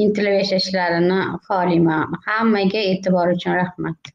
[0.03, 2.18] intilib yashashlarini xohlayman.
[2.26, 4.14] Hammaga e'tibor uchun rahmat.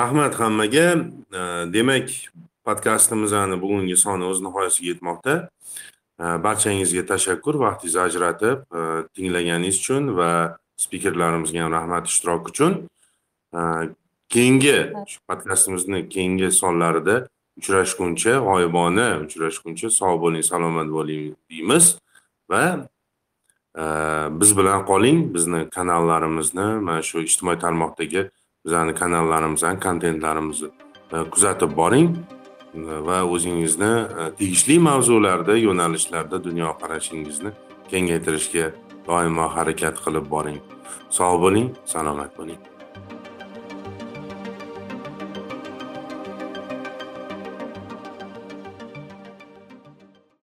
[0.00, 0.86] Rahmat hammaga.
[1.74, 2.14] Demak
[2.66, 5.34] podkastimizni bugungi soni o'z nihoyasiga yetmoqda.
[6.18, 8.58] Barchangizga tashakkur vaqtingizni ajratib
[9.14, 10.30] tinglaganingiz uchun va
[10.76, 12.72] spikerlarimizga ham rahmat ishtiroki uchun.
[14.32, 14.76] Keyingi
[15.28, 17.16] podkastimizni keyingi sonlarida
[17.58, 21.98] uchrashguncha g'oyibona uchrashguncha sog' bo'ling salomat bo'ling deymiz
[22.50, 22.62] va
[23.76, 23.84] e,
[24.40, 28.22] biz bilan qoling bizni kanallarimizni mana shu ijtimoiy tarmoqdagi
[28.64, 30.70] bizani kanallarimizni kontentlarimizni
[31.12, 32.16] e, kuzatib boring
[32.74, 37.52] va o'zingizni e, tegishli mavzularda yo'nalishlarda dunyoqarashingizni
[37.90, 38.72] kengaytirishga
[39.06, 40.60] doimo harakat qilib boring.
[41.10, 42.71] Sog' bo'ling salomat bo'ling.